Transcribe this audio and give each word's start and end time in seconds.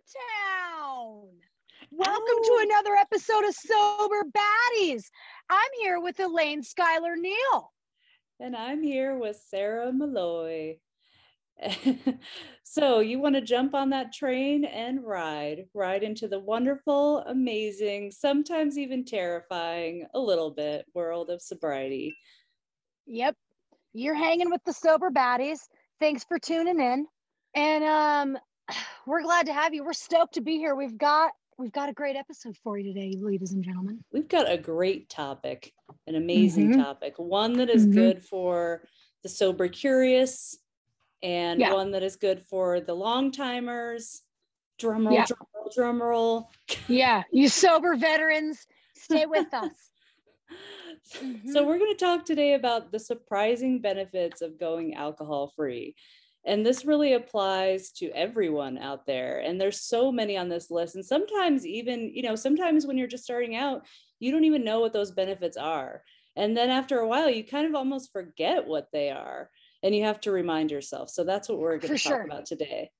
Town. 0.00 1.28
Welcome 1.90 2.24
oh. 2.28 2.62
to 2.62 2.66
another 2.68 2.94
episode 2.94 3.44
of 3.44 3.54
Sober 3.54 4.24
Baddies. 4.24 5.04
I'm 5.50 5.68
here 5.80 6.00
with 6.00 6.18
Elaine 6.20 6.62
Skylar 6.62 7.16
Neal. 7.18 7.72
And 8.38 8.56
I'm 8.56 8.82
here 8.82 9.18
with 9.18 9.36
Sara 9.36 9.92
Malloy. 9.92 10.78
so, 12.64 13.00
you 13.00 13.18
want 13.18 13.34
to 13.34 13.42
jump 13.42 13.74
on 13.74 13.90
that 13.90 14.14
train 14.14 14.64
and 14.64 15.04
ride, 15.04 15.66
ride 15.74 16.02
into 16.02 16.28
the 16.28 16.38
wonderful, 16.38 17.18
amazing, 17.26 18.10
sometimes 18.10 18.78
even 18.78 19.04
terrifying, 19.04 20.06
a 20.14 20.18
little 20.18 20.50
bit 20.50 20.86
world 20.94 21.28
of 21.28 21.42
sobriety. 21.42 22.16
Yep. 23.06 23.36
You're 23.92 24.14
hanging 24.14 24.50
with 24.50 24.64
the 24.64 24.72
Sober 24.72 25.10
Baddies. 25.10 25.58
Thanks 26.00 26.24
for 26.24 26.38
tuning 26.38 26.80
in. 26.80 27.06
And 27.54 27.84
um, 27.84 28.38
we're 29.06 29.22
glad 29.22 29.46
to 29.46 29.52
have 29.52 29.74
you. 29.74 29.84
We're 29.84 29.92
stoked 29.92 30.34
to 30.34 30.40
be 30.40 30.58
here. 30.58 30.74
We've 30.74 30.98
got 30.98 31.32
we've 31.58 31.72
got 31.72 31.88
a 31.88 31.92
great 31.92 32.16
episode 32.16 32.56
for 32.62 32.78
you 32.78 32.92
today, 32.92 33.14
ladies 33.18 33.52
and 33.52 33.62
gentlemen. 33.62 34.02
We've 34.12 34.28
got 34.28 34.50
a 34.50 34.56
great 34.56 35.08
topic, 35.08 35.72
an 36.06 36.14
amazing 36.14 36.72
mm-hmm. 36.72 36.82
topic, 36.82 37.14
one 37.18 37.54
that 37.54 37.68
is 37.68 37.84
mm-hmm. 37.84 37.98
good 37.98 38.24
for 38.24 38.82
the 39.22 39.28
sober 39.28 39.68
curious 39.68 40.56
and 41.22 41.60
yeah. 41.60 41.74
one 41.74 41.90
that 41.90 42.02
is 42.02 42.16
good 42.16 42.42
for 42.48 42.80
the 42.80 42.94
long 42.94 43.30
timers. 43.30 44.22
Drum 44.78 45.06
roll, 45.06 45.14
yeah. 45.14 45.26
drum 45.26 45.46
roll, 45.54 45.70
drum 45.74 46.02
roll. 46.02 46.50
Yeah, 46.88 47.22
you 47.30 47.48
sober 47.50 47.96
veterans, 47.96 48.66
stay 48.94 49.26
with 49.26 49.46
us. 49.52 49.90
Mm-hmm. 51.16 51.52
So, 51.52 51.66
we're 51.66 51.78
going 51.78 51.94
to 51.94 52.02
talk 52.02 52.24
today 52.24 52.54
about 52.54 52.90
the 52.90 52.98
surprising 52.98 53.80
benefits 53.80 54.40
of 54.40 54.58
going 54.58 54.94
alcohol 54.94 55.52
free. 55.54 55.94
And 56.46 56.64
this 56.64 56.84
really 56.84 57.12
applies 57.12 57.90
to 57.92 58.10
everyone 58.12 58.78
out 58.78 59.06
there. 59.06 59.40
And 59.40 59.60
there's 59.60 59.80
so 59.80 60.10
many 60.10 60.38
on 60.38 60.48
this 60.48 60.70
list. 60.70 60.94
And 60.94 61.04
sometimes, 61.04 61.66
even, 61.66 62.10
you 62.14 62.22
know, 62.22 62.34
sometimes 62.34 62.86
when 62.86 62.96
you're 62.96 63.06
just 63.06 63.24
starting 63.24 63.56
out, 63.56 63.86
you 64.20 64.32
don't 64.32 64.44
even 64.44 64.64
know 64.64 64.80
what 64.80 64.92
those 64.92 65.10
benefits 65.10 65.56
are. 65.56 66.02
And 66.36 66.56
then 66.56 66.70
after 66.70 66.98
a 66.98 67.06
while, 67.06 67.28
you 67.28 67.44
kind 67.44 67.66
of 67.66 67.74
almost 67.74 68.12
forget 68.12 68.66
what 68.66 68.88
they 68.92 69.10
are. 69.10 69.50
And 69.82 69.94
you 69.94 70.04
have 70.04 70.20
to 70.22 70.30
remind 70.30 70.70
yourself. 70.70 71.10
So 71.10 71.24
that's 71.24 71.48
what 71.48 71.58
we're 71.58 71.78
going 71.78 71.96
to 71.96 72.02
talk 72.02 72.12
sure. 72.12 72.22
about 72.22 72.46
today. 72.46 72.90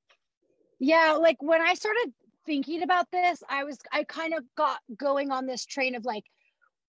Yeah. 0.78 1.12
Like 1.12 1.42
when 1.42 1.60
I 1.60 1.74
started 1.74 2.12
thinking 2.46 2.82
about 2.82 3.06
this, 3.10 3.42
I 3.48 3.64
was, 3.64 3.78
I 3.92 4.04
kind 4.04 4.34
of 4.34 4.44
got 4.56 4.80
going 4.98 5.30
on 5.30 5.46
this 5.46 5.64
train 5.64 5.94
of 5.94 6.04
like 6.04 6.24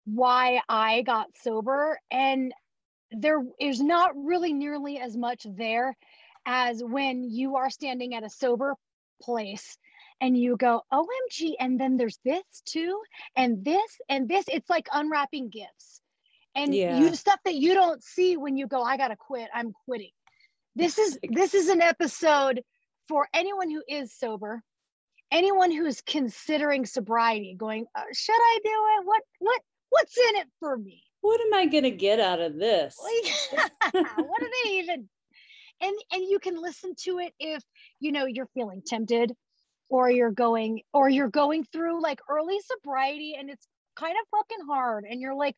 why 0.04 0.60
I 0.68 1.02
got 1.02 1.28
sober. 1.42 1.98
And 2.10 2.52
there 3.12 3.44
is 3.60 3.80
not 3.80 4.12
really 4.16 4.52
nearly 4.52 4.98
as 4.98 5.16
much 5.16 5.46
there 5.56 5.96
as 6.46 6.82
when 6.82 7.24
you 7.24 7.56
are 7.56 7.68
standing 7.68 8.14
at 8.14 8.22
a 8.22 8.30
sober 8.30 8.74
place 9.20 9.76
and 10.20 10.38
you 10.38 10.56
go, 10.56 10.82
OMG, 10.92 11.54
and 11.60 11.78
then 11.78 11.96
there's 11.96 12.18
this 12.24 12.44
too, 12.64 13.02
and 13.34 13.64
this, 13.64 13.98
and 14.08 14.28
this. 14.28 14.46
It's 14.48 14.70
like 14.70 14.88
unwrapping 14.92 15.50
gifts. 15.50 16.00
And 16.54 16.74
yeah. 16.74 16.98
you 16.98 17.14
stuff 17.14 17.38
that 17.44 17.54
you 17.54 17.74
don't 17.74 18.02
see 18.02 18.38
when 18.38 18.56
you 18.56 18.66
go, 18.66 18.82
I 18.82 18.96
gotta 18.96 19.16
quit, 19.16 19.50
I'm 19.52 19.74
quitting. 19.84 20.10
This 20.74 20.98
is 20.98 21.18
this 21.30 21.52
is 21.52 21.68
an 21.68 21.82
episode 21.82 22.62
for 23.08 23.28
anyone 23.34 23.70
who 23.70 23.82
is 23.86 24.16
sober, 24.16 24.62
anyone 25.30 25.70
who's 25.70 26.00
considering 26.00 26.86
sobriety, 26.86 27.54
going, 27.58 27.86
uh, 27.94 28.02
should 28.12 28.32
I 28.32 28.58
do 28.64 28.70
it? 28.70 29.06
What 29.06 29.22
what 29.38 29.60
what's 29.90 30.16
in 30.16 30.36
it 30.36 30.48
for 30.60 30.78
me? 30.78 31.02
What 31.20 31.40
am 31.40 31.52
I 31.54 31.66
gonna 31.66 31.90
get 31.90 32.20
out 32.20 32.40
of 32.40 32.56
this? 32.58 32.96
what 33.90 34.40
do 34.40 34.50
they 34.64 34.70
even 34.78 35.08
and 35.80 35.94
and 36.12 36.24
you 36.24 36.38
can 36.38 36.60
listen 36.60 36.94
to 37.04 37.18
it 37.18 37.32
if 37.38 37.62
you 38.00 38.12
know 38.12 38.24
you're 38.26 38.48
feeling 38.54 38.82
tempted 38.86 39.32
or 39.88 40.10
you're 40.10 40.30
going 40.30 40.82
or 40.92 41.08
you're 41.08 41.30
going 41.30 41.64
through 41.64 42.02
like 42.02 42.20
early 42.28 42.58
sobriety 42.60 43.36
and 43.38 43.50
it's 43.50 43.66
kind 43.94 44.14
of 44.20 44.38
fucking 44.38 44.66
hard 44.66 45.04
and 45.08 45.20
you're 45.20 45.34
like 45.34 45.56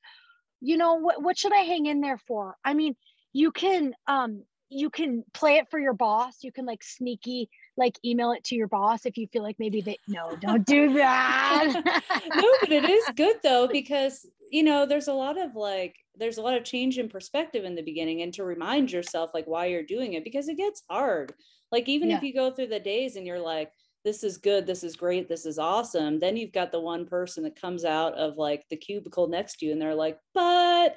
you 0.61 0.77
know 0.77 0.95
what 0.95 1.23
what 1.23 1.39
should 1.39 1.53
i 1.53 1.59
hang 1.59 1.87
in 1.87 2.01
there 2.01 2.19
for? 2.27 2.57
I 2.65 2.75
mean 2.75 2.97
you 3.33 3.53
can 3.53 3.95
um 4.07 4.43
you 4.71 4.91
can 4.91 5.25
play 5.33 5.57
it 5.57 5.71
for 5.71 5.79
your 5.79 5.95
boss. 5.95 6.39
You 6.43 6.53
can 6.53 6.67
like 6.67 6.83
sneaky 6.83 7.49
like 7.77 7.99
email 8.05 8.33
it 8.33 8.45
to 8.45 8.55
your 8.55 8.69
boss 8.69 9.07
if 9.07 9.17
you 9.17 9.27
feel 9.29 9.43
like 9.43 9.57
maybe 9.59 9.81
they 9.81 9.97
no 10.09 10.37
don't 10.41 10.67
do 10.67 10.93
that. 10.95 11.73
No 12.35 12.55
but 12.61 12.71
it 12.71 12.89
is 12.89 13.05
good 13.17 13.37
though 13.43 13.69
because 13.69 14.27
you 14.51 14.63
know 14.63 14.85
there's 14.85 15.09
a 15.09 15.13
lot 15.13 15.39
of 15.39 15.55
like 15.55 15.97
there's 16.19 16.39
a 16.39 16.43
lot 16.43 16.57
of 16.57 16.65
change 16.65 16.99
in 16.99 17.09
perspective 17.09 17.65
in 17.65 17.75
the 17.75 17.83
beginning 17.83 18.23
and 18.23 18.35
to 18.35 18.45
remind 18.45 18.91
yourself 18.91 19.31
like 19.35 19.47
why 19.47 19.67
you're 19.67 19.83
doing 19.83 20.15
it 20.15 20.25
because 20.25 20.49
it 20.49 20.57
gets 20.57 20.83
hard 20.91 21.33
like 21.73 21.89
even 21.89 22.11
yeah. 22.11 22.17
if 22.17 22.23
you 22.23 22.35
go 22.35 22.51
through 22.51 22.67
the 22.67 22.81
days 22.81 23.17
and 23.17 23.27
you're 23.27 23.41
like 23.41 23.71
this 24.05 24.23
is 24.23 24.39
good 24.39 24.67
this 24.67 24.85
is 24.85 24.97
great 24.97 25.29
this 25.29 25.47
is 25.47 25.59
awesome 25.59 26.19
then 26.19 26.37
you've 26.37 26.53
got 26.53 26.73
the 26.73 26.81
one 26.81 27.07
person 27.07 27.43
that 27.43 27.61
comes 27.61 27.85
out 27.85 28.15
of 28.15 28.37
like 28.37 28.65
the 28.71 28.77
cubicle 28.77 29.29
next 29.29 29.59
to 29.59 29.67
you 29.67 29.73
and 29.73 29.81
they're 29.81 29.95
like 29.95 30.19
but 30.35 30.97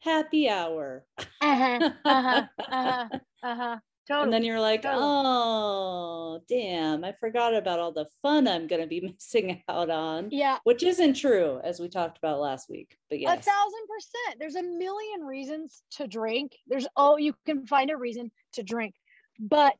happy 0.00 0.48
hour 0.48 1.04
uh-huh, 1.40 1.90
uh-huh, 2.04 2.42
uh-huh, 2.58 3.08
uh-huh. 3.42 3.76
Totally. 4.10 4.24
And 4.24 4.32
then 4.32 4.42
you're 4.42 4.60
like, 4.60 4.82
totally. 4.82 5.04
oh, 5.04 6.40
damn, 6.48 7.04
I 7.04 7.14
forgot 7.20 7.54
about 7.54 7.78
all 7.78 7.92
the 7.92 8.08
fun 8.22 8.48
I'm 8.48 8.66
going 8.66 8.82
to 8.82 8.88
be 8.88 9.00
missing 9.14 9.62
out 9.68 9.88
on. 9.88 10.30
Yeah. 10.32 10.58
Which 10.64 10.82
isn't 10.82 11.14
true, 11.14 11.60
as 11.62 11.78
we 11.78 11.88
talked 11.88 12.18
about 12.18 12.40
last 12.40 12.68
week. 12.68 12.96
But 13.08 13.20
yes. 13.20 13.38
A 13.38 13.42
thousand 13.42 13.86
percent. 13.88 14.40
There's 14.40 14.56
a 14.56 14.62
million 14.64 15.20
reasons 15.24 15.82
to 15.92 16.08
drink. 16.08 16.56
There's, 16.66 16.88
oh, 16.96 17.18
you 17.18 17.34
can 17.46 17.68
find 17.68 17.88
a 17.88 17.96
reason 17.96 18.32
to 18.54 18.64
drink. 18.64 18.96
But 19.38 19.74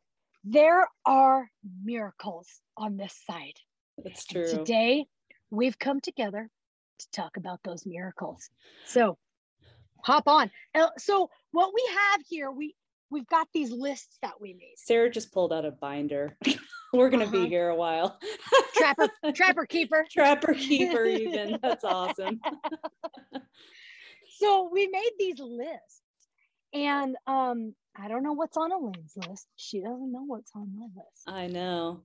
there 0.44 0.86
are 1.04 1.50
miracles 1.82 2.46
on 2.76 2.96
this 2.96 3.20
side. 3.28 3.58
That's 3.98 4.24
true. 4.24 4.48
And 4.48 4.58
today, 4.60 5.06
we've 5.50 5.78
come 5.78 6.00
together 6.00 6.48
to 7.00 7.10
talk 7.10 7.36
about 7.36 7.58
those 7.64 7.84
miracles. 7.84 8.48
So 8.86 9.18
hop 10.04 10.28
on. 10.28 10.50
So, 10.98 11.30
what 11.50 11.72
we 11.74 11.84
have 12.12 12.20
here, 12.28 12.50
we 12.50 12.74
we've 13.10 13.26
got 13.26 13.48
these 13.52 13.70
lists 13.70 14.18
that 14.22 14.40
we 14.40 14.54
made. 14.54 14.74
Sara 14.76 15.10
just 15.10 15.32
pulled 15.32 15.52
out 15.52 15.64
a 15.64 15.70
binder. 15.70 16.36
We're 16.92 17.10
gonna 17.10 17.24
uh-huh. 17.24 17.32
be 17.32 17.48
here 17.48 17.68
a 17.68 17.76
while. 17.76 18.18
trapper, 18.74 19.08
trapper 19.34 19.66
keeper. 19.66 20.04
Trapper 20.10 20.54
keeper, 20.54 21.04
even. 21.06 21.58
That's 21.62 21.84
awesome. 21.84 22.40
so 24.38 24.68
we 24.72 24.88
made 24.88 25.12
these 25.18 25.38
lists. 25.38 26.02
And 26.72 27.16
um, 27.26 27.74
I 27.96 28.08
don't 28.08 28.22
know 28.22 28.32
what's 28.32 28.56
on 28.56 28.72
Elaine's 28.72 29.16
list. 29.16 29.46
She 29.56 29.80
doesn't 29.80 30.12
know 30.12 30.24
what's 30.24 30.52
on 30.54 30.72
my 30.76 30.86
list. 30.96 31.22
I 31.26 31.46
know. 31.48 32.02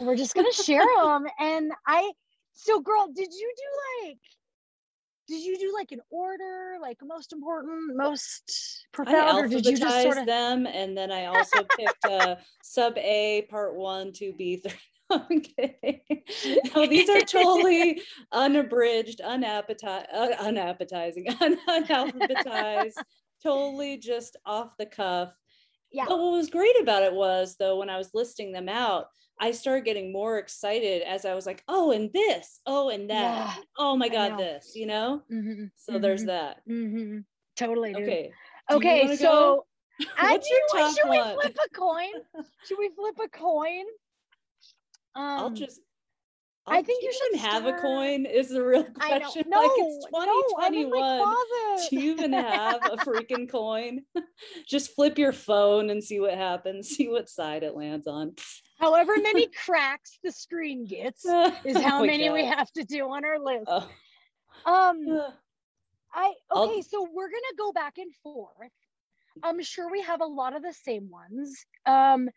We're 0.00 0.16
just 0.16 0.34
gonna 0.34 0.52
share 0.52 0.84
them. 1.02 1.26
And 1.38 1.72
I 1.86 2.12
so 2.52 2.80
girl, 2.80 3.06
did 3.14 3.32
you 3.32 3.54
do 3.56 4.06
like 4.06 4.18
did 5.28 5.42
you 5.42 5.58
do 5.58 5.72
like 5.74 5.92
an 5.92 6.00
order, 6.10 6.76
like 6.80 6.98
most 7.02 7.32
important, 7.32 7.96
most 7.96 8.86
profound, 8.92 9.44
or 9.44 9.48
did 9.48 9.66
you 9.66 9.76
just 9.76 10.02
sort 10.02 10.18
of 10.18 10.26
them? 10.26 10.66
And 10.66 10.96
then 10.96 11.10
I 11.10 11.26
also 11.26 11.64
picked 11.76 12.04
uh, 12.04 12.36
sub 12.62 12.96
A, 12.98 13.46
part 13.50 13.76
one, 13.76 14.12
two 14.12 14.32
B, 14.36 14.56
three. 14.58 14.72
okay. 15.12 16.02
No, 16.74 16.86
these 16.86 17.08
are 17.08 17.20
totally 17.20 18.02
unabridged, 18.32 19.20
unappetizing, 19.20 20.08
uh, 20.12 20.34
unappetizing, 20.40 21.26
unalphabetized, 21.40 22.98
totally 23.42 23.98
just 23.98 24.36
off 24.44 24.70
the 24.78 24.86
cuff. 24.86 25.32
Yeah. 25.92 26.06
But 26.08 26.18
what 26.18 26.32
was 26.32 26.50
great 26.50 26.80
about 26.80 27.04
it 27.04 27.12
was 27.12 27.56
though, 27.58 27.78
when 27.78 27.90
I 27.90 27.98
was 27.98 28.10
listing 28.14 28.52
them 28.52 28.68
out, 28.68 29.06
I 29.38 29.50
started 29.52 29.84
getting 29.84 30.12
more 30.12 30.38
excited 30.38 31.02
as 31.02 31.24
I 31.24 31.34
was 31.34 31.46
like, 31.46 31.62
oh, 31.68 31.90
and 31.92 32.10
this, 32.12 32.60
oh, 32.66 32.88
and 32.88 33.10
that, 33.10 33.56
yeah, 33.56 33.62
oh 33.78 33.96
my 33.96 34.08
God, 34.08 34.38
this, 34.38 34.72
you 34.74 34.86
know? 34.86 35.22
Mm-hmm, 35.32 35.64
so 35.76 35.92
mm-hmm, 35.92 36.02
there's 36.02 36.24
that. 36.24 36.62
Mm-hmm. 36.68 37.18
Totally. 37.56 37.92
Dude. 37.92 38.02
Okay. 38.02 38.32
Okay. 38.70 39.16
So, 39.16 39.66
What's 40.20 40.50
your 40.50 40.60
top 40.72 40.96
should 40.96 41.08
one? 41.08 41.36
we 41.36 41.42
flip 41.42 41.56
a 41.64 41.74
coin? 41.74 42.12
should 42.66 42.78
we 42.78 42.90
flip 42.94 43.14
a 43.24 43.28
coin? 43.28 43.84
Um, 45.14 45.24
I'll 45.24 45.50
just. 45.50 45.80
I'll, 46.66 46.78
i 46.78 46.82
think 46.82 47.02
you 47.02 47.12
should 47.12 47.40
have 47.40 47.62
start... 47.62 47.78
a 47.78 47.80
coin. 47.80 48.26
Is 48.26 48.50
the 48.50 48.62
real 48.62 48.84
question? 48.84 49.44
No, 49.48 49.60
like 49.60 49.70
it's 49.76 50.06
2021. 50.06 50.90
No, 50.90 51.36
do 51.88 51.96
you 51.96 52.12
even 52.12 52.32
have 52.32 52.80
a 52.84 52.96
freaking 52.98 53.48
coin? 53.48 54.02
just 54.68 54.94
flip 54.94 55.16
your 55.16 55.32
phone 55.32 55.90
and 55.90 56.02
see 56.02 56.20
what 56.20 56.34
happens. 56.34 56.88
See 56.88 57.08
what 57.08 57.30
side 57.30 57.62
it 57.62 57.74
lands 57.74 58.06
on 58.06 58.34
however 58.78 59.14
many 59.22 59.48
cracks 59.48 60.18
the 60.22 60.32
screen 60.32 60.86
gets 60.86 61.24
is 61.64 61.76
how 61.80 62.02
oh 62.02 62.06
many 62.06 62.28
God. 62.28 62.34
we 62.34 62.44
have 62.44 62.70
to 62.72 62.84
do 62.84 63.08
on 63.10 63.24
our 63.24 63.38
list. 63.38 63.66
Oh. 63.66 63.88
Um, 64.64 65.22
I 66.14 66.32
okay, 66.54 66.76
I'll... 66.76 66.82
so 66.82 67.08
we're 67.12 67.28
gonna 67.28 67.56
go 67.58 67.72
back 67.72 67.98
and 67.98 68.14
forth. 68.22 68.72
I'm 69.42 69.62
sure 69.62 69.90
we 69.90 70.00
have 70.02 70.22
a 70.22 70.26
lot 70.26 70.56
of 70.56 70.62
the 70.62 70.72
same 70.72 71.10
ones. 71.10 71.66
Um, 71.84 72.30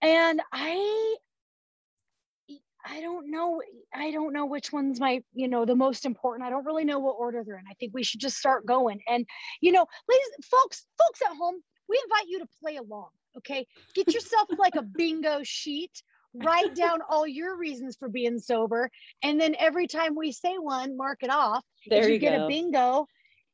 and 0.00 0.40
I 0.52 1.16
I 2.86 3.00
don't 3.00 3.30
know. 3.30 3.60
I 3.94 4.10
don't 4.10 4.32
know 4.32 4.46
which 4.46 4.72
one's 4.72 5.00
my, 5.00 5.22
you 5.34 5.48
know, 5.48 5.64
the 5.64 5.74
most 5.74 6.06
important. 6.06 6.46
I 6.46 6.50
don't 6.50 6.64
really 6.64 6.84
know 6.84 6.98
what 6.98 7.16
order 7.18 7.42
they're 7.44 7.58
in. 7.58 7.64
I 7.70 7.74
think 7.74 7.92
we 7.92 8.02
should 8.02 8.20
just 8.20 8.38
start 8.38 8.64
going. 8.64 9.00
And, 9.08 9.26
you 9.60 9.72
know, 9.72 9.86
ladies, 10.08 10.46
folks, 10.50 10.86
folks 10.96 11.20
at 11.22 11.36
home, 11.36 11.56
we 11.88 12.00
invite 12.04 12.28
you 12.28 12.38
to 12.38 12.46
play 12.62 12.76
along. 12.76 13.10
Okay. 13.38 13.66
Get 13.94 14.12
yourself 14.12 14.48
like 14.58 14.74
a 14.76 14.82
bingo 14.82 15.40
sheet 15.42 16.02
write 16.34 16.74
down 16.74 17.00
all 17.08 17.26
your 17.26 17.56
reasons 17.56 17.96
for 17.98 18.08
being 18.08 18.38
sober. 18.38 18.90
And 19.22 19.40
then 19.40 19.54
every 19.58 19.86
time 19.86 20.14
we 20.14 20.32
say 20.32 20.56
one, 20.58 20.96
mark 20.96 21.22
it 21.22 21.30
off. 21.30 21.64
There 21.88 22.02
if 22.02 22.08
you, 22.08 22.12
you 22.14 22.18
get 22.18 22.36
go. 22.36 22.44
a 22.44 22.48
bingo, 22.48 23.06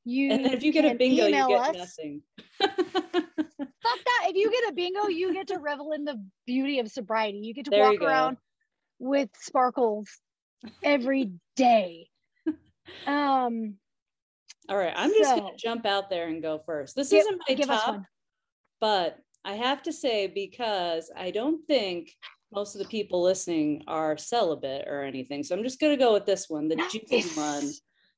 you 0.05 0.31
and 0.33 0.45
then 0.45 0.53
if 0.53 0.63
you 0.63 0.73
get 0.73 0.85
a 0.85 0.95
bingo, 0.95 1.23
you 1.23 1.29
email 1.29 1.49
get 1.49 1.77
us. 1.77 1.77
nothing. 1.77 2.23
Fuck 2.61 2.73
that. 2.79 4.27
If 4.29 4.37
you 4.37 4.51
get 4.51 4.71
a 4.71 4.73
bingo, 4.73 5.09
you 5.09 5.33
get 5.33 5.49
to 5.49 5.59
revel 5.59 5.93
in 5.93 6.05
the 6.05 6.23
beauty 6.47 6.79
of 6.81 6.89
sobriety. 6.89 7.39
You 7.39 7.55
get 7.55 7.67
to 7.67 7.71
There 7.71 7.85
walk 7.91 8.01
around 8.03 8.37
with 8.99 9.31
sparkles 9.41 10.09
every 10.83 11.33
day. 11.57 12.09
Um, 13.07 13.77
All 14.69 14.77
right, 14.77 14.93
I'm 14.95 15.09
just 15.09 15.31
So- 15.31 15.39
gonna 15.39 15.57
jump 15.57 15.87
out 15.87 16.11
there 16.11 16.29
and 16.29 16.43
go 16.43 16.61
first. 16.67 16.95
This 16.95 17.09
Give- 17.09 17.21
isn't 17.21 17.41
my 17.49 17.55
top, 17.77 18.03
but 18.79 19.19
I 19.45 19.55
have 19.55 19.83
to 19.85 19.93
say 19.93 20.27
because 20.27 21.11
I 21.17 21.31
don't 21.31 21.67
think 21.67 22.13
most 22.53 22.75
of 22.75 22.83
the 22.83 22.89
people 22.89 23.23
listening 23.23 23.83
are 23.87 24.17
celibate 24.17 24.87
or 24.89 25.03
anything. 25.03 25.43
So 25.43 25.57
I'm 25.57 25.63
just 25.63 25.81
gonna 25.81 25.97
go 25.97 26.13
with 26.13 26.27
this 26.27 26.49
one, 26.49 26.69
the 26.69 26.77
juicy 26.91 27.29
one. 27.39 27.71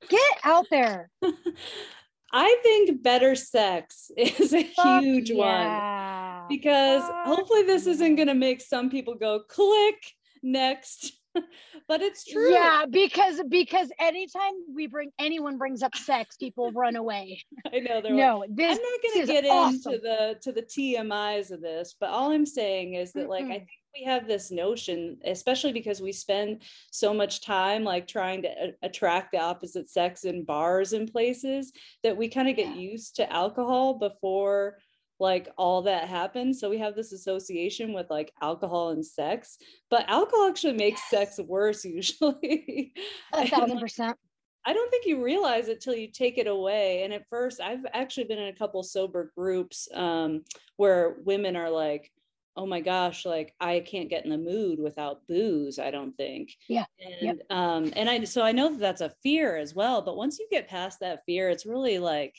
Get 0.08 0.32
out 0.44 0.67
there. 0.70 1.11
I 2.32 2.58
think 2.62 3.02
better 3.02 3.34
sex 3.34 4.11
is 4.17 4.52
a 4.52 4.64
Fuck 4.64 5.02
huge 5.02 5.32
one 5.32 6.49
because 6.49 7.02
hopefully 7.25 7.62
this 7.62 7.87
isn't 7.87 8.17
going 8.17 8.29
to 8.29 8.34
make 8.34 8.61
some 8.61 8.90
people 8.90 9.14
go 9.14 9.40
click 9.40 10.12
next 10.43 11.19
but 11.88 12.02
it's 12.02 12.24
true 12.24 12.52
Yeah, 12.52 12.84
because 12.90 13.40
because 13.48 13.90
anytime 13.98 14.52
we 14.74 14.86
bring 14.86 15.10
anyone 15.18 15.58
brings 15.58 15.82
up 15.82 15.94
sex, 15.96 16.36
people 16.36 16.70
run 16.72 16.96
away. 16.96 17.42
i 17.72 17.78
know 17.78 18.00
they're 18.00 18.12
like, 18.14 18.14
No, 18.14 18.42
i'm 18.44 18.56
not 18.56 18.78
going 19.02 19.26
to 19.26 19.32
get 19.32 19.44
awesome. 19.46 19.92
into 19.94 19.98
the 20.02 20.36
to 20.42 20.52
the 20.52 20.62
tmis 20.62 21.50
of 21.50 21.60
this 21.60 21.94
but 21.98 22.10
all 22.10 22.30
i'm 22.32 22.46
saying 22.46 22.94
is 22.94 23.12
that 23.12 23.28
like 23.28 23.44
i 23.46 23.48
think 23.58 23.68
we 23.98 24.04
have 24.04 24.26
this 24.26 24.50
notion 24.50 25.16
especially 25.24 25.72
because 25.72 26.00
we 26.02 26.12
spend 26.12 26.62
so 26.90 27.14
much 27.14 27.40
time 27.44 27.82
like 27.82 28.06
trying 28.06 28.42
to 28.42 28.48
a- 28.48 28.74
attract 28.86 29.32
the 29.32 29.38
opposite 29.40 29.88
sex 29.88 30.24
in 30.24 30.44
bars 30.44 30.92
and 30.92 31.10
places 31.10 31.72
that 32.02 32.16
we 32.16 32.28
kind 32.28 32.48
of 32.48 32.56
get 32.56 32.68
Yeah. 32.68 32.74
used 32.92 33.16
to 33.16 33.32
alcohol 33.32 33.94
before 33.94 34.78
like 35.18 35.48
all 35.56 35.82
that 35.82 36.08
happens 36.08 36.60
so 36.60 36.68
we 36.68 36.78
have 36.78 36.94
this 36.94 37.12
association 37.12 37.92
with 37.92 38.08
like 38.10 38.32
alcohol 38.42 38.90
and 38.90 39.04
sex 39.04 39.58
but 39.90 40.08
alcohol 40.08 40.48
actually 40.48 40.74
makes 40.74 41.08
sex 41.08 41.38
worse 41.38 41.84
usually 41.84 42.92
a 43.32 43.46
thousand 43.46 43.80
percent. 43.80 44.16
I 44.64 44.72
don't 44.72 44.90
think 44.90 45.06
you 45.06 45.22
realize 45.22 45.68
it 45.68 45.80
till 45.80 45.94
you 45.94 46.08
take 46.10 46.38
it 46.38 46.48
away. 46.48 47.04
And 47.04 47.12
at 47.12 47.28
first, 47.30 47.60
I've 47.60 47.86
actually 47.92 48.24
been 48.24 48.38
in 48.40 48.48
a 48.48 48.56
couple 48.58 48.82
sober 48.82 49.32
groups 49.36 49.88
um, 49.94 50.42
where 50.76 51.19
women 51.24 51.54
are 51.54 51.70
like, 51.70 52.10
"Oh 52.56 52.66
my 52.66 52.80
gosh, 52.80 53.24
like 53.24 53.54
I 53.60 53.80
can't 53.80 54.10
get 54.10 54.24
in 54.24 54.30
the 54.30 54.38
mood 54.38 54.80
without 54.80 55.26
booze." 55.28 55.78
I 55.78 55.92
don't 55.92 56.16
think. 56.16 56.56
Yeah, 56.69 56.86
And 57.00 57.14
yep. 57.20 57.36
um, 57.50 57.92
and 57.94 58.10
I 58.10 58.24
so 58.24 58.42
I 58.42 58.50
know 58.52 58.70
that 58.70 58.80
that's 58.80 59.00
a 59.02 59.14
fear 59.22 59.56
as 59.56 59.74
well. 59.74 60.02
But 60.02 60.16
once 60.16 60.38
you 60.40 60.48
get 60.50 60.69
past 60.69 60.98
that 61.00 61.24
fear, 61.26 61.48
it's 61.48 61.66
really 61.66 62.00
like 62.00 62.34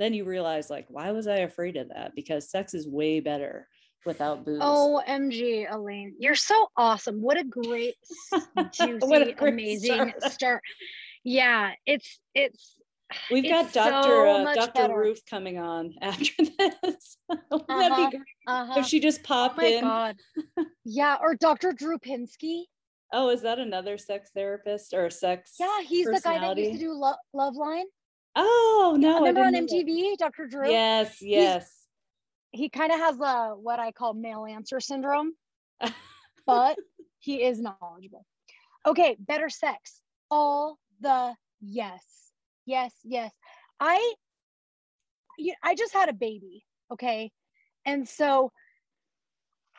then 0.00 0.14
you 0.14 0.24
realize 0.24 0.70
like, 0.70 0.86
why 0.88 1.12
was 1.12 1.26
I 1.28 1.36
afraid 1.40 1.76
of 1.76 1.88
that? 1.90 2.14
Because 2.16 2.50
sex 2.50 2.72
is 2.72 2.88
way 2.88 3.20
better 3.20 3.68
without 4.06 4.46
booze. 4.46 4.60
OMG, 4.62 5.70
Elaine, 5.70 6.14
you're 6.18 6.34
so 6.34 6.68
awesome. 6.76 7.20
What 7.20 7.36
a 7.38 7.44
great, 7.44 7.96
juicy, 8.72 8.98
What 9.06 9.28
a 9.28 9.32
great 9.32 9.52
amazing 9.52 10.12
start. 10.18 10.32
start. 10.32 10.62
Yeah, 11.22 11.72
it's 11.84 12.18
it's 12.34 12.76
We've 13.30 13.44
got 13.48 13.72
Dr. 13.72 14.08
so 14.08 14.30
uh, 14.30 14.54
Dr. 14.54 14.72
better. 14.72 14.96
Ruth 14.96 15.20
coming 15.28 15.58
on 15.58 15.94
after 16.00 16.32
this. 16.58 17.18
Uh-huh. 17.28 18.10
be 18.10 18.16
great? 18.16 18.22
uh 18.46 18.74
If 18.76 18.86
she 18.86 19.00
just 19.00 19.20
Oh 19.20 19.24
popped 19.26 19.56
my 19.58 19.64
in. 19.66 19.80
god. 19.82 20.16
Yeah, 20.86 21.18
or 21.20 21.34
Dr. 21.34 21.72
Drew 21.72 21.98
Pinsky. 21.98 22.62
Oh, 23.12 23.28
is 23.28 23.42
that 23.42 23.58
another 23.58 23.98
sex 23.98 24.30
therapist 24.34 24.94
or 24.94 25.06
a 25.06 25.10
sex? 25.10 25.54
Yeah, 25.60 25.82
he's 25.82 26.06
the 26.06 26.20
guy 26.24 26.38
that 26.38 26.56
used 26.56 26.72
to 26.72 26.78
do 26.78 26.92
Lo- 26.92 27.12
Love 27.34 27.54
Line. 27.56 27.84
Oh 28.36 28.96
no! 28.98 29.18
Remember 29.18 29.40
on 29.42 29.52
didn't 29.52 29.70
know 29.70 29.76
that. 29.78 29.86
MTV, 29.86 30.16
Dr. 30.18 30.46
Drew? 30.46 30.70
Yes, 30.70 31.20
yes. 31.20 31.86
He 32.52 32.68
kind 32.68 32.92
of 32.92 32.98
has 32.98 33.18
a 33.20 33.50
what 33.56 33.78
I 33.78 33.92
call 33.92 34.14
male 34.14 34.44
answer 34.44 34.80
syndrome, 34.80 35.32
but 36.46 36.78
he 37.18 37.42
is 37.42 37.60
knowledgeable. 37.60 38.26
Okay, 38.86 39.16
better 39.18 39.48
sex. 39.48 40.00
All 40.30 40.78
the 41.00 41.34
yes. 41.60 42.04
Yes, 42.66 42.92
yes. 43.04 43.32
I 43.78 44.14
you- 45.38 45.54
I 45.62 45.74
just 45.74 45.92
had 45.92 46.08
a 46.08 46.12
baby, 46.14 46.64
okay? 46.92 47.30
And 47.84 48.08
so 48.08 48.52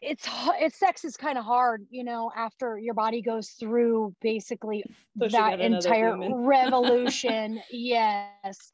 it's 0.02 0.28
it's 0.60 0.78
sex 0.78 1.06
is 1.06 1.18
kind 1.18 1.38
of 1.38 1.46
hard, 1.46 1.86
you 1.90 2.04
know, 2.04 2.32
after 2.36 2.78
your 2.78 2.94
body 2.94 3.22
goes 3.22 3.50
through 3.52 4.16
basically 4.22 4.86
out 4.86 5.32
that 5.32 5.60
entire 5.62 6.18
revolution. 6.28 7.62
yes. 7.72 8.72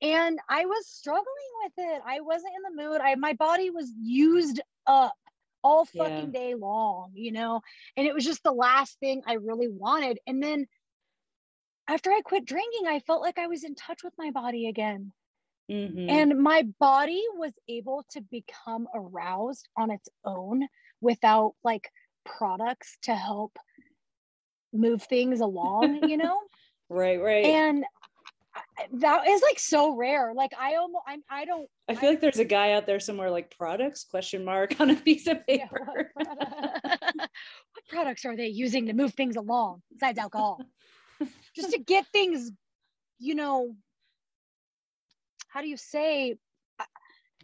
And 0.00 0.38
I 0.48 0.64
was 0.66 0.86
struggling 0.86 1.24
with 1.64 1.72
it. 1.78 2.02
I 2.06 2.20
wasn't 2.20 2.52
in 2.56 2.76
the 2.76 2.82
mood. 2.82 3.00
I 3.00 3.14
my 3.16 3.32
body 3.34 3.70
was 3.70 3.92
used 4.00 4.60
up 4.86 5.14
all 5.62 5.84
Yeah. 5.92 6.26
fucking 6.26 6.30
day 6.32 6.54
long, 6.54 7.10
you 7.14 7.32
know, 7.32 7.60
and 7.96 8.06
it 8.06 8.14
was 8.14 8.24
just 8.24 8.42
the 8.42 8.52
last 8.52 8.98
thing 9.00 9.22
I 9.26 9.34
really 9.34 9.68
wanted. 9.68 10.18
And 10.26 10.42
then 10.42 10.66
after 11.88 12.10
I 12.10 12.20
quit 12.22 12.44
drinking, 12.46 12.86
I 12.86 13.00
felt 13.00 13.22
like 13.22 13.38
I 13.38 13.46
was 13.48 13.64
in 13.64 13.74
touch 13.74 14.04
with 14.04 14.14
my 14.18 14.30
body 14.30 14.68
again. 14.68 15.12
Mhm. 15.70 16.10
And 16.10 16.38
my 16.42 16.62
body 16.80 17.22
was 17.34 17.52
able 17.68 18.04
to 18.10 18.20
become 18.22 18.88
aroused 18.94 19.68
on 19.76 19.90
its 19.90 20.08
own 20.24 20.66
without 21.00 21.54
like 21.62 21.90
products 22.24 22.96
to 23.02 23.14
help 23.14 23.58
move 24.72 25.02
things 25.02 25.40
along, 25.40 26.08
you 26.08 26.16
know? 26.16 26.38
right, 26.88 27.20
right. 27.20 27.44
and 27.44 27.84
that 28.94 29.26
is 29.28 29.42
like 29.42 29.58
so 29.58 29.94
rare. 29.94 30.32
Like 30.34 30.52
I 30.58 30.76
almost 30.76 31.04
I'm 31.06 31.22
I 31.30 31.44
don't 31.44 31.68
I 31.88 31.94
feel 31.94 32.10
like 32.10 32.20
there's 32.20 32.38
a 32.38 32.44
guy 32.44 32.72
out 32.72 32.86
there 32.86 33.00
somewhere 33.00 33.30
like 33.30 33.54
products 33.56 34.04
question 34.04 34.44
mark 34.44 34.80
on 34.80 34.90
a 34.90 34.96
piece 34.96 35.26
of 35.26 35.38
yeah, 35.46 35.66
paper. 35.66 36.10
what, 36.14 36.26
product- 36.26 37.14
what 37.14 37.86
products 37.88 38.24
are 38.24 38.36
they 38.36 38.48
using 38.48 38.86
to 38.86 38.92
move 38.94 39.14
things 39.14 39.36
along 39.36 39.82
besides 39.92 40.18
alcohol? 40.18 40.60
Just 41.56 41.72
to 41.72 41.78
get 41.78 42.06
things, 42.12 42.50
you 43.18 43.34
know, 43.34 43.74
how 45.48 45.60
do 45.60 45.68
you 45.68 45.76
say 45.76 46.36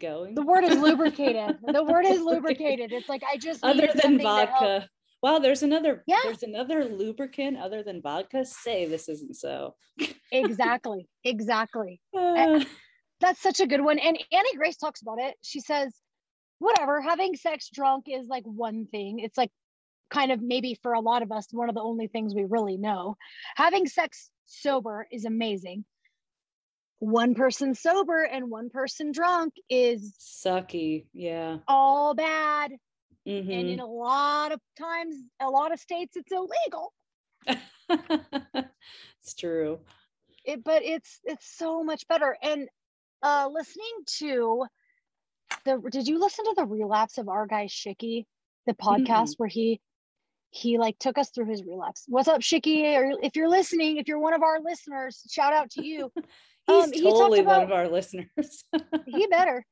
Going 0.01 0.35
the 0.35 0.43
word 0.43 0.65
is 0.65 0.77
lubricated. 0.77 1.59
the 1.67 1.85
word 1.85 2.05
is 2.05 2.21
lubricated. 2.21 2.93
It's 2.93 3.09
like 3.09 3.23
I 3.31 3.37
just 3.37 3.63
other 3.63 3.87
than 3.87 4.01
something 4.01 4.19
to 4.19 4.29
help- 4.29 4.51
vodka. 4.51 4.89
Wow, 5.23 5.39
there's 5.39 5.63
another. 5.63 6.03
Yeah. 6.07 6.19
There's 6.23 6.43
another 6.43 6.85
lubricant 6.85 7.57
other 7.57 7.83
than 7.83 8.03
vodka. 8.03 8.45
Say 8.45 8.87
this 8.87 9.09
isn't 9.09 9.37
so. 9.37 9.75
Exactly. 10.33 11.09
Exactly. 11.25 12.01
Uh, 12.15 12.63
That's 13.21 13.41
such 13.41 13.61
a 13.61 13.67
good 13.67 13.81
one. 13.81 13.99
And 13.99 14.19
Annie 14.33 14.57
Grace 14.57 14.77
talks 14.77 15.01
about 15.01 15.19
it. 15.19 15.37
She 15.41 15.61
says, 15.61 15.95
whatever, 16.59 17.01
having 17.01 17.37
sex 17.37 17.71
drunk 17.73 18.07
is 18.09 18.27
like 18.27 18.43
one 18.45 18.87
thing. 18.87 19.21
It's 19.21 19.39
like 19.39 19.51
kind 20.11 20.33
of 20.33 20.43
maybe 20.43 20.79
for 20.83 20.93
a 20.93 21.01
lot 21.01 21.23
of 21.23 21.33
us, 21.33 21.47
one 21.53 21.69
of 21.69 21.75
the 21.75 21.81
only 21.81 22.09
things 22.09 22.35
we 22.35 22.45
really 22.45 22.77
know. 22.77 23.17
Having 23.55 23.87
sex 23.87 24.31
sober 24.47 25.07
is 25.11 25.25
amazing. 25.25 25.85
One 27.05 27.35
person 27.35 27.75
sober 27.75 28.23
and 28.23 28.51
one 28.51 28.71
person 28.71 29.13
drunk 29.13 29.55
is 29.69 30.15
sucky. 30.19 31.05
Yeah. 31.13 31.59
all 31.69 32.15
bad. 32.15 32.73
And 33.27 33.49
Mhm. 33.49 33.73
in 33.75 33.81
a 33.81 33.87
lot 33.87 34.53
of 34.53 34.61
times, 34.79 35.17
a 35.41 35.49
lot 35.51 35.73
of 35.73 35.81
states, 35.81 36.17
it's 36.17 36.33
illegal. 36.33 36.93
it's 39.21 39.35
true. 39.39 39.81
it, 40.45 40.63
but 40.65 40.83
it's 40.83 41.21
it's 41.25 41.47
so 41.47 41.83
much 41.83 42.07
better 42.09 42.37
and 42.43 42.69
uh 43.23 43.49
listening 43.53 43.97
to 44.19 44.65
the 45.65 45.79
did 45.91 46.07
you 46.09 46.19
listen 46.19 46.45
to 46.45 46.55
the 46.57 46.65
relapse 46.67 47.19
of 47.19 47.29
our 47.29 47.47
guy 47.47 47.67
Shicky 47.67 48.25
the 48.67 48.75
podcast 48.75 49.35
where 49.39 49.49
he 49.49 49.81
he 50.51 50.79
like 50.79 50.99
took 50.99 51.19
us 51.19 51.31
through 51.31 51.47
his 51.47 51.65
relapse 51.65 52.05
what's 52.09 52.29
up 52.29 52.41
Shicky 52.41 52.95
or 52.97 53.19
if 53.23 53.37
you're 53.37 53.49
listening 53.49 53.97
if 53.99 54.07
you're 54.09 54.19
one 54.19 54.35
of 54.35 54.43
our 54.43 54.61
listeners 54.61 55.23
shout 55.31 55.53
out 55.53 55.71
to 55.73 55.85
you 55.87 56.11
He's 56.67 56.85
Um, 56.85 56.93
he 56.93 57.03
totally 57.03 57.43
one 57.43 57.63
of 57.63 57.73
our 57.73 57.89
listeners. 57.89 58.65
he 59.07 59.27
better 59.27 59.65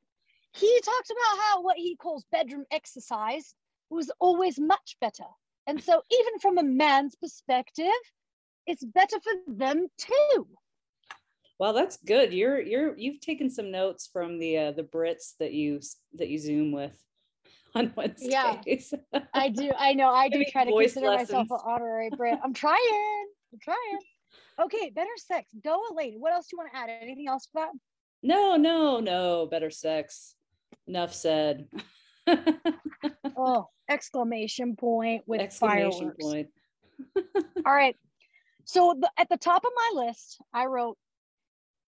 he 0.54 0.80
talked 0.84 1.10
about 1.10 1.42
how 1.42 1.62
what 1.62 1.76
he 1.76 1.96
calls 1.96 2.24
bedroom 2.30 2.64
exercise 2.70 3.54
was 3.90 4.10
always 4.20 4.58
much 4.58 4.96
better 5.00 5.24
and 5.66 5.82
so 5.82 6.02
even 6.10 6.38
from 6.40 6.58
a 6.58 6.62
man's 6.62 7.14
perspective 7.14 7.86
it's 8.66 8.84
better 8.84 9.16
for 9.20 9.32
them 9.48 9.86
too 9.98 10.46
well, 11.58 11.74
that's 11.74 11.98
good. 11.98 12.32
You're 12.32 12.60
you're 12.60 12.98
you've 12.98 13.20
taken 13.20 13.48
some 13.48 13.70
notes 13.70 14.08
from 14.12 14.40
the 14.40 14.58
uh, 14.58 14.72
the 14.72 14.82
Brits 14.82 15.34
that 15.38 15.52
you 15.52 15.78
that 16.14 16.28
you 16.28 16.36
zoom 16.36 16.72
with 16.72 17.00
on 17.76 17.92
Wednesdays. 17.94 18.92
Yeah. 19.12 19.20
I 19.32 19.48
do. 19.48 19.70
I 19.78 19.92
know. 19.92 20.10
I 20.10 20.28
do 20.28 20.44
try 20.50 20.64
to 20.64 20.72
consider 20.72 21.06
myself 21.06 21.46
an 21.52 21.58
honorary 21.64 22.10
Brit. 22.16 22.40
I'm 22.42 22.52
trying. 22.52 23.26
I'm 23.52 23.60
trying. 23.60 23.98
Okay, 24.60 24.90
better 24.90 25.10
sex. 25.16 25.50
Go, 25.64 25.80
Elaine. 25.90 26.16
What 26.18 26.32
else 26.32 26.46
do 26.46 26.56
you 26.56 26.58
want 26.58 26.72
to 26.72 26.78
add? 26.78 26.90
Anything 27.02 27.28
else 27.28 27.48
for 27.52 27.62
that? 27.62 27.70
no, 28.22 28.56
no, 28.56 29.00
no. 29.00 29.46
Better 29.46 29.70
sex. 29.70 30.34
Enough 30.86 31.14
said. 31.14 31.68
oh, 33.36 33.68
exclamation 33.88 34.76
point 34.76 35.22
with 35.26 35.40
exclamation 35.40 35.90
fireworks. 35.90 36.24
Point. 36.24 36.48
All 37.66 37.74
right. 37.74 37.96
So 38.64 38.94
the, 38.98 39.10
at 39.18 39.28
the 39.28 39.36
top 39.36 39.64
of 39.64 39.72
my 39.74 40.04
list, 40.06 40.38
I 40.52 40.66
wrote, 40.66 40.96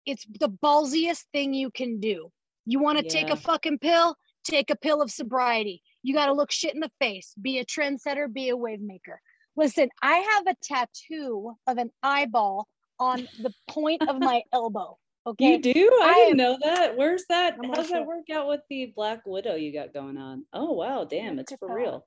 it's 0.06 0.26
the 0.26 0.50
ballsiest 0.50 1.24
thing 1.32 1.54
you 1.54 1.72
can 1.72 2.00
do. 2.00 2.32
You 2.66 2.80
want 2.80 2.98
to 2.98 3.04
yeah. 3.04 3.10
take 3.10 3.30
a 3.30 3.36
fucking 3.36 3.80
pill? 3.80 4.16
Take 4.44 4.70
a 4.70 4.76
pill 4.76 5.02
of 5.02 5.12
sobriety. 5.12 5.82
You 6.02 6.14
got 6.14 6.26
to 6.26 6.34
look 6.34 6.52
shit 6.52 6.74
in 6.74 6.82
the 6.82 6.92
face. 7.00 7.34
Be 7.42 7.60
a 7.60 7.66
trendsetter, 7.66 8.32
be 8.32 8.50
a 8.50 8.58
wave 8.58 8.82
maker. 8.82 9.22
Listen, 9.56 9.90
I 10.02 10.16
have 10.18 10.48
a 10.48 10.56
tattoo 10.64 11.56
of 11.68 11.78
an 11.78 11.92
eyeball 12.02 12.68
on 13.00 13.28
the 13.42 13.54
point 13.70 14.02
of 14.08 14.20
my 14.20 14.42
elbow. 14.54 14.98
Okay. 15.26 15.54
You 15.54 15.62
do? 15.62 16.00
I, 16.02 16.10
I 16.10 16.14
didn't 16.16 16.38
know 16.38 16.58
that. 16.64 16.98
Where's 16.98 17.24
that? 17.30 17.56
How 17.64 17.74
does 17.74 17.90
that 17.90 18.06
work 18.06 18.30
out 18.34 18.48
with 18.48 18.62
the 18.70 18.92
Black 18.96 19.22
Widow 19.26 19.56
you 19.56 19.72
got 19.72 19.94
going 19.94 20.18
on? 20.18 20.46
Oh 20.52 20.74
wow, 20.74 21.06
damn, 21.06 21.40
it's 21.40 21.54
for 21.58 21.74
real. 21.74 22.06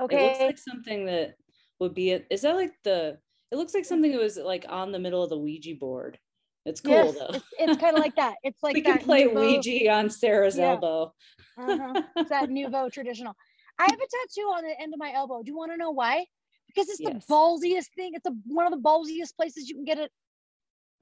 Okay. 0.00 0.26
It 0.26 0.28
looks 0.28 0.40
like 0.40 0.58
something 0.58 1.06
that 1.06 1.34
would 1.78 1.94
be 1.94 2.12
a, 2.12 2.22
is 2.30 2.42
that 2.42 2.56
like 2.56 2.72
the 2.82 3.18
it 3.52 3.56
looks 3.56 3.74
like 3.74 3.84
something 3.84 4.10
that 4.12 4.20
was 4.20 4.36
like 4.36 4.64
on 4.68 4.90
the 4.90 4.98
middle 4.98 5.22
of 5.22 5.30
the 5.30 5.38
Ouija 5.38 5.74
board. 5.76 6.18
It's 6.64 6.80
cool 6.80 6.92
yes, 6.92 7.14
though. 7.14 7.34
It's, 7.34 7.44
it's 7.58 7.80
kind 7.80 7.96
of 7.96 8.02
like 8.02 8.16
that. 8.16 8.36
It's 8.42 8.62
like 8.62 8.74
we 8.74 8.82
can 8.82 8.98
play 8.98 9.24
nouveau, 9.24 9.40
Ouija 9.40 9.90
on 9.90 10.10
Sara's 10.10 10.56
yeah. 10.56 10.70
elbow. 10.70 11.12
uh-huh. 11.58 12.02
It's 12.16 12.30
that 12.30 12.50
nouveau 12.50 12.88
traditional. 12.92 13.34
I 13.78 13.84
have 13.84 13.92
a 13.92 13.96
tattoo 13.96 14.46
on 14.48 14.64
the 14.64 14.80
end 14.80 14.94
of 14.94 14.98
my 14.98 15.12
elbow. 15.12 15.42
Do 15.42 15.50
you 15.50 15.56
want 15.56 15.72
to 15.72 15.76
know 15.76 15.90
why? 15.90 16.26
Because 16.74 16.88
it's 16.88 17.00
yes. 17.00 17.12
the 17.12 17.32
ballsiest 17.32 17.88
thing. 17.96 18.12
It's 18.14 18.26
a, 18.26 18.32
one 18.46 18.66
of 18.66 18.72
the 18.72 18.78
ballsiest 18.78 19.36
places 19.36 19.68
you 19.68 19.74
can 19.74 19.84
get 19.84 19.98
a, 19.98 20.08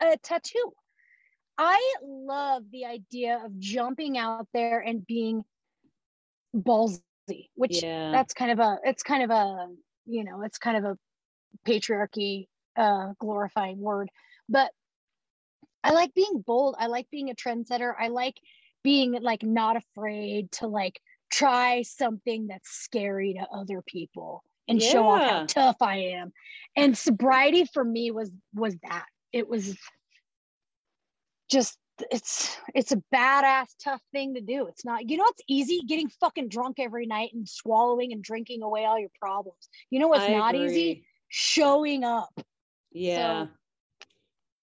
a 0.01 0.17
tattoo. 0.19 0.73
I 1.59 1.95
love 2.03 2.65
the 2.73 2.87
idea 2.87 3.43
of 3.45 3.59
jumping 3.59 4.17
out 4.17 4.49
there 4.55 4.81
and 4.81 5.07
being 5.07 5.45
ballsy, 6.57 7.49
which 7.55 7.83
yeah. 7.83 8.11
that's 8.11 8.33
kind 8.33 8.51
of 8.51 8.59
a 8.59 8.79
it's 8.85 9.03
kind 9.03 9.23
of 9.23 9.31
a 9.31 9.69
you 10.07 10.25
know 10.25 10.43
it's 10.43 10.59
kind 10.59 10.79
of 10.79 10.85
a 10.85 10.99
patriarchy 11.69 12.47
uh 12.77 13.13
glorifying 13.19 13.79
word, 13.79 14.11
but 14.49 14.71
I 15.85 15.93
like 15.93 16.15
being 16.15 16.43
bold. 16.47 16.77
I 16.79 16.87
like 16.87 17.09
being 17.11 17.31
a 17.31 17.35
trendsetter. 17.35 17.93
I 17.99 18.09
like 18.09 18.37
being 18.83 19.19
like 19.21 19.43
not 19.43 19.77
afraid 19.77 20.51
to 20.53 20.67
like 20.67 21.01
try 21.31 21.83
something 21.83 22.49
that's 22.49 22.71
scary 22.71 23.35
to 23.35 23.47
other 23.55 23.83
people 23.87 24.43
and 24.71 24.81
yeah. 24.81 24.91
show 24.91 25.09
off 25.09 25.23
how 25.23 25.45
tough 25.47 25.77
I 25.83 25.97
am. 25.97 26.33
And 26.77 26.97
sobriety 26.97 27.67
for 27.75 27.85
me 27.85 28.11
was 28.11 28.31
was 28.55 28.77
that. 28.89 29.07
It 29.33 29.49
was 29.49 29.77
just 31.51 31.77
it's 32.11 32.57
it's 32.75 32.93
a 32.93 33.03
badass 33.15 33.67
tough 33.83 34.01
thing 34.13 34.35
to 34.35 34.41
do. 34.41 34.67
It's 34.69 34.85
not, 34.85 35.11
you 35.11 35.17
know, 35.17 35.27
it's 35.27 35.43
easy 35.49 35.83
getting 35.87 36.09
fucking 36.21 36.49
drunk 36.49 36.77
every 36.79 37.05
night 37.05 37.31
and 37.35 37.47
swallowing 37.47 38.13
and 38.13 38.23
drinking 38.23 38.63
away 38.63 38.87
all 38.87 38.99
your 38.99 39.11
problems. 39.21 39.69
You 39.91 40.01
know 40.01 40.09
what's 40.09 40.25
I 40.25 40.33
not 40.33 40.55
agree. 40.55 40.67
easy? 40.67 41.07
Showing 41.29 42.05
up. 42.05 42.33
Yeah. 42.93 43.45
So, 43.45 43.49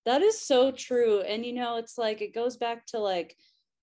that 0.05 0.21
is 0.21 0.39
so 0.39 0.71
true. 0.71 1.21
And 1.21 1.45
you 1.45 1.53
know, 1.53 1.77
it's 1.77 1.97
like 1.97 2.21
it 2.21 2.33
goes 2.33 2.57
back 2.57 2.85
to 2.87 2.99
like 2.99 3.35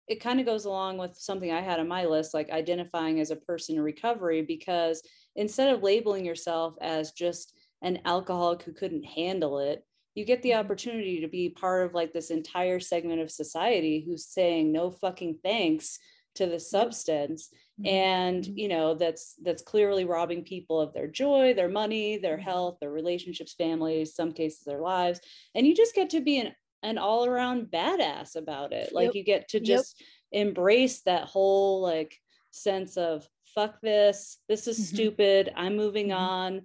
it 0.09 0.21
kind 0.21 0.40
of 0.40 0.47
goes 0.47 0.64
along 0.64 0.99
with 0.99 1.16
something 1.16 1.50
I 1.52 1.61
had 1.61 1.81
on 1.81 1.88
my 1.88 2.04
list, 2.04 2.35
like 2.35 2.50
identifying 2.50 3.21
as 3.21 3.31
a 3.31 3.37
person 3.37 3.76
in 3.76 3.83
recovery, 3.83 4.43
because 4.43 5.02
instead 5.37 5.75
of 5.75 5.83
labeling 5.83 6.25
yourself 6.25 6.75
as 6.81 7.12
just 7.12 7.55
an 7.83 8.00
alcoholic 8.05 8.62
who 8.62 8.73
couldn't 8.73 9.05
handle 9.05 9.59
it, 9.59 9.85
you 10.14 10.25
get 10.25 10.43
the 10.43 10.50
mm-hmm. 10.50 10.61
opportunity 10.61 11.21
to 11.21 11.29
be 11.29 11.49
part 11.49 11.87
of 11.87 11.95
like 11.95 12.12
this 12.12 12.31
entire 12.31 12.81
segment 12.81 13.21
of 13.21 13.31
society 13.31 14.05
who's 14.07 14.26
saying 14.26 14.73
no 14.73 14.91
fucking 14.91 15.38
thanks 15.43 15.99
to 16.37 16.47
the 16.47 16.59
substance 16.59 17.50
mm-hmm. 17.81 17.95
and 17.95 18.45
mm-hmm. 18.45 18.59
you 18.59 18.69
know 18.69 18.95
that's 18.95 19.35
that's 19.43 19.62
clearly 19.62 20.05
robbing 20.05 20.43
people 20.43 20.81
of 20.81 20.93
their 20.93 21.07
joy 21.07 21.55
their 21.55 21.69
money 21.69 22.19
their 22.19 22.38
health 22.38 22.79
their 22.81 22.91
relationships 22.91 23.55
families 23.55 24.14
some 24.14 24.33
cases 24.33 24.64
their 24.64 24.81
lives 24.81 25.21
and 25.55 25.67
you 25.67 25.75
just 25.75 25.95
get 25.95 26.11
to 26.11 26.21
be 26.21 26.38
an, 26.38 26.53
an 26.83 26.99
all-around 26.99 27.67
badass 27.67 28.37
about 28.37 28.73
it 28.73 28.93
like 28.93 29.07
yep. 29.07 29.14
you 29.14 29.25
get 29.25 29.49
to 29.49 29.61
just 29.61 30.00
yep. 30.33 30.47
embrace 30.47 31.03
that 31.03 31.25
whole 31.25 31.81
like 31.81 32.19
sense 32.50 32.97
of 32.97 33.26
fuck 33.54 33.80
this 33.80 34.38
this 34.49 34.66
is 34.66 34.78
mm-hmm. 34.78 34.96
stupid 34.96 35.52
i'm 35.56 35.76
moving 35.76 36.08
mm-hmm. 36.08 36.18
on 36.18 36.62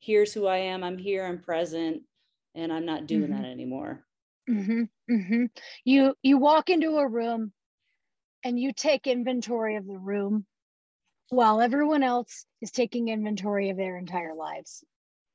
here's 0.00 0.32
who 0.32 0.46
i 0.46 0.56
am 0.56 0.82
i'm 0.82 0.98
here 0.98 1.24
i'm 1.24 1.40
present 1.40 2.02
and 2.54 2.72
i'm 2.72 2.84
not 2.84 3.06
doing 3.06 3.30
mm-hmm. 3.30 3.42
that 3.42 3.48
anymore 3.48 4.04
mm-hmm. 4.48 4.82
Mm-hmm. 5.10 5.44
you 5.84 6.14
you 6.22 6.38
walk 6.38 6.68
into 6.70 6.96
a 6.96 7.08
room 7.08 7.52
and 8.44 8.58
you 8.58 8.72
take 8.72 9.06
inventory 9.06 9.76
of 9.76 9.86
the 9.86 9.98
room 9.98 10.46
while 11.28 11.60
everyone 11.60 12.02
else 12.02 12.44
is 12.60 12.70
taking 12.70 13.08
inventory 13.08 13.70
of 13.70 13.76
their 13.76 13.96
entire 13.96 14.34
lives 14.34 14.84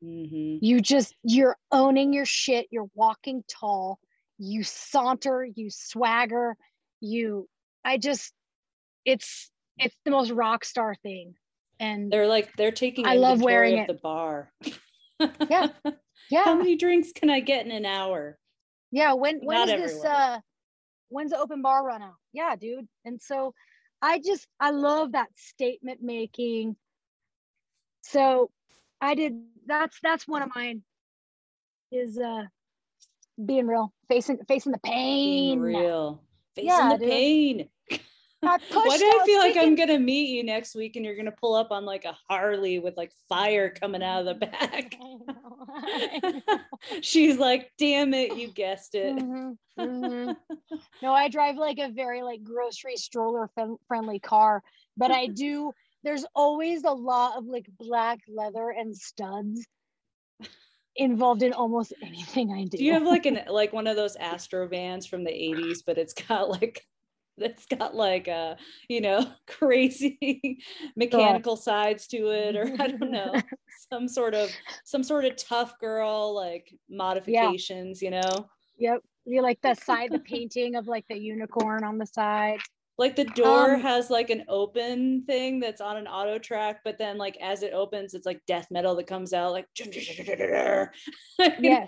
mm-hmm. 0.03 0.63
you 0.63 0.81
just 0.81 1.15
you're 1.23 1.57
owning 1.71 2.13
your 2.13 2.25
shit 2.25 2.67
you're 2.69 2.89
walking 2.93 3.43
tall 3.49 3.97
you 4.37 4.63
saunter 4.63 5.47
you 5.55 5.69
swagger 5.69 6.55
you 6.99 7.47
i 7.85 7.97
just 7.97 8.33
it's 9.05 9.49
it's 9.79 9.95
the 10.05 10.11
most 10.11 10.31
rock 10.31 10.65
star 10.65 10.95
thing. 10.95 11.35
And 11.79 12.11
they're 12.11 12.27
like 12.27 12.55
they're 12.57 12.71
taking 12.71 13.05
i 13.05 13.15
love 13.15 13.41
wearing 13.41 13.77
it. 13.77 13.87
the 13.87 13.93
bar. 13.93 14.51
Yeah. 15.49 15.69
Yeah. 16.29 16.43
how 16.43 16.55
many 16.55 16.75
drinks 16.75 17.13
can 17.13 17.29
i 17.29 17.39
get 17.39 17.65
in 17.65 17.71
an 17.71 17.85
hour? 17.85 18.37
Yeah 18.91 19.13
when 19.13 19.39
when 19.39 19.57
Not 19.57 19.69
is 19.69 19.93
this 19.93 20.03
uh 20.03 20.39
when's 21.09 21.31
the 21.31 21.37
open 21.39 21.61
bar 21.61 21.85
run 21.85 22.01
out? 22.01 22.15
Yeah 22.33 22.55
dude. 22.55 22.87
And 23.05 23.21
so 23.21 23.53
i 24.01 24.19
just 24.19 24.45
i 24.59 24.71
love 24.71 25.13
that 25.13 25.29
statement 25.35 26.01
making. 26.01 26.75
So 28.01 28.51
i 28.99 29.15
did 29.15 29.33
that's 29.65 29.97
that's 30.03 30.27
one 30.27 30.41
of 30.41 30.49
mine 30.55 30.83
is 31.91 32.17
uh 32.17 32.43
being 33.43 33.67
real 33.67 33.93
facing 34.09 34.39
facing 34.47 34.71
the 34.71 34.79
pain. 34.79 35.61
being 35.61 35.61
real. 35.61 36.21
Facing 36.55 36.69
yeah, 36.69 36.93
the 36.93 36.97
dude. 36.99 37.09
pain 37.09 37.69
Why 38.41 38.57
do 38.97 39.05
I 39.05 39.23
feel 39.25 39.39
like 39.39 39.57
I'm 39.57 39.73
gonna 39.73 39.97
meet 39.97 40.29
you 40.29 40.43
next 40.43 40.75
week 40.75 40.95
and 40.95 41.03
you're 41.03 41.15
gonna 41.15 41.31
pull 41.31 41.55
up 41.55 41.71
on 41.71 41.85
like 41.85 42.05
a 42.05 42.15
Harley 42.29 42.77
with 42.77 42.95
like 42.95 43.11
fire 43.27 43.71
coming 43.71 44.03
out 44.03 44.19
of 44.19 44.25
the 44.27 44.45
back? 44.45 44.95
She's 47.01 47.37
like, 47.37 47.71
damn 47.79 48.13
it, 48.13 48.37
you 48.37 48.49
guessed 48.49 48.93
it. 48.93 49.15
Mm-hmm. 49.15 49.81
Mm-hmm. 49.81 50.31
no, 51.01 51.13
I 51.13 51.29
drive 51.29 51.57
like 51.57 51.79
a 51.79 51.89
very 51.89 52.21
like 52.21 52.43
grocery 52.43 52.95
stroller 52.95 53.49
friendly 53.87 54.19
car, 54.19 54.61
but 54.95 55.11
I 55.11 55.27
do. 55.27 55.71
There's 56.03 56.25
always 56.35 56.83
a 56.83 56.91
lot 56.91 57.37
of 57.37 57.45
like 57.45 57.67
black 57.79 58.19
leather 58.27 58.69
and 58.69 58.95
studs 58.95 59.65
involved 60.95 61.43
in 61.43 61.53
almost 61.53 61.93
anything 62.03 62.51
I 62.51 62.65
do. 62.65 62.77
Do 62.77 62.83
you 62.83 62.93
have 62.93 63.03
like 63.03 63.25
an 63.25 63.39
like 63.49 63.73
one 63.73 63.87
of 63.87 63.95
those 63.95 64.15
Astro 64.15 64.67
vans 64.67 65.07
from 65.07 65.23
the 65.23 65.31
80s, 65.31 65.79
but 65.85 65.97
it's 65.97 66.13
got 66.13 66.49
like 66.49 66.85
that's 67.39 67.65
got 67.65 67.95
like 67.95 68.27
a 68.27 68.57
you 68.89 69.01
know 69.01 69.25
crazy 69.47 70.59
mechanical 70.95 71.55
sides 71.55 72.07
to 72.07 72.29
it 72.31 72.55
or 72.55 72.71
i 72.79 72.87
don't 72.87 73.11
know 73.11 73.33
some 73.91 74.07
sort 74.07 74.33
of 74.33 74.49
some 74.83 75.03
sort 75.03 75.25
of 75.25 75.35
tough 75.35 75.79
girl 75.79 76.35
like 76.35 76.73
modifications 76.89 78.01
yeah. 78.01 78.07
you 78.07 78.11
know? 78.11 78.47
Yep 78.79 79.01
you 79.27 79.41
like 79.41 79.59
the 79.61 79.75
side 79.75 80.11
the 80.11 80.19
painting 80.19 80.75
of 80.75 80.87
like 80.87 81.05
the 81.09 81.17
unicorn 81.17 81.83
on 81.83 81.97
the 81.97 82.05
side. 82.05 82.59
Like 82.97 83.15
the 83.15 83.25
door 83.25 83.75
um, 83.75 83.81
has 83.81 84.09
like 84.09 84.31
an 84.31 84.43
open 84.47 85.23
thing 85.25 85.59
that's 85.59 85.81
on 85.81 85.97
an 85.97 86.07
auto 86.07 86.39
track 86.39 86.79
but 86.83 86.97
then 86.97 87.19
like 87.19 87.37
as 87.39 87.61
it 87.61 87.71
opens 87.71 88.15
it's 88.15 88.25
like 88.25 88.41
death 88.47 88.65
metal 88.71 88.95
that 88.95 89.05
comes 89.05 89.33
out 89.33 89.51
like 89.51 89.67
yes. 91.59 91.87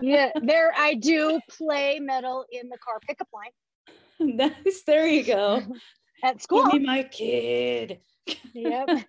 yeah 0.00 0.30
there 0.42 0.72
i 0.74 0.94
do 0.94 1.38
play 1.50 1.98
metal 2.00 2.46
in 2.50 2.70
the 2.70 2.78
car 2.78 2.98
pickup 3.06 3.28
line 3.34 3.50
nice. 4.20 4.82
There 4.86 5.06
you 5.06 5.24
go. 5.24 5.62
At 6.24 6.42
school. 6.42 6.64
Give 6.64 6.80
me 6.80 6.86
my 6.86 7.02
kid. 7.04 8.00
Yep. 8.52 8.88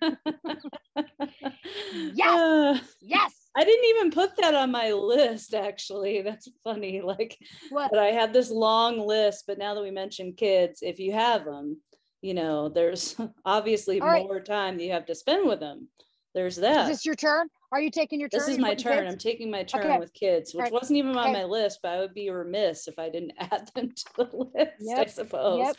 yes. 2.14 2.40
Uh, 2.40 2.78
yes. 3.02 3.34
I 3.56 3.64
didn't 3.64 3.84
even 3.90 4.10
put 4.12 4.36
that 4.36 4.54
on 4.54 4.70
my 4.70 4.92
list 4.92 5.52
actually. 5.54 6.22
That's 6.22 6.48
funny. 6.62 7.00
Like 7.02 7.36
what? 7.70 7.90
But 7.90 7.98
I 7.98 8.12
had 8.12 8.32
this 8.32 8.50
long 8.50 9.04
list, 9.04 9.44
but 9.46 9.58
now 9.58 9.74
that 9.74 9.82
we 9.82 9.90
mentioned 9.90 10.36
kids, 10.36 10.80
if 10.82 11.00
you 11.00 11.12
have 11.12 11.44
them, 11.44 11.80
you 12.22 12.34
know, 12.34 12.68
there's 12.68 13.16
obviously 13.44 14.00
more 14.00 14.40
time 14.40 14.78
you 14.78 14.92
have 14.92 15.06
to 15.06 15.14
spend 15.14 15.48
with 15.48 15.60
them. 15.60 15.88
There's 16.34 16.56
that. 16.56 16.88
Is 16.88 16.98
this 16.98 17.06
your 17.06 17.16
turn? 17.16 17.48
Are 17.72 17.80
you 17.80 17.90
taking 17.90 18.18
your 18.18 18.28
turn? 18.28 18.40
This 18.40 18.48
is 18.48 18.58
my 18.58 18.74
turn. 18.74 19.04
Kids? 19.04 19.12
I'm 19.12 19.18
taking 19.18 19.50
my 19.50 19.62
turn 19.62 19.86
okay. 19.86 19.98
with 19.98 20.12
kids, 20.12 20.54
which 20.54 20.64
right. 20.64 20.72
wasn't 20.72 20.98
even 20.98 21.16
on 21.16 21.32
my 21.32 21.44
list, 21.44 21.80
but 21.82 21.92
I 21.92 22.00
would 22.00 22.14
be 22.14 22.30
remiss 22.30 22.88
if 22.88 22.98
I 22.98 23.08
didn't 23.08 23.32
add 23.38 23.70
them 23.74 23.90
to 23.90 24.04
the 24.16 24.50
list, 24.54 24.72
yep. 24.80 24.98
I 24.98 25.06
suppose. 25.06 25.58
Yep. 25.58 25.76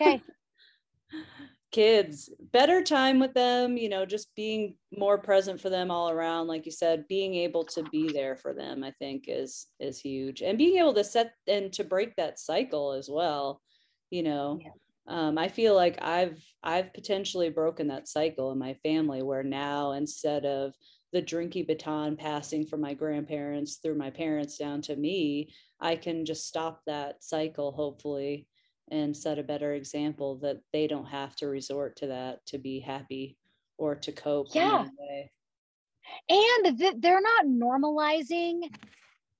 Okay. 0.00 0.22
kids, 1.76 2.30
better 2.52 2.82
time 2.82 3.18
with 3.18 3.34
them, 3.34 3.76
you 3.76 3.90
know, 3.90 4.06
just 4.06 4.34
being 4.34 4.76
more 4.96 5.18
present 5.18 5.60
for 5.60 5.68
them 5.68 5.90
all 5.90 6.08
around. 6.08 6.46
Like 6.46 6.64
you 6.64 6.72
said, 6.72 7.06
being 7.08 7.34
able 7.34 7.64
to 7.66 7.82
be 7.84 8.10
there 8.10 8.34
for 8.34 8.54
them, 8.54 8.82
I 8.82 8.92
think 8.92 9.24
is 9.28 9.66
is 9.78 10.00
huge. 10.00 10.40
And 10.40 10.56
being 10.56 10.78
able 10.78 10.94
to 10.94 11.04
set 11.04 11.32
and 11.46 11.72
to 11.74 11.84
break 11.84 12.16
that 12.16 12.38
cycle 12.38 12.92
as 12.92 13.10
well, 13.10 13.60
you 14.10 14.22
know. 14.22 14.58
Yeah. 14.62 14.70
um, 15.28 15.38
I 15.38 15.48
feel 15.48 15.74
like 15.74 15.98
I've 16.00 16.42
I've 16.62 16.94
potentially 16.94 17.50
broken 17.50 17.88
that 17.88 18.08
cycle 18.08 18.52
in 18.52 18.58
my 18.58 18.74
family 18.82 19.22
where 19.22 19.42
now 19.42 19.92
instead 19.92 20.46
of 20.46 20.72
the 21.12 21.22
drinky 21.22 21.66
baton 21.66 22.16
passing 22.16 22.66
from 22.66 22.80
my 22.80 22.94
grandparents 22.94 23.76
through 23.76 23.96
my 23.96 24.10
parents 24.10 24.58
down 24.58 24.82
to 24.82 24.96
me, 24.96 25.50
I 25.80 25.96
can 25.96 26.24
just 26.24 26.46
stop 26.46 26.82
that 26.86 27.22
cycle 27.22 27.72
hopefully 27.72 28.46
and 28.90 29.16
set 29.16 29.38
a 29.38 29.42
better 29.42 29.74
example 29.74 30.38
that 30.38 30.58
they 30.72 30.86
don't 30.86 31.06
have 31.06 31.34
to 31.36 31.46
resort 31.46 31.96
to 31.96 32.08
that 32.08 32.44
to 32.46 32.58
be 32.58 32.80
happy 32.80 33.36
or 33.78 33.94
to 33.94 34.12
cope. 34.12 34.48
Yeah. 34.54 34.86
And 36.28 36.78
th- 36.78 36.94
they're 36.98 37.20
not 37.20 37.46
normalizing 37.46 38.70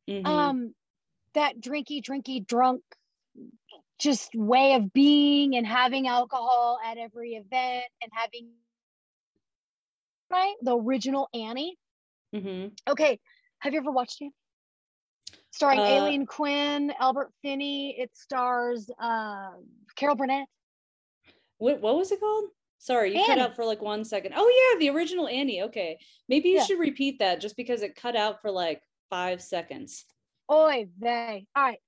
mm-hmm. 0.08 0.26
um 0.26 0.74
that 1.34 1.60
drinky 1.60 2.02
drinky 2.02 2.44
drunk 2.44 2.82
just 3.98 4.30
way 4.34 4.74
of 4.74 4.92
being 4.92 5.56
and 5.56 5.66
having 5.66 6.06
alcohol 6.06 6.78
at 6.84 6.98
every 6.98 7.34
event 7.34 7.84
and 8.02 8.10
having 8.12 8.50
right 10.30 10.54
the 10.62 10.76
original 10.76 11.28
Annie. 11.34 11.76
Mm-hmm. 12.34 12.68
Okay, 12.90 13.18
have 13.60 13.72
you 13.72 13.80
ever 13.80 13.90
watched 13.90 14.20
it? 14.20 14.32
Starring 15.50 15.80
uh, 15.80 15.84
Aileen 15.84 16.26
Quinn, 16.26 16.92
Albert 17.00 17.30
Finney. 17.42 17.96
It 17.98 18.10
stars 18.14 18.90
uh, 19.00 19.50
Carol 19.96 20.16
Burnett. 20.16 20.46
What 21.58 21.80
what 21.80 21.96
was 21.96 22.12
it 22.12 22.20
called? 22.20 22.50
Sorry, 22.78 23.12
you 23.12 23.18
Annie. 23.18 23.26
cut 23.26 23.38
out 23.38 23.56
for 23.56 23.64
like 23.64 23.80
one 23.80 24.04
second. 24.04 24.34
Oh 24.36 24.74
yeah, 24.74 24.78
the 24.78 24.94
original 24.94 25.26
Annie. 25.26 25.62
Okay, 25.62 25.98
maybe 26.28 26.50
you 26.50 26.56
yeah. 26.56 26.64
should 26.64 26.78
repeat 26.78 27.18
that 27.20 27.40
just 27.40 27.56
because 27.56 27.82
it 27.82 27.96
cut 27.96 28.16
out 28.16 28.42
for 28.42 28.50
like 28.50 28.82
five 29.08 29.40
seconds. 29.40 30.04
Oy 30.50 30.86
vey. 30.98 31.46
All 31.56 31.62
right. 31.62 31.78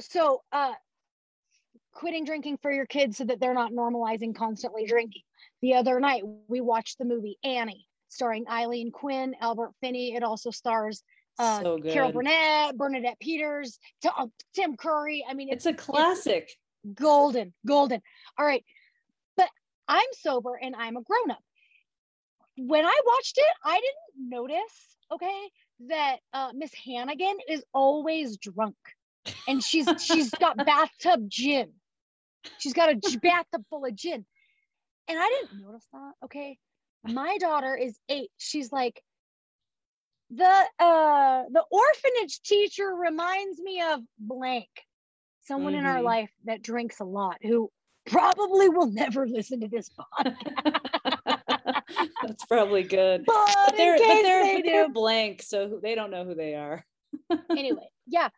So 0.00 0.42
uh 0.52 0.72
quitting 1.92 2.24
drinking 2.24 2.58
for 2.60 2.72
your 2.72 2.86
kids 2.86 3.16
so 3.16 3.24
that 3.24 3.40
they're 3.40 3.54
not 3.54 3.72
normalizing 3.72 4.34
constantly 4.34 4.84
drinking. 4.84 5.22
The 5.64 5.76
other 5.76 5.98
night, 5.98 6.24
we 6.46 6.60
watched 6.60 6.98
the 6.98 7.06
movie 7.06 7.38
Annie, 7.42 7.86
starring 8.10 8.44
Aileen 8.50 8.92
Quinn, 8.92 9.34
Albert 9.40 9.70
Finney. 9.80 10.14
It 10.14 10.22
also 10.22 10.50
stars 10.50 11.02
uh, 11.38 11.62
so 11.62 11.78
Carol 11.78 12.12
Burnett, 12.12 12.76
Bernadette 12.76 13.18
Peters, 13.18 13.78
uh, 14.04 14.26
Tim 14.54 14.76
Curry. 14.76 15.24
I 15.26 15.32
mean, 15.32 15.48
it's, 15.48 15.64
it's 15.64 15.80
a 15.80 15.82
classic. 15.82 16.50
It's 16.84 17.00
golden, 17.00 17.54
golden. 17.66 18.02
All 18.38 18.44
right. 18.44 18.62
But 19.38 19.48
I'm 19.88 20.04
sober 20.20 20.54
and 20.54 20.76
I'm 20.76 20.98
a 20.98 21.02
grown 21.02 21.30
up. 21.30 21.42
When 22.58 22.84
I 22.84 23.00
watched 23.06 23.38
it, 23.38 23.54
I 23.64 23.80
didn't 23.80 24.28
notice, 24.28 24.96
okay, 25.14 25.48
that 25.88 26.18
uh, 26.34 26.50
Miss 26.54 26.72
Hannigan 26.84 27.38
is 27.48 27.64
always 27.72 28.36
drunk 28.36 28.76
and 29.48 29.64
she's 29.64 29.88
she's 29.96 30.28
got 30.28 30.58
bathtub 30.66 31.22
gin 31.26 31.70
She's 32.58 32.72
got 32.72 32.90
a 32.90 33.18
bathtub 33.18 33.64
full 33.70 33.84
of 33.84 33.94
gin. 33.94 34.24
And 35.08 35.18
I 35.18 35.28
didn't 35.28 35.62
notice 35.62 35.86
that. 35.92 36.12
Okay. 36.24 36.58
My 37.06 37.36
daughter 37.38 37.76
is 37.76 37.98
eight. 38.08 38.30
She's 38.38 38.72
like, 38.72 39.02
the 40.30 40.64
uh 40.78 41.42
the 41.52 41.64
orphanage 41.70 42.40
teacher 42.42 42.94
reminds 42.94 43.60
me 43.60 43.82
of 43.82 44.00
blank 44.18 44.68
someone 45.42 45.72
mm-hmm. 45.72 45.80
in 45.80 45.86
our 45.86 45.96
mm-hmm. 45.96 46.06
life 46.06 46.30
that 46.44 46.62
drinks 46.62 47.00
a 47.00 47.04
lot 47.04 47.36
who 47.42 47.70
probably 48.06 48.68
will 48.68 48.90
never 48.90 49.26
listen 49.26 49.60
to 49.60 49.68
this 49.68 49.90
podcast 50.18 51.40
that's 52.22 52.44
probably 52.46 52.82
good 52.82 53.24
but, 53.26 53.54
but 53.66 53.76
they're, 53.76 53.96
but 53.96 54.04
they're, 54.04 54.44
they 54.44 54.56
but 54.56 54.64
they're 54.64 54.88
blank 54.88 55.42
so 55.42 55.78
they 55.82 55.94
don't 55.94 56.10
know 56.10 56.24
who 56.24 56.34
they 56.34 56.54
are 56.54 56.84
anyway 57.50 57.86
yeah 58.06 58.28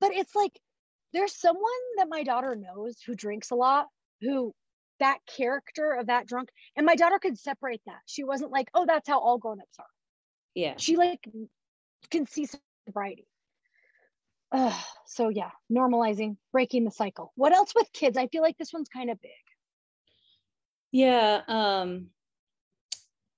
but 0.00 0.12
it's 0.12 0.34
like 0.34 0.58
there's 1.12 1.34
someone 1.34 1.62
that 1.96 2.08
my 2.08 2.22
daughter 2.22 2.56
knows 2.56 2.96
who 3.06 3.14
drinks 3.14 3.50
a 3.50 3.54
lot 3.54 3.86
who 4.20 4.52
that 5.00 5.18
character 5.26 5.92
of 5.92 6.06
that 6.06 6.26
drunk 6.26 6.48
and 6.76 6.86
my 6.86 6.94
daughter 6.94 7.18
could 7.18 7.38
separate 7.38 7.80
that 7.86 8.00
she 8.06 8.24
wasn't 8.24 8.50
like 8.50 8.68
oh 8.74 8.84
that's 8.86 9.08
how 9.08 9.18
all 9.20 9.38
grown-ups 9.38 9.78
are 9.78 9.84
yeah 10.54 10.74
she 10.76 10.96
like 10.96 11.26
can 12.10 12.26
see 12.26 12.46
sobriety 12.86 13.26
uh, 14.52 14.78
so 15.06 15.28
yeah 15.28 15.50
normalizing 15.70 16.36
breaking 16.52 16.84
the 16.84 16.90
cycle 16.90 17.32
what 17.36 17.52
else 17.52 17.72
with 17.74 17.90
kids 17.92 18.16
i 18.16 18.26
feel 18.28 18.42
like 18.42 18.56
this 18.58 18.72
one's 18.72 18.88
kind 18.88 19.10
of 19.10 19.20
big 19.20 19.30
yeah 20.92 21.42
um 21.48 22.06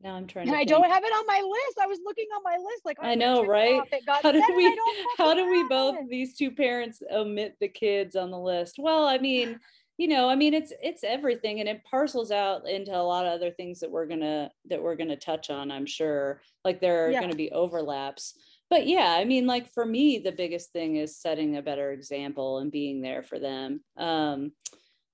now 0.01 0.15
I'm 0.15 0.27
trying 0.29 0.47
to- 0.47 0.53
and 0.53 0.57
I 0.57 0.61
think. 0.61 0.71
don't 0.71 0.89
have 0.89 1.03
it 1.03 1.09
on 1.13 1.27
my 1.27 1.41
list. 1.41 1.79
I 1.83 1.87
was 1.89 1.99
looking 2.05 2.27
on 2.37 2.43
my 2.45 2.57
list, 2.57 2.85
like 2.85 2.99
I 3.01 3.17
know, 3.17 3.45
right? 3.45 3.83
How 4.23 4.31
did 4.31 4.45
we? 4.55 4.81
How 5.17 5.35
do 5.35 5.51
we 5.51 5.65
both 5.65 5.97
these 6.09 6.37
two 6.37 6.53
parents 6.53 7.03
omit 7.13 7.57
the 7.61 7.67
kids 7.69 8.15
on 8.15 8.31
the 8.31 8.39
list? 8.39 8.77
Well, 8.79 9.07
I 9.07 9.19
mean, 9.19 9.59
you 9.99 10.07
know, 10.07 10.29
I 10.29 10.37
mean, 10.37 10.55
it's 10.55 10.73
it's 10.81 11.03
everything, 11.03 11.59
and 11.59 11.69
it 11.69 11.85
parcels 11.85 12.31
out 12.31 12.69
into 12.69 12.97
a 12.97 13.03
lot 13.03 13.27
of 13.27 13.33
other 13.33 13.51
things 13.51 13.81
that 13.81 13.91
we're 13.91 14.07
gonna 14.07 14.51
that 14.71 14.81
we're 14.81 14.95
gonna 14.95 15.17
touch 15.17 15.51
on. 15.51 15.73
I'm 15.73 15.87
sure, 15.87 16.41
like 16.65 16.81
there 16.81 17.07
are 17.07 17.11
yeah. 17.11 17.21
gonna 17.21 17.35
be 17.35 17.51
overlaps. 17.51 18.35
But 18.71 18.87
yeah, 18.87 19.17
I 19.19 19.25
mean, 19.25 19.47
like 19.47 19.73
for 19.75 19.85
me, 19.85 20.19
the 20.19 20.33
biggest 20.33 20.73
thing 20.73 20.97
is 20.97 21.17
setting 21.17 21.57
a 21.57 21.63
better 21.63 21.91
example 21.91 22.59
and 22.59 22.71
being 22.71 23.01
there 23.01 23.25
for 23.25 23.39
them. 23.39 23.81
Um, 23.97 24.53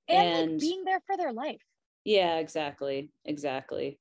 and, 0.06 0.28
and 0.28 0.52
like 0.52 0.60
being 0.60 0.84
there 0.84 1.00
for 1.06 1.16
their 1.16 1.32
life. 1.32 1.62
Yeah, 2.04 2.36
exactly, 2.36 3.10
exactly 3.24 3.98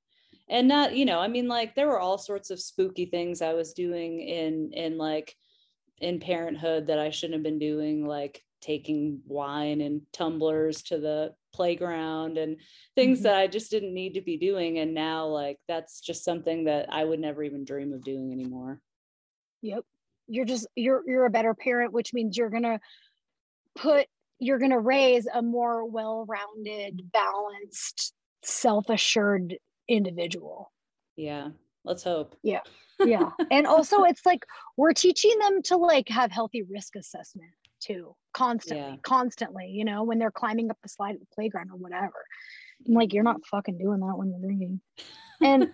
and 0.50 0.67
not 0.67 0.96
you 0.96 1.06
know 1.06 1.19
i 1.19 1.28
mean 1.28 1.48
like 1.48 1.74
there 1.74 1.88
were 1.88 2.00
all 2.00 2.17
sorts 2.17 2.50
of 2.50 2.60
spooky 2.60 3.06
things 3.06 3.41
i 3.41 3.54
was 3.54 3.74
doing 3.74 4.19
in 4.19 4.72
in 4.74 4.98
like 4.98 5.36
in 6.00 6.19
parenthood 6.19 6.88
that 6.88 7.00
i 7.00 7.10
shouldn't 7.10 7.36
have 7.36 7.43
been 7.43 7.60
doing 7.60 8.06
like 8.06 8.43
taking 8.63 9.19
wine 9.28 9.82
and 9.82 10.02
tumblers 10.13 10.82
to 10.84 10.97
the 10.97 11.34
playground 11.54 12.38
and 12.38 12.58
things 12.95 13.19
mm-hmm. 13.19 13.26
that 13.26 13.36
i 13.36 13.45
just 13.45 13.69
didn't 13.69 13.93
need 13.93 14.13
to 14.13 14.21
be 14.21 14.38
doing 14.38 14.80
and 14.80 14.93
now 14.93 15.26
like 15.26 15.58
that's 15.67 15.99
just 15.99 16.23
something 16.23 16.63
that 16.63 16.88
i 16.89 17.04
would 17.04 17.19
never 17.19 17.43
even 17.43 17.65
dream 17.65 17.93
of 17.93 18.04
doing 18.04 18.32
anymore 18.32 18.80
yep 19.62 19.84
you're 20.28 20.45
just 20.45 20.65
you're 20.76 21.04
you're 21.06 21.26
a 21.26 21.30
better 21.30 21.54
parent 21.54 21.91
which 21.91 22.13
means 22.13 22.38
you're 22.38 22.49
gonna 22.49 22.80
put 23.76 24.08
you're 24.39 24.60
gonna 24.60 24.80
raise 24.80 25.28
a 25.34 25.41
more 25.41 25.86
well-rounded 25.86 27.12
balanced 27.12 28.13
self-assured 28.43 29.56
individual. 29.88 30.71
Yeah, 31.15 31.49
let's 31.84 32.04
hope. 32.04 32.36
Yeah. 32.43 32.62
Yeah. 32.99 33.30
and 33.52 33.67
also 33.67 34.04
it's 34.04 34.26
like 34.26 34.45
we're 34.78 34.93
teaching 34.93 35.38
them 35.39 35.62
to 35.63 35.78
like 35.78 36.10
have 36.10 36.32
healthy 36.32 36.63
risk 36.63 36.95
assessment 36.95 37.52
too, 37.86 38.15
constantly, 38.34 38.86
yeah. 38.86 38.96
constantly, 39.04 39.67
you 39.67 39.86
know, 39.86 40.04
when 40.04 40.19
they're 40.19 40.32
climbing 40.32 40.69
up 40.69 40.78
the 40.82 40.89
slide 40.89 41.15
at 41.15 41.19
the 41.19 41.28
playground 41.34 41.69
or 41.72 41.78
whatever. 41.78 42.13
I'm 42.88 42.93
like, 42.93 43.13
you're 43.13 43.24
not 43.24 43.38
mm-hmm. 43.38 43.56
fucking 43.58 43.78
doing 43.78 44.00
that 44.00 44.17
when 44.17 44.30
you're 44.30 44.39
drinking. 44.39 44.82
And 45.41 45.72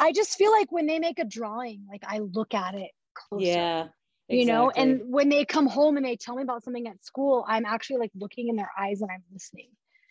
I 0.00 0.10
just 0.10 0.36
feel 0.36 0.50
like 0.50 0.72
when 0.72 0.86
they 0.86 0.98
make 0.98 1.20
a 1.20 1.24
drawing, 1.24 1.84
like 1.88 2.02
I 2.04 2.18
look 2.18 2.52
at 2.52 2.74
it 2.74 2.90
closer. 3.14 3.44
Yeah. 3.44 3.86
Exactly. 4.28 4.40
You 4.40 4.46
know, 4.46 4.70
and 4.70 5.02
when 5.06 5.28
they 5.28 5.44
come 5.44 5.68
home 5.68 5.96
and 5.96 6.04
they 6.04 6.16
tell 6.16 6.34
me 6.34 6.42
about 6.42 6.64
something 6.64 6.88
at 6.88 7.04
school, 7.04 7.44
I'm 7.46 7.64
actually 7.64 7.98
like 7.98 8.10
looking 8.16 8.48
in 8.48 8.56
their 8.56 8.70
eyes 8.76 9.02
and 9.02 9.10
I'm 9.12 9.22
listening. 9.32 9.68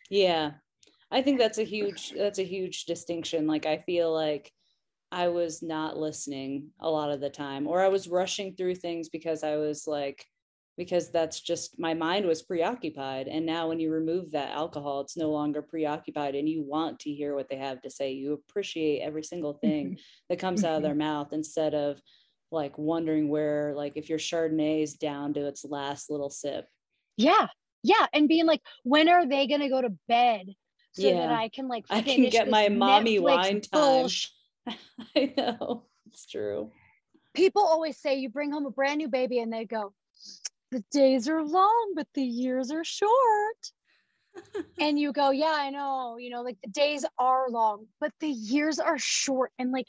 Yeah. 0.10 0.52
I 1.12 1.22
think 1.22 1.38
that's 1.38 1.58
a 1.58 1.64
huge 1.64 2.14
that's 2.16 2.40
a 2.40 2.46
huge 2.46 2.86
distinction. 2.86 3.46
Like 3.46 3.66
I 3.66 3.80
feel 3.80 4.14
like 4.14 4.52
I 5.12 5.28
was 5.28 5.62
not 5.62 5.98
listening 5.98 6.70
a 6.80 6.90
lot 6.90 7.12
of 7.12 7.20
the 7.20 7.30
time 7.30 7.68
or 7.68 7.82
I 7.82 7.90
was 7.90 8.08
rushing 8.08 8.56
through 8.56 8.76
things 8.76 9.10
because 9.10 9.44
I 9.44 9.58
was 9.58 9.86
like 9.86 10.26
because 10.78 11.10
that's 11.10 11.40
just 11.40 11.80
my 11.80 11.94
mind 11.94 12.26
was 12.26 12.42
preoccupied 12.42 13.28
and 13.28 13.46
now 13.46 13.70
when 13.70 13.80
you 13.80 13.92
remove 13.92 14.32
that 14.32 14.52
alcohol 14.52 15.02
it's 15.02 15.18
no 15.18 15.30
longer 15.32 15.62
preoccupied 15.62 16.36
and 16.36 16.50
you 16.50 16.62
want 16.64 17.00
to 17.00 17.12
hear 17.12 17.36
what 17.36 17.50
they 17.50 17.56
have 17.56 17.82
to 17.82 17.90
say 17.90 18.12
you 18.12 18.34
appreciate 18.34 19.02
every 19.02 19.24
single 19.24 19.54
thing 19.54 19.86
mm-hmm. 19.88 20.00
that 20.30 20.40
comes 20.40 20.64
out 20.64 20.78
of 20.78 20.84
their 20.84 20.96
mouth 20.96 21.32
instead 21.32 21.74
of 21.74 22.00
like 22.52 22.78
wondering 22.78 23.30
where 23.30 23.74
like 23.76 23.94
if 23.96 24.10
your 24.10 24.20
chardonnay 24.20 24.84
is 24.84 24.94
down 24.94 25.34
to 25.34 25.48
its 25.48 25.66
last 25.66 26.10
little 26.10 26.30
sip 26.30 26.66
yeah 27.18 27.48
yeah 27.84 28.06
and 28.14 28.28
being 28.28 28.46
like 28.46 28.62
when 28.84 29.10
are 29.10 29.28
they 29.28 29.48
going 29.48 29.62
to 29.62 29.70
go 29.70 29.82
to 29.82 29.94
bed 30.08 30.48
so 30.96 31.08
yeah. 31.08 31.28
that 31.28 31.32
I 31.32 31.50
can 31.50 31.68
like 31.68 31.86
I 31.90 32.02
can 32.02 32.30
get 32.30 32.50
my 32.50 32.70
mommy 32.70 33.20
Netflix 33.20 33.22
wine 33.22 33.62
time. 33.62 34.78
I 35.16 35.34
know 35.38 35.84
it's 36.08 36.26
true. 36.26 36.72
People 37.34 37.64
always 37.64 37.98
say 37.98 38.16
you 38.16 38.30
bring 38.30 38.52
home 38.52 38.66
a 38.66 38.72
brand 38.72 39.00
new 39.00 39.10
baby 39.10 39.40
and 39.40 39.52
they 39.52 39.66
go, 39.66 39.94
the 40.76 40.84
days 40.92 41.28
are 41.30 41.44
long, 41.44 41.94
but 41.96 42.08
the 42.14 42.24
years 42.24 42.72
are 42.72 42.84
short. 42.84 43.72
and 44.80 45.00
you 45.00 45.14
go, 45.14 45.32
yeah, 45.32 45.56
I 45.58 45.70
know, 45.70 46.18
you 46.18 46.30
know, 46.30 46.42
like 46.42 46.58
the 46.64 46.70
days 46.70 47.06
are 47.18 47.50
long, 47.50 47.86
but 48.02 48.12
the 48.20 48.30
years 48.30 48.80
are 48.80 48.98
short. 48.98 49.52
And 49.58 49.72
like, 49.72 49.88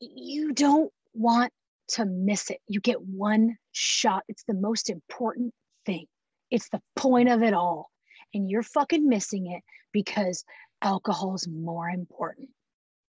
you 0.00 0.52
don't 0.52 0.92
want 1.14 1.52
to 1.88 2.04
miss 2.04 2.50
it. 2.50 2.60
You 2.68 2.80
get 2.80 3.00
one 3.00 3.56
shot. 3.72 4.24
It's 4.28 4.44
the 4.46 4.54
most 4.54 4.90
important 4.90 5.54
thing. 5.86 6.06
It's 6.50 6.68
the 6.68 6.82
point 6.94 7.30
of 7.30 7.42
it 7.42 7.54
all 7.54 7.90
and 8.36 8.50
you're 8.50 8.62
fucking 8.62 9.08
missing 9.08 9.50
it 9.50 9.62
because 9.92 10.44
alcohol 10.82 11.34
is 11.34 11.48
more 11.48 11.88
important. 11.88 12.50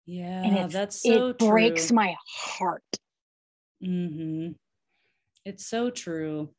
Yeah, 0.07 0.43
and 0.45 0.71
that's 0.71 1.03
so 1.03 1.31
it 1.31 1.39
true. 1.39 1.49
breaks 1.49 1.91
my 1.91 2.15
heart. 2.29 2.85
Mm-hmm. 3.83 4.53
It's 5.47 5.65
so 5.65 5.91
true. 5.91 6.51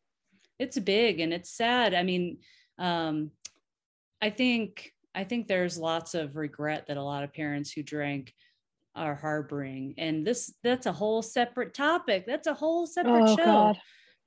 It's 0.60 0.80
big 0.80 1.20
and 1.20 1.34
it's 1.34 1.52
sad. 1.52 1.94
I 1.94 2.04
mean, 2.04 2.40
um, 2.80 3.32
I 4.22 4.30
think 4.30 4.94
I 5.14 5.26
think 5.26 5.48
there's 5.48 5.78
lots 5.78 6.16
of 6.16 6.38
regret 6.38 6.86
that 6.88 6.96
a 6.96 7.04
lot 7.04 7.24
of 7.24 7.34
parents 7.34 7.72
who 7.72 7.84
drank 7.84 8.34
are 8.96 9.14
harboring. 9.14 9.96
And 9.98 10.26
this 10.26 10.54
that's 10.64 10.86
a 10.86 10.94
whole 10.94 11.22
separate 11.22 11.74
topic. 11.74 12.26
That's 12.26 12.48
a 12.48 12.54
whole 12.54 12.88
separate 12.88 13.24
oh, 13.24 13.36
show. 13.36 13.46
God. 13.46 13.78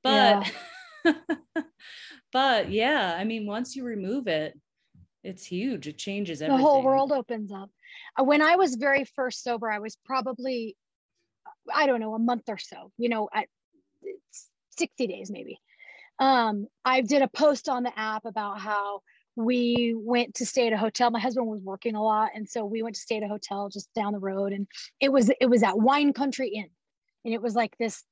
But 0.04 0.52
yeah. 1.04 1.12
but 2.32 2.70
yeah, 2.70 3.16
I 3.18 3.24
mean, 3.24 3.46
once 3.46 3.74
you 3.74 3.84
remove 3.84 4.28
it, 4.28 4.60
it's 5.24 5.46
huge. 5.46 5.88
It 5.88 5.96
changes 5.96 6.42
everything. 6.42 6.58
The 6.58 6.70
whole 6.70 6.82
world 6.82 7.12
opens 7.12 7.50
up. 7.50 7.70
Uh, 8.18 8.24
when 8.24 8.42
I 8.42 8.56
was 8.56 8.74
very 8.74 9.06
first 9.16 9.42
sober, 9.42 9.70
I 9.70 9.78
was 9.78 9.96
probably, 10.04 10.76
I 11.74 11.86
don't 11.86 12.00
know, 12.00 12.14
a 12.14 12.18
month 12.18 12.44
or 12.48 12.58
so, 12.58 12.92
you 12.98 13.08
know, 13.08 13.30
at 13.34 13.48
60 14.80 15.06
days 15.06 15.30
maybe. 15.30 15.60
Um, 16.18 16.66
I 16.84 17.00
did 17.02 17.22
a 17.22 17.28
post 17.28 17.68
on 17.68 17.82
the 17.82 17.98
app 17.98 18.24
about 18.24 18.60
how 18.60 19.02
we 19.36 19.94
went 19.96 20.34
to 20.36 20.46
stay 20.46 20.66
at 20.66 20.72
a 20.72 20.76
hotel. 20.76 21.10
My 21.10 21.20
husband 21.20 21.46
was 21.46 21.62
working 21.62 21.94
a 21.94 22.02
lot, 22.02 22.30
and 22.34 22.48
so 22.48 22.64
we 22.64 22.82
went 22.82 22.96
to 22.96 23.00
stay 23.00 23.18
at 23.18 23.22
a 23.22 23.28
hotel 23.28 23.68
just 23.68 23.88
down 23.94 24.12
the 24.12 24.18
road, 24.18 24.52
and 24.52 24.66
it 25.00 25.10
was 25.10 25.30
it 25.40 25.48
was 25.48 25.62
at 25.62 25.78
Wine 25.78 26.12
Country 26.12 26.48
Inn, 26.48 26.68
and 27.24 27.32
it 27.32 27.40
was 27.40 27.54
like 27.54 27.76
this. 27.78 28.02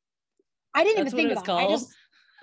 I 0.75 0.85
didn't 0.85 1.05
That's 1.05 1.15
even 1.15 1.31
think 1.31 1.45
about 1.45 1.63
it. 1.63 1.67
I 1.67 1.71
just 1.71 1.93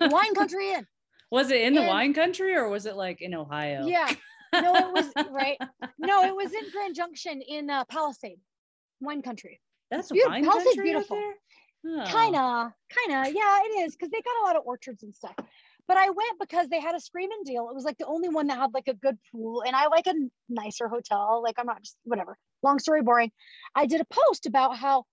Wine 0.12 0.34
Country 0.34 0.72
Inn. 0.72 0.86
Was 1.30 1.50
it 1.50 1.62
in 1.62 1.74
the 1.74 1.82
wine 1.82 2.14
country 2.14 2.54
or 2.54 2.68
was 2.68 2.86
it 2.86 2.96
like 2.96 3.20
in 3.20 3.34
Ohio? 3.34 3.86
Yeah. 3.86 4.08
No, 4.54 4.74
it 4.74 4.92
was 4.92 5.26
right. 5.30 5.58
No, 5.98 6.22
it 6.24 6.34
was 6.34 6.52
in 6.52 6.70
Grand 6.70 6.94
Junction 6.94 7.42
in 7.42 7.68
uh, 7.68 7.84
Palisade, 7.86 8.38
wine 9.00 9.22
country. 9.22 9.60
That's 9.90 10.10
beautiful. 10.10 10.52
country 10.52 10.82
beautiful. 10.82 11.20
Oh. 11.86 12.36
Kinda, 12.36 12.74
kinda. 12.90 13.30
Yeah, 13.34 13.60
it 13.64 13.84
is 13.86 13.94
because 13.96 14.10
they 14.10 14.22
got 14.22 14.40
a 14.42 14.44
lot 14.46 14.56
of 14.56 14.62
orchards 14.64 15.02
and 15.02 15.14
stuff. 15.14 15.34
But 15.88 15.96
I 15.96 16.10
went 16.10 16.38
because 16.40 16.68
they 16.68 16.80
had 16.80 16.94
a 16.94 17.00
screaming 17.00 17.42
deal. 17.44 17.68
It 17.68 17.74
was 17.74 17.84
like 17.84 17.98
the 17.98 18.06
only 18.06 18.28
one 18.28 18.46
that 18.48 18.58
had 18.58 18.74
like 18.74 18.88
a 18.88 18.94
good 18.94 19.18
pool, 19.30 19.62
and 19.62 19.74
I 19.74 19.86
like 19.88 20.06
a 20.06 20.14
nicer 20.48 20.88
hotel. 20.88 21.42
Like 21.42 21.56
I'm 21.58 21.66
not 21.66 21.82
just 21.82 21.96
whatever. 22.04 22.38
Long 22.62 22.78
story 22.78 23.02
boring. 23.02 23.32
I 23.74 23.86
did 23.86 24.00
a 24.00 24.04
post 24.04 24.46
about 24.46 24.76
how 24.76 25.04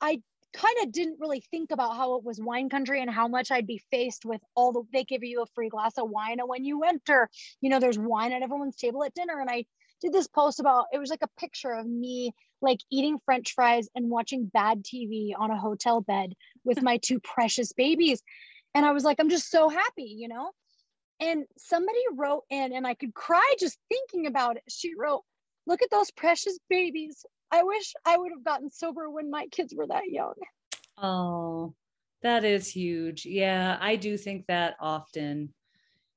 I 0.00 0.22
kind 0.54 0.76
of 0.82 0.92
didn't 0.92 1.20
really 1.20 1.40
think 1.40 1.70
about 1.72 1.96
how 1.96 2.16
it 2.16 2.24
was 2.24 2.40
wine 2.40 2.68
country 2.70 3.00
and 3.00 3.10
how 3.10 3.28
much 3.28 3.50
I'd 3.50 3.66
be 3.66 3.82
faced 3.90 4.24
with 4.24 4.42
all 4.54 4.72
the 4.72 4.84
they 4.92 5.04
give 5.04 5.24
you 5.24 5.42
a 5.42 5.46
free 5.54 5.68
glass 5.70 5.98
of 5.98 6.10
wine 6.10 6.40
and 6.40 6.48
when 6.48 6.64
you 6.64 6.82
enter, 6.84 7.30
you 7.60 7.70
know, 7.70 7.80
there's 7.80 7.98
wine 7.98 8.32
at 8.32 8.42
everyone's 8.42 8.76
table 8.76 9.04
at 9.04 9.14
dinner. 9.14 9.40
And 9.40 9.50
I 9.50 9.66
did 10.02 10.12
this 10.12 10.28
post 10.28 10.60
about 10.60 10.86
it 10.92 10.98
was 10.98 11.10
like 11.10 11.22
a 11.22 11.40
picture 11.40 11.72
of 11.72 11.86
me 11.86 12.34
like 12.60 12.80
eating 12.90 13.18
french 13.24 13.54
fries 13.54 13.88
and 13.94 14.10
watching 14.10 14.50
bad 14.52 14.84
TV 14.84 15.32
on 15.36 15.50
a 15.50 15.58
hotel 15.58 16.00
bed 16.00 16.34
with 16.64 16.82
my 16.82 16.98
two 16.98 17.20
precious 17.20 17.72
babies. 17.72 18.22
And 18.74 18.86
I 18.86 18.92
was 18.92 19.04
like, 19.04 19.18
I'm 19.20 19.30
just 19.30 19.50
so 19.50 19.68
happy, 19.68 20.14
you 20.16 20.28
know? 20.28 20.50
And 21.20 21.44
somebody 21.56 22.00
wrote 22.14 22.44
in, 22.50 22.72
and 22.72 22.86
I 22.86 22.94
could 22.94 23.14
cry 23.14 23.54
just 23.58 23.78
thinking 23.88 24.26
about 24.26 24.56
it. 24.56 24.62
She 24.68 24.94
wrote, 24.96 25.22
Look 25.66 25.82
at 25.82 25.90
those 25.90 26.10
precious 26.10 26.58
babies. 26.68 27.24
I 27.52 27.62
wish 27.62 27.92
I 28.04 28.18
would 28.18 28.32
have 28.32 28.44
gotten 28.44 28.70
sober 28.70 29.08
when 29.08 29.30
my 29.30 29.46
kids 29.52 29.74
were 29.76 29.86
that 29.86 30.08
young. 30.08 30.34
Oh, 30.98 31.74
that 32.22 32.44
is 32.44 32.66
huge. 32.68 33.24
Yeah, 33.24 33.76
I 33.80 33.96
do 33.96 34.16
think 34.16 34.46
that 34.46 34.74
often. 34.80 35.52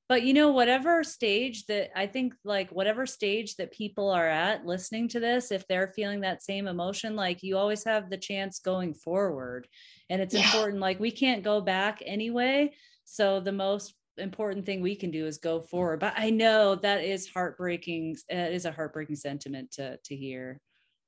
But 0.08 0.22
you 0.22 0.34
know, 0.34 0.50
whatever 0.52 1.02
stage 1.02 1.66
that 1.66 1.90
I 1.98 2.06
think, 2.06 2.34
like, 2.44 2.70
whatever 2.70 3.06
stage 3.06 3.56
that 3.56 3.72
people 3.72 4.10
are 4.10 4.28
at 4.28 4.64
listening 4.64 5.08
to 5.08 5.20
this, 5.20 5.50
if 5.50 5.66
they're 5.66 5.92
feeling 5.96 6.20
that 6.20 6.44
same 6.44 6.68
emotion, 6.68 7.16
like, 7.16 7.42
you 7.42 7.58
always 7.58 7.82
have 7.84 8.08
the 8.08 8.16
chance 8.16 8.60
going 8.60 8.94
forward. 8.94 9.66
And 10.08 10.22
it's 10.22 10.34
yeah. 10.34 10.44
important, 10.44 10.80
like, 10.80 11.00
we 11.00 11.10
can't 11.10 11.42
go 11.42 11.60
back 11.60 12.02
anyway. 12.06 12.72
So, 13.04 13.40
the 13.40 13.52
most 13.52 13.94
important 14.18 14.64
thing 14.64 14.80
we 14.80 14.96
can 14.96 15.10
do 15.10 15.26
is 15.26 15.38
go 15.38 15.60
forward. 15.60 16.00
But 16.00 16.14
I 16.16 16.30
know 16.30 16.76
that 16.76 17.04
is 17.04 17.28
heartbreaking. 17.28 18.16
It 18.28 18.52
is 18.52 18.64
a 18.64 18.72
heartbreaking 18.72 19.16
sentiment 19.16 19.72
to 19.72 19.98
to 20.04 20.16
hear 20.16 20.60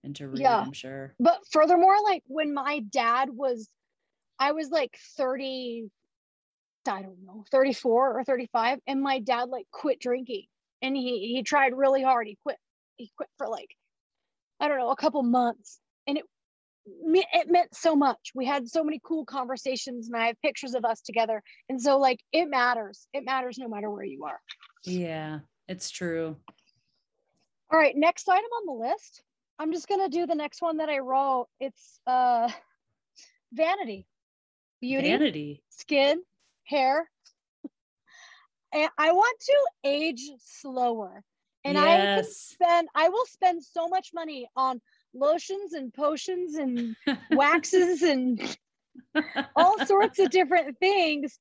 and 0.04 0.14
to 0.16 0.28
read, 0.28 0.40
yeah. 0.40 0.58
I'm 0.58 0.72
sure. 0.72 1.14
But 1.18 1.40
furthermore, 1.50 1.96
like 2.04 2.22
when 2.26 2.54
my 2.54 2.80
dad 2.90 3.30
was, 3.30 3.68
I 4.38 4.52
was 4.52 4.70
like 4.70 4.96
30, 5.16 5.90
I 6.88 7.02
don't 7.02 7.24
know, 7.24 7.44
34 7.50 8.18
or 8.18 8.24
35, 8.24 8.78
and 8.86 9.02
my 9.02 9.20
dad 9.20 9.48
like 9.48 9.66
quit 9.70 10.00
drinking. 10.00 10.44
And 10.80 10.96
he 10.96 11.32
he 11.34 11.42
tried 11.42 11.74
really 11.74 12.02
hard. 12.02 12.26
He 12.26 12.38
quit, 12.42 12.56
he 12.96 13.10
quit 13.16 13.28
for 13.36 13.48
like, 13.48 13.68
I 14.60 14.68
don't 14.68 14.78
know, 14.78 14.90
a 14.90 14.96
couple 14.96 15.22
months. 15.22 15.80
And 16.06 16.18
it 16.18 16.24
it 16.86 17.50
meant 17.50 17.74
so 17.74 17.94
much. 17.94 18.32
We 18.34 18.46
had 18.46 18.68
so 18.68 18.82
many 18.84 19.00
cool 19.04 19.24
conversations, 19.24 20.08
and 20.08 20.16
I 20.16 20.26
have 20.28 20.40
pictures 20.42 20.74
of 20.74 20.84
us 20.84 21.00
together. 21.00 21.42
And 21.68 21.80
so, 21.80 21.98
like, 21.98 22.20
it 22.32 22.46
matters. 22.46 23.08
It 23.12 23.24
matters 23.24 23.58
no 23.58 23.68
matter 23.68 23.90
where 23.90 24.04
you 24.04 24.24
are. 24.24 24.40
Yeah, 24.84 25.40
it's 25.66 25.90
true. 25.90 26.36
All 27.70 27.78
right, 27.78 27.94
next 27.96 28.28
item 28.28 28.44
on 28.44 28.66
the 28.66 28.88
list. 28.88 29.22
I'm 29.58 29.72
just 29.72 29.88
gonna 29.88 30.08
do 30.08 30.26
the 30.26 30.34
next 30.34 30.62
one 30.62 30.78
that 30.78 30.88
I 30.88 30.98
wrote. 30.98 31.48
It's 31.60 32.00
uh, 32.06 32.48
vanity, 33.52 34.06
beauty, 34.80 35.08
vanity, 35.08 35.62
skin, 35.70 36.22
hair. 36.68 37.10
and 38.72 38.90
I 38.98 39.12
want 39.12 39.40
to 39.40 39.56
age 39.84 40.22
slower, 40.44 41.22
and 41.64 41.74
yes. 41.74 41.84
I 41.86 42.14
can 42.14 42.30
spend. 42.30 42.88
I 42.94 43.08
will 43.08 43.26
spend 43.26 43.64
so 43.64 43.88
much 43.88 44.10
money 44.14 44.48
on 44.56 44.80
lotions 45.14 45.72
and 45.72 45.92
potions 45.92 46.54
and 46.54 46.96
waxes 47.30 48.02
and 48.02 48.56
all 49.56 49.84
sorts 49.86 50.18
of 50.18 50.30
different 50.30 50.78
things 50.78 51.38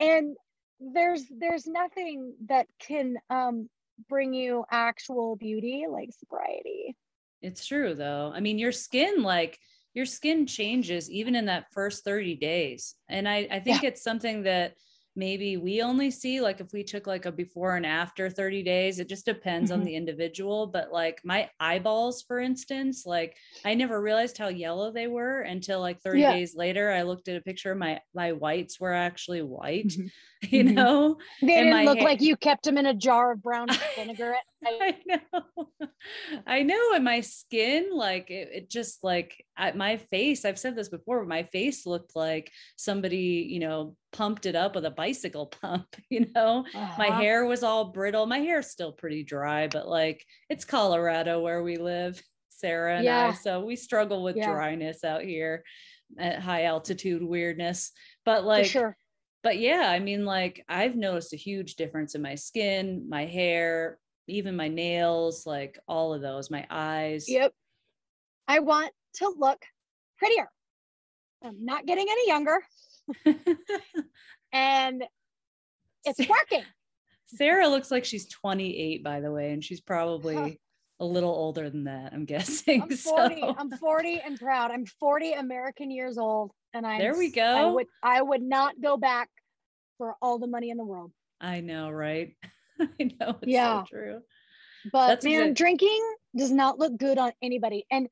and 0.00 0.36
there's 0.80 1.24
there's 1.38 1.66
nothing 1.66 2.34
that 2.46 2.66
can 2.78 3.16
um 3.30 3.68
bring 4.08 4.34
you 4.34 4.64
actual 4.70 5.36
beauty 5.36 5.86
like 5.90 6.10
sobriety 6.18 6.94
it's 7.40 7.66
true 7.66 7.94
though 7.94 8.30
i 8.34 8.40
mean 8.40 8.58
your 8.58 8.72
skin 8.72 9.22
like 9.22 9.58
your 9.96 10.06
skin 10.06 10.46
changes 10.46 11.10
even 11.10 11.34
in 11.34 11.46
that 11.46 11.72
first 11.72 12.04
30 12.04 12.36
days 12.36 12.94
and 13.08 13.26
i 13.26 13.48
i 13.50 13.58
think 13.58 13.82
yeah. 13.82 13.88
it's 13.88 14.02
something 14.02 14.42
that 14.42 14.74
maybe 15.16 15.56
we 15.56 15.80
only 15.80 16.10
see 16.10 16.42
like 16.42 16.60
if 16.60 16.72
we 16.74 16.84
took 16.84 17.06
like 17.06 17.24
a 17.24 17.32
before 17.32 17.76
and 17.76 17.86
after 17.86 18.28
30 18.28 18.62
days 18.62 19.00
it 19.00 19.08
just 19.08 19.24
depends 19.24 19.70
mm-hmm. 19.70 19.80
on 19.80 19.86
the 19.86 19.96
individual 19.96 20.66
but 20.66 20.92
like 20.92 21.20
my 21.24 21.48
eyeballs 21.58 22.22
for 22.22 22.38
instance 22.38 23.06
like 23.06 23.36
i 23.64 23.72
never 23.72 24.00
realized 24.00 24.36
how 24.36 24.48
yellow 24.48 24.92
they 24.92 25.06
were 25.06 25.40
until 25.40 25.80
like 25.80 26.00
30 26.02 26.20
yeah. 26.20 26.32
days 26.34 26.54
later 26.54 26.92
i 26.92 27.02
looked 27.02 27.28
at 27.28 27.36
a 27.36 27.40
picture 27.40 27.72
of 27.72 27.78
my 27.78 27.98
my 28.14 28.32
whites 28.32 28.78
were 28.78 28.92
actually 28.92 29.40
white 29.40 29.88
mm-hmm. 29.88 30.06
you 30.50 30.64
mm-hmm. 30.64 30.74
know 30.74 31.16
they 31.40 31.62
didn't 31.62 31.84
look 31.84 32.00
like 32.00 32.20
you 32.20 32.36
kept 32.36 32.64
them 32.64 32.78
in 32.78 32.86
a 32.86 32.94
jar 32.94 33.32
of 33.32 33.42
brown 33.42 33.66
vinegar 33.96 34.34
I 34.64 34.96
know 35.06 35.68
i 36.46 36.62
know 36.62 36.92
and 36.94 37.04
my 37.04 37.20
skin 37.20 37.90
like 37.92 38.30
it, 38.30 38.48
it 38.52 38.70
just 38.70 39.04
like 39.04 39.44
at 39.56 39.76
my 39.76 39.96
face 39.96 40.44
i've 40.44 40.58
said 40.58 40.74
this 40.74 40.88
before 40.88 41.24
my 41.24 41.44
face 41.44 41.86
looked 41.86 42.16
like 42.16 42.50
somebody 42.76 43.46
you 43.48 43.60
know 43.60 43.96
pumped 44.12 44.46
it 44.46 44.56
up 44.56 44.74
with 44.74 44.84
a 44.84 44.90
bicycle 44.90 45.46
pump 45.46 45.86
you 46.10 46.26
know 46.34 46.64
uh-huh. 46.74 46.94
my 46.98 47.10
hair 47.10 47.44
was 47.46 47.62
all 47.62 47.92
brittle 47.92 48.26
my 48.26 48.38
hair's 48.38 48.70
still 48.70 48.92
pretty 48.92 49.22
dry 49.22 49.68
but 49.68 49.88
like 49.88 50.24
it's 50.48 50.64
colorado 50.64 51.40
where 51.40 51.62
we 51.62 51.76
live 51.76 52.20
sara 52.48 52.96
and 52.96 53.04
yeah. 53.04 53.28
i 53.28 53.34
so 53.34 53.64
we 53.64 53.76
struggle 53.76 54.22
with 54.22 54.36
yeah. 54.36 54.50
dryness 54.50 55.04
out 55.04 55.22
here 55.22 55.62
at 56.18 56.40
high 56.40 56.64
altitude 56.64 57.22
weirdness 57.22 57.92
but 58.24 58.44
like 58.44 58.66
sure 58.66 58.96
but 59.46 59.60
yeah, 59.60 59.88
I 59.88 60.00
mean, 60.00 60.24
like 60.24 60.64
I've 60.68 60.96
noticed 60.96 61.32
a 61.32 61.36
huge 61.36 61.76
difference 61.76 62.16
in 62.16 62.20
my 62.20 62.34
skin, 62.34 63.06
my 63.08 63.26
hair, 63.26 63.96
even 64.26 64.56
my 64.56 64.66
nails, 64.66 65.46
like 65.46 65.78
all 65.86 66.12
of 66.12 66.20
those, 66.20 66.50
my 66.50 66.66
eyes. 66.68 67.28
Yep. 67.28 67.52
I 68.48 68.58
want 68.58 68.90
to 69.18 69.32
look 69.38 69.62
prettier. 70.18 70.48
I'm 71.44 71.64
not 71.64 71.86
getting 71.86 72.08
any 72.10 72.26
younger. 72.26 72.58
and 74.52 75.04
it's 76.04 76.28
working. 76.28 76.64
Sara 77.26 77.68
looks 77.68 77.92
like 77.92 78.04
she's 78.04 78.26
28, 78.26 79.04
by 79.04 79.20
the 79.20 79.30
way, 79.30 79.52
and 79.52 79.62
she's 79.62 79.80
probably 79.80 80.60
a 80.98 81.04
little 81.04 81.30
older 81.30 81.70
than 81.70 81.84
that, 81.84 82.12
I'm 82.12 82.24
guessing. 82.24 82.82
I'm 82.90 82.96
40. 82.96 83.40
So. 83.42 83.54
I'm 83.56 83.70
40 83.70 84.22
and 84.26 84.40
proud. 84.40 84.72
I'm 84.72 84.86
40 84.86 85.34
American 85.34 85.92
years 85.92 86.18
old. 86.18 86.50
And 86.74 86.86
I 86.86 86.98
there 86.98 87.16
we 87.16 87.30
go. 87.30 87.42
I 87.42 87.64
would 87.64 87.86
I 88.02 88.22
would 88.22 88.42
not 88.42 88.80
go 88.82 88.96
back 88.96 89.28
for 89.98 90.14
all 90.20 90.38
the 90.38 90.46
money 90.46 90.70
in 90.70 90.76
the 90.76 90.84
world. 90.84 91.12
I 91.40 91.60
know, 91.60 91.90
right? 91.90 92.34
I 92.80 93.10
know 93.20 93.36
it's 93.40 93.46
yeah. 93.46 93.82
so 93.82 93.86
true. 93.88 94.20
But 94.92 95.08
That's 95.08 95.24
man, 95.24 95.54
drinking 95.54 96.00
does 96.36 96.52
not 96.52 96.78
look 96.78 96.96
good 96.96 97.18
on 97.18 97.32
anybody. 97.42 97.86
And 97.90 98.08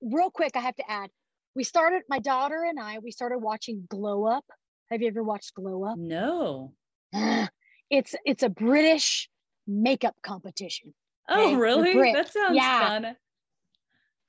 real 0.00 0.30
quick, 0.30 0.52
I 0.56 0.60
have 0.60 0.76
to 0.76 0.90
add, 0.90 1.10
we 1.54 1.64
started, 1.64 2.02
my 2.08 2.18
daughter 2.18 2.64
and 2.68 2.78
I, 2.78 2.98
we 2.98 3.10
started 3.10 3.38
watching 3.38 3.84
Glow 3.88 4.24
Up. 4.24 4.44
Have 4.90 5.02
you 5.02 5.08
ever 5.08 5.22
watched 5.22 5.54
Glow 5.54 5.84
Up? 5.84 5.98
No. 5.98 6.72
It's 7.90 8.14
it's 8.24 8.42
a 8.42 8.48
British 8.48 9.28
makeup 9.66 10.16
competition. 10.22 10.94
Oh, 11.28 11.48
okay? 11.48 11.56
really? 11.56 12.12
That 12.14 12.32
sounds 12.32 12.56
yeah. 12.56 12.88
fun. 12.88 13.16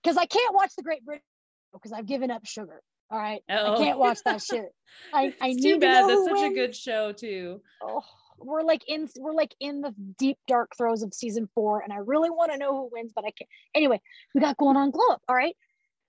Because 0.04 0.18
I 0.18 0.26
can't 0.26 0.54
watch 0.54 0.74
the 0.76 0.84
Great 0.84 1.06
Britain 1.06 1.24
because 1.72 1.94
I've 1.94 2.06
given 2.06 2.30
up 2.30 2.46
sugar. 2.46 2.82
All 3.14 3.20
right. 3.20 3.44
Oh. 3.48 3.76
I 3.76 3.78
can't 3.78 4.00
watch 4.00 4.18
that 4.26 4.42
shit. 4.42 4.74
I, 5.14 5.36
I 5.40 5.50
need 5.50 5.62
too 5.62 5.80
bad. 5.80 6.10
That's 6.10 6.24
such 6.24 6.34
wins. 6.34 6.52
a 6.52 6.56
good 6.56 6.76
show 6.76 7.12
too. 7.12 7.62
Oh, 7.84 8.02
we're 8.40 8.64
like 8.64 8.82
in 8.88 9.08
we're 9.20 9.34
like 9.34 9.54
in 9.60 9.82
the 9.82 9.94
deep 10.18 10.40
dark 10.48 10.72
throes 10.76 11.04
of 11.04 11.14
season 11.14 11.48
four, 11.54 11.82
and 11.82 11.94
I 11.94 11.98
really 11.98 12.32
want 12.32 12.52
to 12.52 12.58
know 12.58 12.72
who 12.72 12.90
wins, 12.92 13.12
but 13.16 13.24
I 13.24 13.30
can't. 13.30 13.50
Anyway, 13.76 14.02
we 14.34 14.42
got 14.42 14.58
going 14.58 14.78
on 14.78 14.90
glow 14.90 15.08
up. 15.12 15.22
All 15.30 15.36
right, 15.36 15.56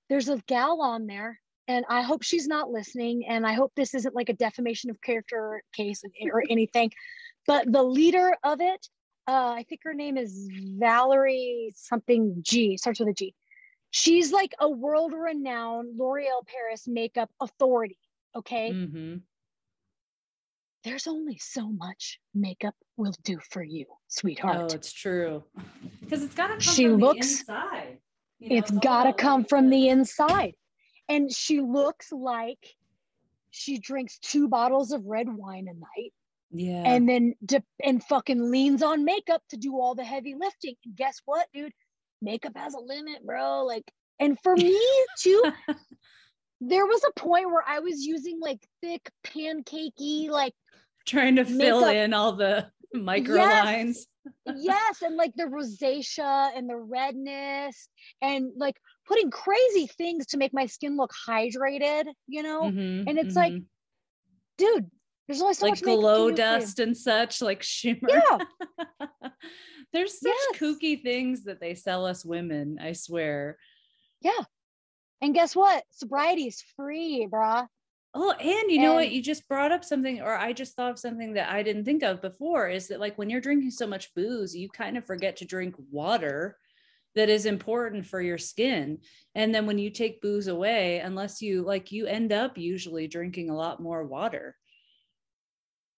there's 0.09 0.31
a 0.31 0.43
gal 0.47 0.81
on 0.81 1.07
there, 1.07 1.39
and 1.69 1.85
I 1.91 2.01
hope 2.01 2.23
she's 2.23 2.47
not 2.47 2.71
listening, 2.71 3.27
and 3.29 3.47
I 3.47 3.53
hope 3.53 3.73
this 3.77 3.93
isn't 3.95 4.15
like 4.15 4.31
a 4.31 4.35
defamation 4.35 4.89
of 4.89 4.99
character 5.03 5.63
case 5.77 6.03
or 6.33 6.43
anything. 6.51 6.91
But 7.47 7.71
the 7.71 7.83
leader 7.83 8.35
of 8.43 8.63
it, 8.63 8.89
uh, 9.29 9.53
I 9.59 9.67
think 9.69 9.83
her 9.85 9.93
name 9.93 10.17
is 10.17 10.49
Valerie 10.79 11.75
something 11.77 12.37
G, 12.41 12.79
starts 12.79 12.99
with 12.99 13.11
a 13.11 13.13
G. 13.13 13.35
She's 13.97 14.33
like 14.33 14.55
a 14.59 14.69
world 14.69 15.13
renowned 15.13 15.97
L'Oreal 15.97 16.45
Paris 16.47 16.89
makeup 16.89 17.31
authority. 17.41 17.99
Okay. 18.35 18.73
Mm-hmm 18.73 19.17
there's 20.85 21.07
only 21.07 21.39
so 21.39 21.71
much 21.71 22.21
makeup 22.35 22.75
will 22.97 23.15
do 23.25 23.39
for 23.51 23.63
you, 23.63 23.87
sweetheart. 24.09 24.71
Oh, 24.71 24.75
it's 24.75 24.93
true. 24.93 25.43
Because 26.01 26.23
it's 26.23 26.35
got 26.35 26.49
to 26.49 26.53
come 26.53 26.61
she 26.61 26.85
from 26.85 26.99
looks, 26.99 27.27
the 27.27 27.53
inside. 27.53 27.99
You 28.39 28.49
know, 28.51 28.57
it's 28.57 28.71
got 28.71 29.05
to 29.05 29.13
come 29.15 29.45
from 29.45 29.71
the 29.71 29.89
inside. 29.89 30.53
And 31.09 31.33
she 31.33 31.61
looks 31.61 32.13
like 32.13 32.77
she 33.51 33.79
drinks 33.79 34.19
two 34.19 34.47
bottles 34.47 34.93
of 34.93 35.05
red 35.07 35.27
wine 35.29 35.69
a 35.69 35.75
night. 35.75 36.13
Yeah. 36.53 36.83
And 36.85 37.09
then 37.09 37.35
dip, 37.45 37.65
and 37.83 38.03
fucking 38.05 38.51
leans 38.51 38.83
on 38.83 39.05
makeup 39.05 39.43
to 39.51 39.57
do 39.57 39.81
all 39.81 39.95
the 39.95 40.05
heavy 40.05 40.35
lifting. 40.39 40.75
And 40.85 40.95
guess 40.95 41.21
what, 41.25 41.47
dude? 41.55 41.73
Makeup 42.25 42.53
has 42.57 42.75
a 42.75 42.81
limit, 42.81 43.25
bro. 43.25 43.65
Like, 43.65 43.85
and 44.19 44.39
for 44.43 44.57
me 44.57 44.79
too, 45.21 45.43
there 46.61 46.87
was 46.87 47.03
a 47.05 47.21
point 47.21 47.47
where 47.47 47.65
I 47.67 47.81
was 47.81 48.05
using 48.05 48.41
like 48.41 48.61
thick 48.83 49.11
pancakey, 49.27 50.29
like 50.31 50.55
trying 51.07 51.37
to 51.37 51.45
fill 51.45 51.85
in 51.85 52.15
all 52.15 52.33
the 52.33 52.67
micro 52.93 53.37
yes. 53.37 53.65
lines. 53.65 54.07
yes, 54.57 55.03
and 55.03 55.17
like 55.17 55.33
the 55.37 55.45
rosacea 55.45 56.57
and 56.57 56.69
the 56.69 56.77
redness 56.77 57.89
and 58.23 58.51
like 58.57 58.77
putting 59.07 59.31
crazy 59.31 59.87
things 59.87 60.27
to 60.27 60.39
make 60.39 60.55
my 60.55 60.67
skin 60.67 60.97
look 60.97 61.13
hydrated, 61.29 62.05
you 62.27 62.43
know? 62.43 62.63
Mm-hmm, 62.63 63.09
and 63.09 63.19
it's 63.19 63.37
mm-hmm. 63.37 63.55
like, 63.55 63.63
dude, 64.57 64.91
there's 65.27 65.43
only 65.43 65.55
so 65.55 65.67
like 65.67 65.73
much 65.73 65.83
glow 65.83 66.31
dust 66.31 66.79
and 66.79 66.97
such, 66.97 67.43
like 67.43 67.63
shimmer. 67.63 68.09
Yeah. 68.09 68.39
There's 69.95 70.21
such 70.21 70.35
yes. 70.53 70.61
kooky 70.61 71.03
things 71.03 71.45
that 71.45 71.61
they 71.61 71.75
sell 71.75 72.05
us 72.05 72.25
women, 72.25 72.79
I 72.83 72.93
swear. 72.93 73.57
Yeah. 74.21 74.43
And 75.23 75.33
guess 75.33 75.57
what? 75.57 75.85
Sobriety 75.91 76.49
is 76.49 76.63
free, 76.77 77.27
bruh. 77.31 77.67
Oh, 78.17 78.33
and 78.33 78.71
you 78.71 78.81
know 78.81 78.95
what? 78.95 79.11
You 79.11 79.23
just 79.23 79.49
brought 79.49 79.73
up 79.73 79.85
something, 79.85 80.21
or 80.21 80.37
I 80.37 80.53
just 80.53 80.77
thought 80.77 80.93
of 80.93 80.99
something 80.99 81.35
that 81.35 81.51
I 81.51 81.63
didn't 81.63 81.85
think 81.85 82.03
of 82.03 82.21
before 82.23 82.69
is 82.69 82.89
that, 82.89 83.01
like, 83.01 83.19
when 83.19 83.29
you're 83.29 83.41
drinking 83.41 83.73
so 83.73 83.87
much 83.87 84.15
booze, 84.15 84.55
you 84.55 84.69
kind 84.69 84.97
of 84.97 85.05
forget 85.05 85.39
to 85.39 85.45
drink 85.45 85.75
water 85.91 86.59
that 87.17 87.29
is 87.29 87.47
important 87.47 88.07
for 88.07 88.21
your 88.21 88.39
skin. 88.39 88.99
And 89.35 89.55
then 89.55 89.67
when 89.67 89.79
you 89.79 89.91
take 89.91 90.21
booze 90.21 90.47
away, 90.47 90.99
unless 90.99 91.43
you 91.43 91.63
like, 91.63 91.91
you 91.91 92.07
end 92.07 92.33
up 92.33 92.59
usually 92.59 93.09
drinking 93.09 93.51
a 93.51 93.57
lot 93.57 93.81
more 93.81 94.05
water. 94.05 94.57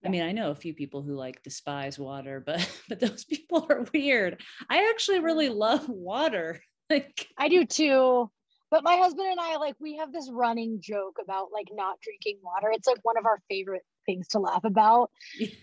I 0.05 0.09
mean, 0.09 0.23
I 0.23 0.33
know 0.33 0.51
a 0.51 0.57
few 0.57 0.75
people 0.75 1.03
who 1.03 1.15
like 1.15 1.43
despise 1.43 1.99
water, 1.99 2.43
but 2.45 2.69
but 2.89 3.01
those 3.01 3.25
people 3.25 3.67
are 3.69 3.87
weird. 3.93 4.41
I 4.69 4.91
actually 4.91 5.21
really 5.21 5.49
love 5.49 5.89
water. 5.89 6.61
Like 6.89 7.27
I 7.37 7.49
do 7.49 7.67
too. 7.67 8.31
But 8.71 8.85
my 8.85 8.95
husband 8.95 9.29
and 9.29 9.41
I, 9.41 9.57
like, 9.57 9.75
we 9.81 9.97
have 9.97 10.13
this 10.13 10.31
running 10.31 10.81
joke 10.81 11.19
about 11.21 11.49
like 11.53 11.67
not 11.73 12.01
drinking 12.01 12.39
water. 12.43 12.71
It's 12.73 12.87
like 12.87 12.99
one 13.03 13.17
of 13.19 13.27
our 13.27 13.41
favorite 13.49 13.85
things 14.07 14.29
to 14.29 14.39
laugh 14.39 14.63
about. 14.63 15.11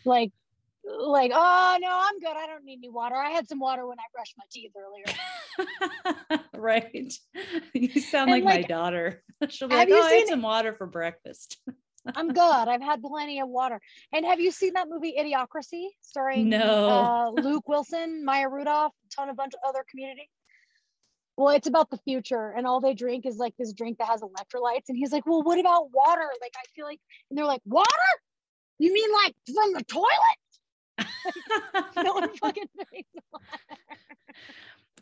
like, 0.05 0.31
like, 0.85 1.31
oh 1.33 1.77
no, 1.81 1.89
I'm 1.89 2.19
good. 2.19 2.35
I 2.35 2.47
don't 2.47 2.65
need 2.65 2.79
any 2.79 2.89
water. 2.89 3.15
I 3.15 3.29
had 3.29 3.47
some 3.47 3.59
water 3.59 3.87
when 3.87 3.99
I 3.99 4.03
brushed 4.13 4.35
my 4.37 4.43
teeth 4.51 4.71
earlier. 4.77 6.43
right. 6.53 7.13
You 7.73 8.01
sound 8.01 8.31
like, 8.31 8.43
like, 8.43 8.61
my 8.61 8.67
daughter. 8.67 9.23
She'll 9.49 9.67
be 9.67 9.75
like, 9.75 9.89
oh, 9.91 10.01
I 10.01 10.13
had 10.13 10.27
some 10.27 10.41
water 10.41 10.73
for 10.73 10.87
breakfast. 10.87 11.57
I'm 12.15 12.33
good. 12.33 12.41
I've 12.41 12.81
had 12.81 13.01
plenty 13.01 13.39
of 13.39 13.47
water. 13.47 13.79
And 14.11 14.25
have 14.25 14.39
you 14.39 14.51
seen 14.51 14.73
that 14.73 14.87
movie 14.89 15.15
Idiocracy 15.17 15.87
starring 16.01 16.49
no. 16.49 16.89
uh, 16.89 17.31
Luke 17.41 17.67
Wilson, 17.67 18.25
Maya 18.25 18.49
Rudolph, 18.49 18.93
ton 19.15 19.29
of 19.29 19.37
bunch 19.37 19.53
of 19.53 19.59
other 19.67 19.85
community? 19.89 20.29
well, 21.37 21.55
it's 21.55 21.67
about 21.67 21.89
the 21.89 21.97
future, 21.97 22.53
and 22.55 22.67
all 22.67 22.79
they 22.79 22.93
drink 22.93 23.25
is 23.25 23.37
like 23.37 23.55
this 23.57 23.73
drink 23.73 23.97
that 23.97 24.07
has 24.07 24.21
electrolytes. 24.21 24.89
And 24.89 24.97
he's 24.97 25.11
like, 25.11 25.25
well, 25.25 25.41
what 25.41 25.59
about 25.59 25.91
water? 25.91 26.29
Like, 26.41 26.53
I 26.55 26.61
feel 26.75 26.85
like, 26.85 26.99
and 27.29 27.37
they're 27.37 27.45
like, 27.45 27.61
water? 27.65 27.89
You 28.77 28.93
mean 28.93 29.11
like 29.11 29.35
from 29.53 29.73
the 29.73 29.83
toilet? 29.83 30.07
no 32.03 32.13
one 32.13 32.35
fucking 32.37 32.67
drinks 32.75 33.09
water. 33.31 33.45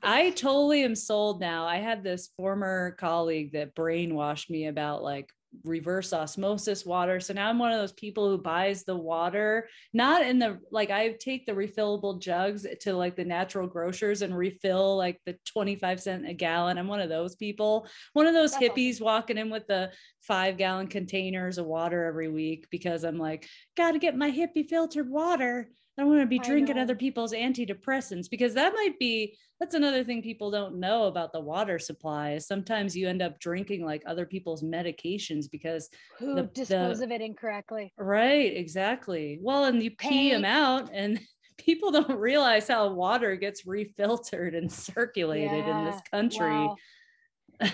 I 0.04 0.32
totally 0.32 0.84
am 0.84 0.96
sold 0.96 1.40
now. 1.42 1.66
I 1.66 1.78
had 1.78 2.04
this 2.04 2.30
former 2.38 2.92
colleague 2.92 3.54
that 3.54 3.76
brainwashed 3.76 4.50
me 4.50 4.68
about 4.68 5.04
like 5.04 5.30
reverse 5.64 6.14
osmosis 6.14 6.86
water. 6.86 7.20
So 7.20 7.34
now 7.34 7.50
I'm 7.50 7.60
one 7.60 7.72
of 7.72 7.80
those 7.80 7.92
people 7.92 8.30
who 8.30 8.38
buys 8.38 8.84
the 8.84 8.96
water, 8.96 9.68
not 9.94 10.26
in 10.26 10.40
the 10.40 10.60
like 10.72 10.90
I 10.90 11.10
take 11.14 11.46
the 11.46 11.52
refillable 11.52 12.20
jugs 12.20 12.66
to 12.82 12.94
like 12.94 13.16
the 13.16 13.26
natural 13.26 13.68
grocers 13.68 14.22
and 14.22 14.36
refill 14.36 14.98
like 14.98 15.20
the 15.26 15.38
25 15.46 16.02
cent 16.02 16.28
a 16.28 16.34
gallon. 16.34 16.78
I'm 16.78 16.88
one 16.88 17.02
of 17.02 17.10
those 17.10 17.36
people, 17.36 17.88
one 18.14 18.28
of 18.28 18.34
those 18.34 18.54
That's 18.54 18.64
hippies 18.64 18.96
awesome. 18.96 19.06
walking 19.06 19.38
in 19.38 19.50
with 19.50 19.68
the 19.68 19.92
five 20.22 20.58
gallon 20.58 20.88
containers 20.88 21.58
of 21.58 21.66
water 21.66 22.06
every 22.06 22.30
week 22.30 22.68
because 22.70 23.04
I'm 23.04 23.18
like, 23.18 23.48
got 23.76 23.92
to 23.92 24.00
get 24.00 24.18
my 24.18 24.32
hippie 24.32 24.68
filtered 24.68 25.10
water. 25.10 25.70
I 26.02 26.04
don't 26.04 26.14
want 26.14 26.22
to 26.22 26.26
be 26.26 26.40
drinking 26.40 26.80
other 26.80 26.96
people's 26.96 27.32
antidepressants 27.32 28.28
because 28.28 28.56
that 28.56 28.74
might 28.74 28.98
be 28.98 29.38
that's 29.60 29.76
another 29.76 30.04
thing 30.04 30.24
people 30.24 30.50
don't 30.50 30.80
know 30.80 31.04
about 31.04 31.32
the 31.32 31.40
water 31.40 31.78
supply 31.78 32.32
is 32.32 32.48
sometimes 32.48 32.98
you 32.98 33.08
end 33.08 33.22
up 33.22 33.40
drinking 33.40 33.86
like 33.86 34.02
other 34.08 34.26
people's 34.26 34.64
medications 34.64 35.46
because 35.52 35.90
who 36.18 36.34
the, 36.34 36.44
dispose 36.56 36.98
the, 36.98 37.06
of 37.06 37.12
it 37.12 37.22
incorrectly. 37.22 37.94
Right, 38.00 38.58
exactly. 38.58 39.38
Well, 39.44 39.66
and 39.66 39.84
you 39.84 39.92
pee 39.92 40.32
them 40.32 40.44
out 40.44 40.90
and 40.92 41.20
people 41.60 41.92
don't 41.92 42.18
realize 42.18 42.68
how 42.68 42.92
water 42.92 43.36
gets 43.36 43.68
refiltered 43.68 44.56
and 44.56 44.72
circulated 44.72 45.52
yeah, 45.52 45.80
in 45.82 45.86
this 45.86 46.02
country. 46.10 46.50
Wow. 46.50 46.76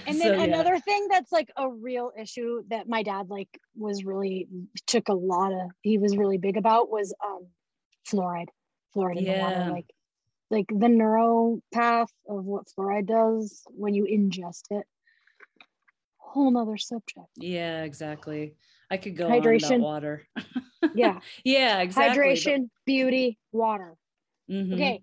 And 0.05 0.19
then 0.19 0.37
so, 0.37 0.41
another 0.41 0.73
yeah. 0.73 0.79
thing 0.81 1.07
that's 1.09 1.31
like 1.31 1.49
a 1.55 1.69
real 1.69 2.11
issue 2.19 2.61
that 2.67 2.89
my 2.89 3.03
dad 3.03 3.29
like 3.29 3.47
was 3.73 4.03
really 4.03 4.49
took 4.85 5.07
a 5.07 5.13
lot 5.13 5.53
of 5.53 5.69
he 5.81 5.97
was 5.97 6.17
really 6.17 6.37
big 6.37 6.57
about 6.57 6.91
was 6.91 7.15
um 7.25 7.47
fluoride, 8.09 8.49
fluoride 8.95 9.17
in 9.17 9.25
yeah. 9.25 9.35
the 9.35 9.59
water. 9.59 9.71
Like, 9.71 9.89
like 10.49 10.65
the 10.69 10.87
neuro 10.87 11.59
path 11.73 12.11
of 12.27 12.45
what 12.45 12.65
fluoride 12.67 13.07
does 13.07 13.63
when 13.67 13.93
you 13.93 14.05
ingest 14.05 14.63
it. 14.71 14.85
Whole 16.17 16.51
nother 16.51 16.77
subject. 16.77 17.27
Yeah, 17.35 17.83
exactly. 17.83 18.55
I 18.89 18.97
could 18.97 19.17
go 19.17 19.27
hydration, 19.27 19.81
water. 19.81 20.27
yeah, 20.95 21.19
yeah, 21.43 21.79
exactly. 21.79 22.23
Hydration, 22.23 22.57
but... 22.61 22.85
beauty, 22.85 23.37
water. 23.51 23.95
Mm-hmm. 24.49 24.73
Okay, 24.73 25.01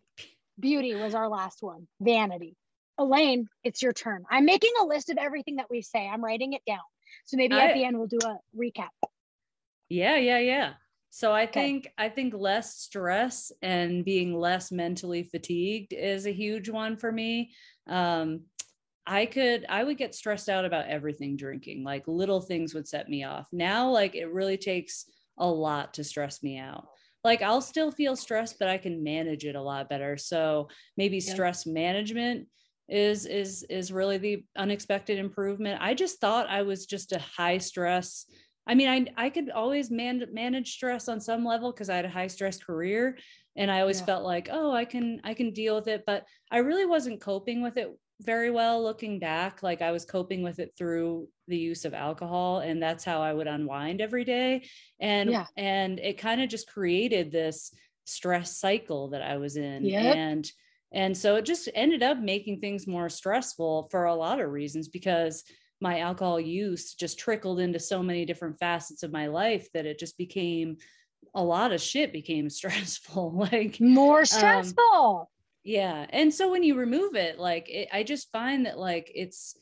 beauty 0.58 0.94
was 0.94 1.14
our 1.14 1.28
last 1.28 1.62
one. 1.62 1.86
Vanity. 2.00 2.56
Elaine, 2.96 3.48
it's 3.64 3.82
your 3.82 3.92
turn. 3.92 4.24
I'm 4.30 4.44
making 4.44 4.70
a 4.80 4.86
list 4.86 5.10
of 5.10 5.18
everything 5.18 5.56
that 5.56 5.66
we 5.68 5.82
say. 5.82 6.08
I'm 6.08 6.24
writing 6.24 6.52
it 6.52 6.62
down. 6.66 6.78
So 7.26 7.36
maybe 7.36 7.54
I... 7.54 7.66
at 7.66 7.74
the 7.74 7.84
end 7.84 7.98
we'll 7.98 8.06
do 8.06 8.18
a 8.24 8.38
recap. 8.56 8.88
Yeah, 9.88 10.16
yeah, 10.16 10.38
yeah. 10.38 10.72
So 11.14 11.32
I 11.32 11.46
think 11.46 11.92
I 11.96 12.08
think 12.08 12.34
less 12.36 12.74
stress 12.74 13.52
and 13.62 14.04
being 14.04 14.34
less 14.34 14.72
mentally 14.72 15.22
fatigued 15.22 15.92
is 15.92 16.26
a 16.26 16.32
huge 16.32 16.68
one 16.68 16.96
for 16.96 17.12
me. 17.12 17.52
Um, 17.86 18.46
I 19.06 19.26
could 19.26 19.64
I 19.68 19.84
would 19.84 19.96
get 19.96 20.16
stressed 20.16 20.48
out 20.48 20.64
about 20.64 20.88
everything 20.88 21.36
drinking. 21.36 21.84
Like 21.84 22.08
little 22.08 22.40
things 22.40 22.74
would 22.74 22.88
set 22.88 23.08
me 23.08 23.22
off. 23.22 23.46
Now 23.52 23.90
like 23.90 24.16
it 24.16 24.32
really 24.32 24.56
takes 24.56 25.04
a 25.38 25.46
lot 25.46 25.94
to 25.94 26.02
stress 26.02 26.42
me 26.42 26.58
out. 26.58 26.88
Like 27.22 27.42
I'll 27.42 27.62
still 27.62 27.92
feel 27.92 28.16
stressed 28.16 28.58
but 28.58 28.66
I 28.66 28.76
can 28.76 29.04
manage 29.04 29.44
it 29.44 29.54
a 29.54 29.62
lot 29.62 29.88
better. 29.88 30.16
So 30.16 30.66
maybe 30.96 31.18
yeah. 31.18 31.32
stress 31.32 31.64
management 31.64 32.48
is 32.88 33.24
is 33.26 33.62
is 33.70 33.92
really 33.92 34.18
the 34.18 34.44
unexpected 34.56 35.20
improvement. 35.20 35.80
I 35.80 35.94
just 35.94 36.20
thought 36.20 36.50
I 36.50 36.62
was 36.62 36.86
just 36.86 37.12
a 37.12 37.20
high 37.20 37.58
stress 37.58 38.26
I 38.66 38.74
mean, 38.74 38.88
I 38.88 39.26
I 39.26 39.30
could 39.30 39.50
always 39.50 39.90
man, 39.90 40.24
manage 40.32 40.72
stress 40.72 41.08
on 41.08 41.20
some 41.20 41.44
level 41.44 41.72
because 41.72 41.90
I 41.90 41.96
had 41.96 42.04
a 42.04 42.10
high 42.10 42.28
stress 42.28 42.58
career, 42.58 43.18
and 43.56 43.70
I 43.70 43.80
always 43.80 44.00
yeah. 44.00 44.06
felt 44.06 44.24
like, 44.24 44.48
oh, 44.50 44.72
I 44.72 44.84
can 44.84 45.20
I 45.24 45.34
can 45.34 45.52
deal 45.52 45.74
with 45.74 45.88
it. 45.88 46.04
But 46.06 46.24
I 46.50 46.58
really 46.58 46.86
wasn't 46.86 47.20
coping 47.20 47.62
with 47.62 47.76
it 47.76 47.90
very 48.20 48.50
well 48.50 48.82
looking 48.82 49.18
back. 49.18 49.62
Like 49.62 49.82
I 49.82 49.90
was 49.90 50.04
coping 50.04 50.42
with 50.42 50.58
it 50.58 50.72
through 50.78 51.28
the 51.48 51.58
use 51.58 51.84
of 51.84 51.94
alcohol, 51.94 52.60
and 52.60 52.82
that's 52.82 53.04
how 53.04 53.20
I 53.20 53.32
would 53.32 53.46
unwind 53.46 54.00
every 54.00 54.24
day. 54.24 54.66
And 55.00 55.30
yeah. 55.30 55.46
and 55.56 55.98
it 55.98 56.18
kind 56.18 56.40
of 56.40 56.48
just 56.48 56.68
created 56.68 57.30
this 57.30 57.72
stress 58.06 58.58
cycle 58.58 59.10
that 59.10 59.22
I 59.22 59.36
was 59.36 59.56
in, 59.56 59.84
yep. 59.84 60.16
and 60.16 60.50
and 60.92 61.16
so 61.16 61.36
it 61.36 61.44
just 61.44 61.68
ended 61.74 62.02
up 62.02 62.18
making 62.18 62.60
things 62.60 62.86
more 62.86 63.08
stressful 63.08 63.88
for 63.90 64.04
a 64.04 64.14
lot 64.14 64.40
of 64.40 64.50
reasons 64.50 64.88
because 64.88 65.42
my 65.84 66.00
alcohol 66.00 66.40
use 66.40 66.94
just 66.94 67.18
trickled 67.18 67.60
into 67.60 67.78
so 67.78 68.02
many 68.02 68.24
different 68.24 68.58
facets 68.58 69.02
of 69.02 69.12
my 69.12 69.26
life 69.26 69.68
that 69.74 69.84
it 69.84 69.98
just 69.98 70.16
became 70.16 70.78
a 71.34 71.44
lot 71.44 71.72
of 71.72 71.80
shit 71.80 72.10
became 72.10 72.48
stressful 72.60 73.32
like 73.52 73.78
more 73.80 74.20
um, 74.20 74.24
stressful 74.24 75.18
um, 75.20 75.26
yeah 75.62 76.06
and 76.08 76.32
so 76.32 76.50
when 76.50 76.62
you 76.62 76.74
remove 76.74 77.14
it 77.14 77.38
like 77.38 77.68
it, 77.68 77.86
i 77.92 78.02
just 78.02 78.32
find 78.32 78.64
that 78.64 78.78
like 78.78 79.12
it's 79.14 79.56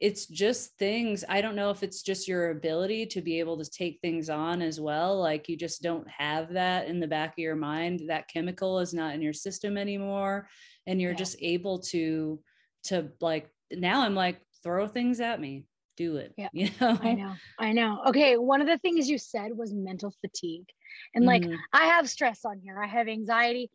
it's 0.00 0.26
just 0.26 0.76
things 0.78 1.24
i 1.28 1.40
don't 1.40 1.56
know 1.56 1.70
if 1.70 1.82
it's 1.82 2.02
just 2.02 2.26
your 2.26 2.50
ability 2.50 3.04
to 3.04 3.20
be 3.20 3.38
able 3.38 3.58
to 3.58 3.70
take 3.70 3.98
things 4.00 4.30
on 4.30 4.62
as 4.62 4.80
well 4.80 5.20
like 5.20 5.48
you 5.48 5.56
just 5.56 5.82
don't 5.82 6.08
have 6.08 6.52
that 6.52 6.86
in 6.88 7.00
the 7.00 7.06
back 7.06 7.32
of 7.32 7.38
your 7.38 7.56
mind 7.56 8.02
that 8.08 8.28
chemical 8.28 8.78
is 8.78 8.94
not 8.94 9.14
in 9.14 9.22
your 9.22 9.32
system 9.32 9.76
anymore 9.76 10.48
and 10.86 11.00
you're 11.00 11.12
yeah. 11.12 11.16
just 11.16 11.36
able 11.40 11.78
to 11.78 12.38
to 12.84 13.10
like 13.20 13.50
now 13.72 14.02
i'm 14.02 14.14
like 14.14 14.40
throw 14.66 14.88
things 14.88 15.20
at 15.20 15.40
me 15.40 15.64
do 15.96 16.16
it 16.16 16.34
yeah. 16.36 16.48
you 16.52 16.68
know 16.80 16.98
i 17.02 17.14
know? 17.14 17.32
i 17.58 17.72
know. 17.72 18.02
Okay 18.08 18.36
one 18.36 18.60
of 18.60 18.66
the 18.66 18.78
things 18.78 19.08
you 19.08 19.16
said 19.16 19.56
was 19.56 19.72
mental 19.72 20.12
fatigue 20.20 20.66
and 21.14 21.24
like 21.24 21.42
mm. 21.42 21.56
i 21.72 21.86
have 21.86 22.08
stress 22.08 22.44
on 22.44 22.58
here. 22.58 22.82
I 22.82 22.86
have 22.86 23.08
anxiety 23.08 23.70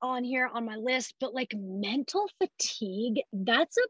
on 0.00 0.24
here 0.24 0.48
on 0.52 0.64
my 0.64 0.76
list 0.76 1.14
but 1.20 1.34
like 1.34 1.52
mental 1.54 2.28
fatigue 2.38 3.22
that's 3.32 3.76
a 3.76 3.82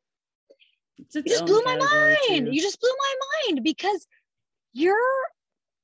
you 1.14 1.22
just 1.22 1.46
blew 1.46 1.62
my 1.64 1.76
mind. 1.76 2.46
too. 2.46 2.52
you 2.52 2.62
just 2.62 2.80
blew 2.80 2.90
my 2.90 3.14
mind 3.44 3.62
because 3.62 4.06
you're 4.72 4.96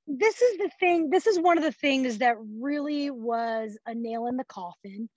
this 0.07 0.41
is 0.41 0.59
the 0.59 0.71
thing 0.81 1.11
this 1.11 1.27
is 1.27 1.39
one 1.39 1.59
of 1.59 1.65
the 1.65 1.73
things 1.73 2.19
that 2.19 2.37
really 2.61 3.11
was 3.11 3.79
a 3.87 3.95
nail 3.95 4.27
in 4.27 4.37
the 4.37 4.45
coffin 4.45 5.09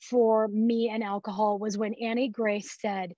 for 0.00 0.48
me 0.48 0.90
and 0.92 1.04
alcohol 1.04 1.58
was 1.58 1.78
when 1.78 1.94
annie 1.94 2.28
grace 2.28 2.76
said 2.80 3.14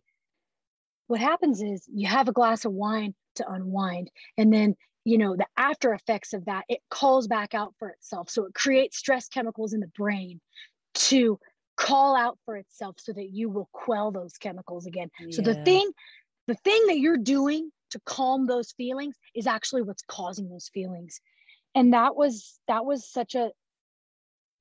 what 1.12 1.20
happens 1.20 1.61
is 1.61 1.85
you 1.92 2.09
have 2.09 2.27
a 2.27 2.33
glass 2.33 2.64
of 2.64 2.72
wine 2.72 3.14
to 3.35 3.46
unwind 3.46 4.11
and 4.38 4.51
then 4.51 4.75
you 5.05 5.18
know 5.18 5.37
the 5.37 5.44
after 5.59 5.92
effects 5.92 6.33
of 6.33 6.42
that 6.46 6.64
it 6.70 6.81
calls 6.88 7.29
back 7.29 7.53
out 7.53 7.75
for 7.79 7.90
itself. 7.90 8.31
So 8.31 8.46
it 8.46 8.55
creates 8.55 8.96
stress 8.96 9.29
chemicals 9.29 9.75
in 9.75 9.81
the 9.81 9.88
brain 9.88 10.40
to 10.94 11.38
call 11.77 12.16
out 12.16 12.38
for 12.46 12.57
itself 12.57 12.96
so 12.98 13.12
that 13.12 13.29
you 13.29 13.51
will 13.51 13.68
quell 13.72 14.11
those 14.11 14.38
chemicals 14.38 14.87
again. 14.87 15.11
Yeah. 15.20 15.37
so 15.37 15.42
the 15.42 15.62
thing 15.66 15.90
the 16.48 16.55
thing 16.55 16.87
that 16.87 16.98
you're 16.98 17.18
doing 17.18 17.70
to 17.90 18.01
calm 18.07 18.46
those 18.46 18.72
feelings 18.72 19.14
is 19.35 19.46
actually 19.46 19.83
what's 19.83 20.03
causing 20.09 20.48
those 20.48 20.70
feelings. 20.72 21.20
And 21.75 21.92
that 21.92 22.16
was 22.16 22.59
that 22.68 22.87
was 22.87 23.07
such 23.07 23.35
a 23.35 23.51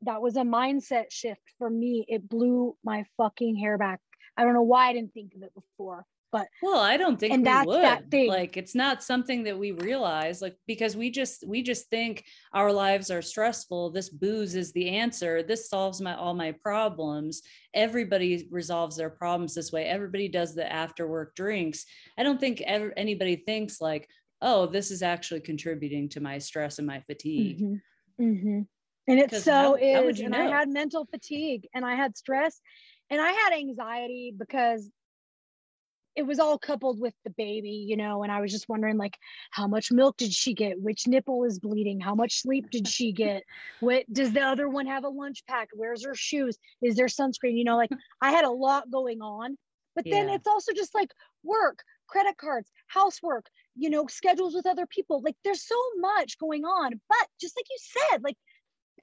that 0.02 0.22
was 0.22 0.36
a 0.36 0.42
mindset 0.42 1.12
shift 1.12 1.44
for 1.58 1.70
me. 1.70 2.04
It 2.10 2.28
blew 2.28 2.76
my 2.84 3.06
fucking 3.16 3.56
hair 3.56 3.78
back. 3.78 4.02
I 4.36 4.44
don't 4.44 4.54
know 4.54 4.64
why 4.64 4.90
i 4.90 4.94
didn't 4.94 5.14
think 5.14 5.34
of 5.36 5.44
it 5.44 5.54
before 5.54 6.06
but 6.32 6.48
well 6.62 6.80
i 6.80 6.98
don't 6.98 7.20
think 7.20 7.34
and 7.34 7.42
we 7.42 7.46
that's 7.46 7.68
would 7.68 7.84
that 7.84 8.10
thing. 8.10 8.28
like 8.28 8.58
it's 8.58 8.76
not 8.76 9.04
something 9.04 9.44
that 9.44 9.58
we 9.58 9.72
realize 9.72 10.42
like 10.42 10.56
because 10.66 10.96
we 10.96 11.12
just 11.12 11.46
we 11.48 11.62
just 11.62 11.90
think 11.90 12.24
our 12.54 12.72
lives 12.72 13.12
are 13.12 13.22
stressful 13.22 13.92
this 13.92 14.10
booze 14.10 14.56
is 14.56 14.72
the 14.72 14.90
answer 14.90 15.44
this 15.44 15.70
solves 15.70 16.02
my 16.02 16.16
all 16.16 16.34
my 16.34 16.52
problems 16.52 17.42
everybody 17.74 18.48
resolves 18.52 18.96
their 18.96 19.10
problems 19.10 19.54
this 19.54 19.72
way 19.72 19.86
everybody 19.86 20.28
does 20.28 20.56
the 20.56 20.72
after 20.72 21.08
work 21.08 21.36
drinks 21.36 21.86
i 22.18 22.24
don't 22.24 22.40
think 22.40 22.62
ever, 22.62 22.94
anybody 22.98 23.36
thinks 23.36 23.82
like 23.82 24.08
oh 24.42 24.66
this 24.66 24.92
is 24.92 25.02
actually 25.02 25.42
contributing 25.42 26.10
to 26.10 26.22
my 26.22 26.38
stress 26.38 26.78
and 26.78 26.88
my 26.88 27.00
fatigue 27.02 27.60
mm-hmm. 27.60 28.24
Mm-hmm. 28.24 28.62
and 29.08 29.20
it 29.20 29.36
so 29.36 29.52
how, 29.52 29.76
is 29.76 30.20
how 30.20 30.26
and 30.26 30.34
know? 30.34 30.40
i 30.40 30.60
had 30.60 30.70
mental 30.70 31.06
fatigue 31.06 31.68
and 31.74 31.86
i 31.86 31.96
had 31.96 32.18
stress 32.18 32.60
and 33.10 33.22
i 33.22 33.32
had 33.32 33.54
anxiety 33.54 34.34
because 34.38 34.90
it 36.16 36.24
was 36.24 36.40
all 36.40 36.58
coupled 36.58 37.00
with 37.00 37.14
the 37.24 37.30
baby, 37.32 37.70
you 37.70 37.96
know, 37.96 38.24
and 38.24 38.32
I 38.32 38.42
was 38.42 38.52
just 38.52 38.68
wondering 38.68 38.98
like 38.98 39.18
how 39.52 39.68
much 39.68 39.92
milk 39.92 40.18
did 40.18 40.34
she 40.34 40.54
get? 40.54 40.80
Which 40.82 41.08
nipple 41.08 41.44
is 41.46 41.60
bleeding? 41.60 42.00
How 42.00 42.16
much 42.16 42.42
sleep 42.42 42.70
did 42.70 42.88
she 42.88 43.12
get? 43.12 43.44
What 43.80 44.12
does 44.12 44.32
the 44.32 44.42
other 44.42 44.70
one 44.70 44.86
have 44.88 45.04
a 45.04 45.10
lunch 45.10 45.44
pack? 45.48 45.70
Where's 45.74 46.06
her 46.06 46.16
shoes? 46.16 46.58
Is 46.82 46.96
there 46.96 47.08
sunscreen? 47.08 47.58
You 47.58 47.64
know, 47.64 47.78
like 47.78 47.90
I 48.22 48.32
had 48.32 48.46
a 48.46 48.50
lot 48.50 48.92
going 48.92 49.22
on. 49.22 49.58
But 49.96 50.06
then 50.06 50.30
yeah. 50.30 50.36
it's 50.36 50.48
also 50.48 50.72
just 50.74 50.96
like 50.96 51.12
work, 51.44 51.80
credit 52.08 52.38
cards, 52.38 52.72
housework, 52.88 53.48
you 53.76 53.90
know, 53.90 54.08
schedules 54.08 54.54
with 54.54 54.66
other 54.66 54.86
people. 54.86 55.22
Like 55.22 55.36
there's 55.44 55.68
so 55.68 55.76
much 56.00 56.38
going 56.38 56.64
on. 56.64 57.00
But 57.10 57.28
just 57.40 57.58
like 57.58 57.66
you 57.70 57.78
said, 57.80 58.24
like 58.24 58.38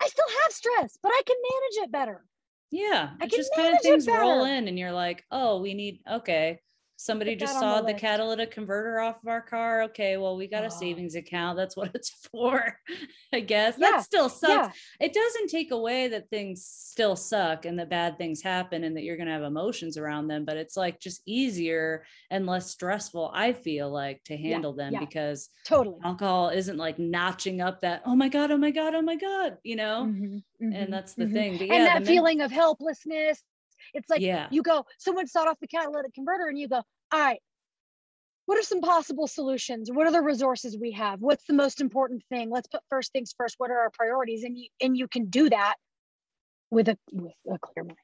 I 0.01 0.09
still 0.09 0.29
have 0.43 0.53
stress, 0.53 0.97
but 1.03 1.11
I 1.11 1.23
can 1.27 1.37
manage 1.43 1.87
it 1.87 1.93
better. 1.93 2.25
Yeah. 2.71 3.11
I 3.21 3.27
can 3.27 3.39
just 3.39 3.55
kind 3.55 3.75
of 3.75 3.83
things 3.83 4.07
roll 4.07 4.45
in 4.45 4.69
and 4.69 4.79
you're 4.79 4.93
like, 4.93 5.25
oh, 5.31 5.61
we 5.61 5.75
need 5.75 6.01
okay 6.11 6.61
somebody 7.01 7.37
just 7.37 7.53
saw 7.53 7.81
the, 7.81 7.93
the, 7.93 7.95
catalytic 7.95 8.51
converter 8.51 8.99
off 8.99 9.23
of 9.23 9.29
our 9.29 9.41
car 9.41 9.85
okay 9.85 10.17
well 10.17 10.37
we 10.37 10.49
got 10.49 10.65
oh. 10.65 10.67
a 10.67 10.71
savings 10.71 11.15
account 11.15 11.57
that's 11.57 11.77
what 11.77 11.91
it's 11.95 12.11
for 12.31 12.77
i 13.33 13.39
guess 13.39 13.77
yeah. 13.79 13.93
that 13.93 14.03
still 14.03 14.29
sucks 14.29 14.77
yeah. 14.99 15.07
it 15.07 15.15
doesn't 15.15 15.49
take 15.49 15.71
away 15.71 16.09
that 16.09 16.29
things 16.29 16.67
still 16.67 17.15
suck 17.15 17.65
and 17.65 17.79
that 17.79 17.89
bad 17.89 18.19
things 18.19 18.43
happen 18.43 18.83
and 18.83 18.97
that 18.97 19.05
you're 19.05 19.17
going 19.17 19.29
to 19.29 19.33
have 19.33 19.45
emotions 19.45 19.97
around 19.97 20.27
them 20.27 20.45
but 20.45 20.57
it's 20.57 20.77
like 20.77 20.99
just 20.99 21.23
easier 21.25 22.05
and 22.31 22.47
less 22.47 22.69
stressful 22.69 23.31
i 23.33 23.53
feel 23.53 23.89
like 23.89 24.23
to 24.25 24.37
handle 24.37 24.75
yeah. 24.77 24.91
them 24.91 25.01
because 25.01 25.51
totally 25.65 25.97
alcohol 26.03 26.49
isn't 26.49 26.79
like 26.79 26.99
notching 26.99 27.61
up 27.61 27.81
that 27.81 28.03
oh 28.07 28.17
my 28.17 28.29
god 28.29 28.51
oh 28.51 28.59
my 28.59 28.73
god 28.73 28.95
oh 28.97 29.03
my 29.03 29.17
god 29.17 29.57
you 29.63 29.77
know 29.77 30.05
mm-hmm, 30.09 30.25
mm-hmm, 30.25 30.73
and 30.73 30.93
that's 30.93 31.15
the 31.15 31.25
mm-hmm. 31.25 31.35
thing 31.35 31.59
but 31.59 31.71
and 31.71 31.87
that 31.87 32.05
feeling 32.05 32.41
of 32.41 32.51
helplessness 32.51 33.41
it's 33.95 34.11
like 34.11 34.21
yeah. 34.21 34.49
you 34.51 34.63
go, 34.63 34.85
someone 34.99 35.27
sought 35.27 35.49
off 35.49 35.59
the 35.61 35.67
catalytic 35.67 36.15
converter 36.15 36.47
and 36.49 36.59
you 36.59 36.69
go, 36.69 36.83
all 37.13 37.19
right, 37.19 37.41
what 38.47 38.59
are 38.59 38.63
some 38.63 38.81
possible 38.81 39.27
solutions? 39.27 39.91
What 39.93 40.07
are 40.07 40.13
the 40.13 40.23
resources 40.23 40.77
we 40.81 40.93
have? 40.93 41.21
What's 41.21 41.45
the 41.45 41.53
most 41.53 41.81
important 41.81 42.23
thing? 42.31 42.51
Let's 42.51 42.67
put 42.67 42.81
first 42.89 43.13
things 43.13 43.35
first. 43.37 43.57
What 43.59 43.71
are 43.71 43.79
our 43.79 43.91
priorities? 43.91 44.43
And 44.43 44.57
you 44.57 44.69
and 44.81 44.97
you 44.97 45.07
can 45.07 45.27
do 45.27 45.51
that 45.51 45.75
with 46.71 46.89
a 46.89 46.97
with 47.13 47.35
a 47.53 47.59
clear 47.59 47.85
mind. 47.85 47.99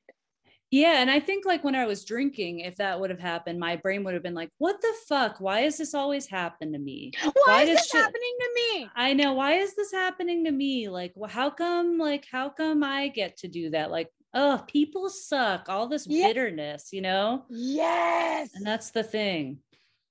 Yeah. 0.70 1.00
And 1.00 1.10
I 1.10 1.20
think 1.20 1.46
like 1.46 1.62
when 1.62 1.76
I 1.76 1.86
was 1.86 2.04
drinking, 2.04 2.60
if 2.60 2.76
that 2.76 2.98
would 2.98 3.10
have 3.10 3.20
happened, 3.20 3.60
my 3.60 3.76
brain 3.76 4.02
would 4.02 4.14
have 4.14 4.24
been 4.24 4.34
like, 4.34 4.50
what 4.58 4.80
the 4.80 4.92
fuck? 5.08 5.36
Why 5.38 5.60
is 5.60 5.78
this 5.78 5.94
always 5.94 6.26
happen 6.26 6.72
to 6.72 6.78
me? 6.80 7.12
Why, 7.22 7.32
why 7.44 7.62
is 7.62 7.68
this 7.78 7.86
shit- 7.88 8.00
happening 8.00 8.36
to 8.40 8.50
me? 8.56 8.90
I 8.96 9.12
know. 9.12 9.34
Why 9.34 9.52
is 9.54 9.76
this 9.76 9.92
happening 9.92 10.44
to 10.44 10.50
me? 10.50 10.88
Like, 10.88 11.14
how 11.28 11.50
come, 11.50 11.96
like, 11.96 12.26
how 12.30 12.48
come 12.48 12.82
I 12.82 13.06
get 13.06 13.36
to 13.38 13.48
do 13.48 13.70
that? 13.70 13.92
Like, 13.92 14.10
oh, 14.34 14.62
people 14.66 15.08
suck, 15.08 15.68
all 15.68 15.86
this 15.86 16.06
yeah. 16.06 16.26
bitterness, 16.26 16.88
you 16.92 17.00
know? 17.00 17.44
Yes. 17.48 18.50
And 18.54 18.66
that's 18.66 18.90
the 18.90 19.02
thing. 19.02 19.58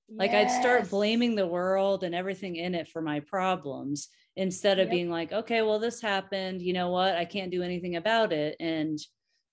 Like 0.08 0.32
yes. 0.32 0.52
I'd 0.52 0.60
start 0.60 0.90
blaming 0.90 1.34
the 1.34 1.46
world 1.46 2.04
and 2.04 2.14
everything 2.14 2.56
in 2.56 2.74
it 2.74 2.88
for 2.88 3.00
my 3.00 3.20
problems 3.20 4.08
instead 4.36 4.78
of 4.78 4.86
yep. 4.86 4.90
being 4.90 5.10
like, 5.10 5.32
okay, 5.32 5.62
well, 5.62 5.78
this 5.78 6.00
happened. 6.00 6.60
You 6.60 6.72
know 6.72 6.90
what? 6.90 7.14
I 7.14 7.24
can't 7.24 7.50
do 7.50 7.62
anything 7.62 7.96
about 7.96 8.32
it. 8.32 8.56
And 8.60 8.98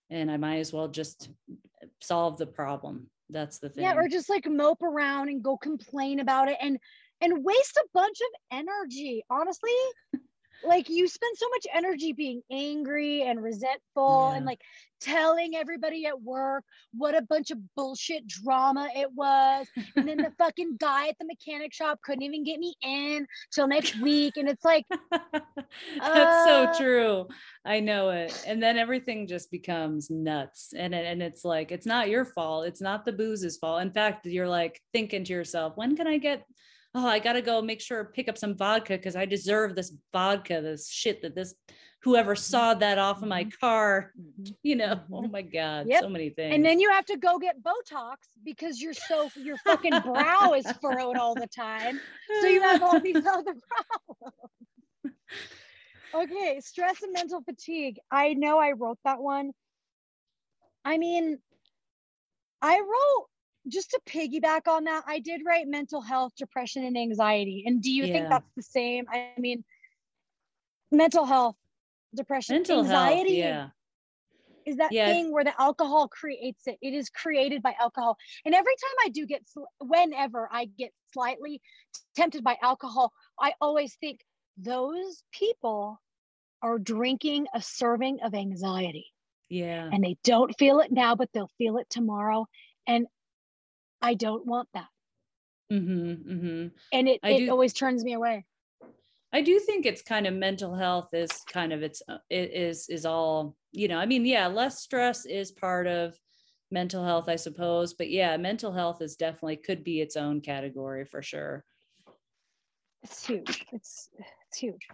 and 0.09 0.29
I 0.29 0.35
might 0.35 0.57
as 0.57 0.73
well 0.73 0.89
just 0.89 1.29
solve 2.01 2.37
the 2.37 2.45
problem. 2.45 3.07
That's 3.29 3.59
the 3.59 3.69
thing. 3.69 3.85
Yeah, 3.85 3.95
or 3.95 4.09
just 4.09 4.29
like 4.29 4.45
mope 4.45 4.81
around 4.81 5.29
and 5.29 5.41
go 5.41 5.55
complain 5.55 6.19
about 6.19 6.49
it 6.49 6.57
and 6.61 6.77
and 7.21 7.45
waste 7.45 7.77
a 7.77 7.87
bunch 7.93 8.17
of 8.19 8.57
energy. 8.59 9.23
Honestly, 9.29 9.71
like 10.63 10.89
you 10.89 11.07
spend 11.07 11.37
so 11.37 11.47
much 11.49 11.67
energy 11.73 12.13
being 12.13 12.41
angry 12.51 13.23
and 13.23 13.41
resentful 13.41 14.29
yeah. 14.31 14.37
and 14.37 14.45
like 14.45 14.59
telling 15.01 15.55
everybody 15.55 16.05
at 16.05 16.21
work 16.21 16.63
what 16.93 17.15
a 17.15 17.21
bunch 17.23 17.49
of 17.51 17.57
bullshit 17.75 18.27
drama 18.27 18.87
it 18.95 19.11
was. 19.13 19.67
And 19.95 20.07
then 20.07 20.17
the 20.17 20.31
fucking 20.37 20.77
guy 20.79 21.07
at 21.07 21.17
the 21.19 21.25
mechanic 21.25 21.73
shop 21.73 21.99
couldn't 22.03 22.21
even 22.21 22.43
get 22.43 22.59
me 22.59 22.75
in 22.83 23.25
till 23.53 23.67
next 23.67 23.99
week. 23.99 24.37
And 24.37 24.47
it's 24.47 24.63
like 24.63 24.85
that's 25.11 25.47
uh, 25.99 26.73
so 26.73 26.83
true. 26.83 27.27
I 27.65 27.79
know 27.79 28.09
it. 28.11 28.43
And 28.45 28.61
then 28.61 28.77
everything 28.77 29.27
just 29.27 29.51
becomes 29.51 30.09
nuts. 30.09 30.73
And 30.75 30.93
and 30.93 31.21
it's 31.21 31.43
like 31.43 31.71
it's 31.71 31.85
not 31.85 32.09
your 32.09 32.25
fault. 32.25 32.67
It's 32.67 32.81
not 32.81 33.05
the 33.05 33.13
booze's 33.13 33.57
fault. 33.57 33.81
In 33.81 33.91
fact 33.91 34.25
you're 34.25 34.47
like 34.47 34.81
thinking 34.93 35.23
to 35.23 35.33
yourself 35.33 35.73
when 35.75 35.95
can 35.95 36.07
i 36.07 36.17
get 36.17 36.45
oh, 36.95 37.07
I 37.07 37.19
gotta 37.19 37.41
go 37.41 37.61
make 37.61 37.81
sure 37.81 38.05
pick 38.05 38.27
up 38.27 38.37
some 38.37 38.55
vodka 38.55 38.97
because 38.97 39.15
I 39.15 39.25
deserve 39.25 39.75
this 39.75 39.93
vodka, 40.11 40.61
this 40.61 40.89
shit 40.89 41.21
that 41.21 41.35
this 41.35 41.55
whoever 42.03 42.35
mm-hmm. 42.35 42.79
that 42.79 42.97
off 42.97 43.21
of 43.21 43.27
my 43.27 43.43
mm-hmm. 43.43 43.65
car, 43.65 44.11
mm-hmm. 44.19 44.51
you 44.63 44.75
know, 44.75 44.99
oh 45.11 45.27
my 45.27 45.41
God, 45.41 45.87
yep. 45.87 46.01
so 46.01 46.09
many 46.09 46.29
things. 46.29 46.53
And 46.53 46.65
then 46.65 46.79
you 46.79 46.89
have 46.91 47.05
to 47.05 47.17
go 47.17 47.37
get 47.39 47.55
Botox 47.61 48.15
because 48.43 48.81
you're 48.81 48.93
so 48.93 49.29
your 49.35 49.57
fucking 49.57 49.99
brow 50.01 50.53
is 50.53 50.69
furrowed 50.81 51.17
all 51.17 51.35
the 51.35 51.47
time. 51.47 51.99
So 52.41 52.47
you 52.47 52.61
have 52.61 52.81
all 52.81 52.99
these 52.99 53.15
other 53.25 53.55
problems. 53.69 55.17
okay, 56.13 56.59
stress 56.61 57.01
and 57.03 57.13
mental 57.13 57.41
fatigue. 57.41 57.99
I 58.09 58.33
know 58.33 58.59
I 58.59 58.71
wrote 58.71 58.99
that 59.05 59.21
one. 59.21 59.51
I 60.83 60.97
mean, 60.97 61.37
I 62.61 62.79
wrote 62.79 63.27
just 63.67 63.91
to 63.91 63.99
piggyback 64.07 64.67
on 64.67 64.85
that, 64.85 65.03
I 65.07 65.19
did 65.19 65.41
write 65.45 65.67
mental 65.67 66.01
health, 66.01 66.33
depression, 66.37 66.83
and 66.85 66.97
anxiety. 66.97 67.63
And 67.65 67.81
do 67.81 67.91
you 67.91 68.05
yeah. 68.05 68.13
think 68.13 68.29
that's 68.29 68.51
the 68.55 68.63
same? 68.63 69.05
I 69.11 69.29
mean, 69.37 69.63
mental 70.91 71.25
health, 71.25 71.55
depression, 72.15 72.55
mental 72.55 72.79
anxiety. 72.79 73.39
Health, 73.39 73.53
yeah. 73.53 73.67
Is 74.65 74.77
that 74.77 74.91
yeah. 74.91 75.07
thing 75.07 75.31
where 75.31 75.43
the 75.43 75.59
alcohol 75.59 76.07
creates 76.07 76.67
it? 76.67 76.77
It 76.81 76.93
is 76.93 77.09
created 77.09 77.63
by 77.63 77.73
alcohol. 77.79 78.17
And 78.45 78.53
every 78.53 78.73
time 78.73 78.95
I 79.05 79.09
do 79.09 79.25
get, 79.25 79.41
whenever 79.79 80.47
I 80.51 80.65
get 80.77 80.91
slightly 81.13 81.61
tempted 82.15 82.43
by 82.43 82.57
alcohol, 82.61 83.11
I 83.39 83.53
always 83.59 83.95
think 83.95 84.19
those 84.57 85.23
people 85.31 85.99
are 86.61 86.77
drinking 86.77 87.47
a 87.55 87.61
serving 87.61 88.19
of 88.23 88.35
anxiety. 88.35 89.07
Yeah. 89.49 89.89
And 89.91 90.03
they 90.03 90.17
don't 90.23 90.55
feel 90.59 90.79
it 90.79 90.91
now, 90.91 91.15
but 91.15 91.29
they'll 91.33 91.51
feel 91.57 91.77
it 91.77 91.89
tomorrow. 91.89 92.45
And 92.87 93.07
I 94.01 94.13
don't 94.13 94.45
want 94.45 94.67
that. 94.73 94.87
Mm-hmm, 95.71 96.31
mm-hmm. 96.31 96.67
And 96.91 97.07
it, 97.07 97.19
it 97.23 97.37
do, 97.37 97.49
always 97.49 97.73
turns 97.73 98.03
me 98.03 98.13
away. 98.13 98.45
I 99.33 99.41
do 99.41 99.59
think 99.59 99.85
it's 99.85 100.01
kind 100.01 100.27
of 100.27 100.33
mental 100.33 100.75
health 100.75 101.13
is 101.13 101.31
kind 101.51 101.71
of 101.71 101.81
its 101.81 102.01
uh, 102.09 102.17
it 102.29 102.51
is 102.53 102.89
is 102.89 103.05
all 103.05 103.55
you 103.71 103.87
know. 103.87 103.97
I 103.97 104.05
mean, 104.05 104.25
yeah, 104.25 104.47
less 104.47 104.79
stress 104.79 105.25
is 105.25 105.51
part 105.51 105.87
of 105.87 106.19
mental 106.71 107.05
health, 107.05 107.29
I 107.29 107.37
suppose, 107.37 107.93
but 107.93 108.09
yeah, 108.09 108.35
mental 108.37 108.71
health 108.71 109.01
is 109.01 109.15
definitely 109.15 109.57
could 109.57 109.83
be 109.83 110.01
its 110.01 110.17
own 110.17 110.41
category 110.41 111.05
for 111.05 111.21
sure. 111.21 111.63
It's 113.03 113.25
huge. 113.25 113.65
It's 113.71 114.09
it's 114.19 114.57
huge. 114.57 114.87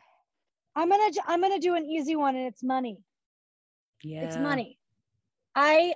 I'm 0.75 0.89
gonna 0.89 1.11
I'm 1.25 1.41
gonna 1.41 1.59
do 1.59 1.73
an 1.73 1.85
easy 1.85 2.15
one, 2.15 2.35
and 2.35 2.45
it's 2.45 2.63
money. 2.63 2.99
Yeah, 4.03 4.21
it's 4.21 4.37
money. 4.37 4.77
I 5.55 5.95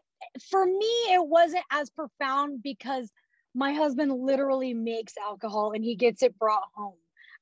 for 0.49 0.65
me 0.65 1.13
it 1.13 1.25
wasn't 1.25 1.63
as 1.71 1.89
profound 1.89 2.63
because 2.63 3.11
my 3.53 3.73
husband 3.73 4.13
literally 4.13 4.73
makes 4.73 5.13
alcohol 5.17 5.73
and 5.73 5.83
he 5.83 5.95
gets 5.95 6.23
it 6.23 6.37
brought 6.37 6.63
home. 6.73 6.95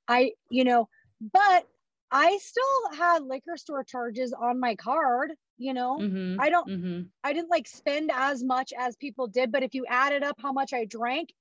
I, 0.07 0.31
you 0.49 0.63
know, 0.63 0.89
but 1.21 1.67
I 2.11 2.39
still 2.41 2.97
had 2.97 3.23
liquor 3.23 3.57
store 3.57 3.83
charges 3.83 4.33
on 4.33 4.59
my 4.59 4.75
card, 4.75 5.33
you 5.57 5.73
know. 5.73 5.99
Mm-hmm, 5.99 6.41
I 6.41 6.49
don't 6.49 6.67
mm-hmm. 6.67 7.01
I 7.23 7.33
didn't 7.33 7.51
like 7.51 7.67
spend 7.67 8.09
as 8.13 8.43
much 8.43 8.73
as 8.77 8.95
people 8.95 9.27
did, 9.27 9.51
but 9.51 9.63
if 9.63 9.75
you 9.75 9.85
added 9.87 10.23
up 10.23 10.37
how 10.41 10.51
much 10.51 10.73
I 10.73 10.85
drank 10.85 11.31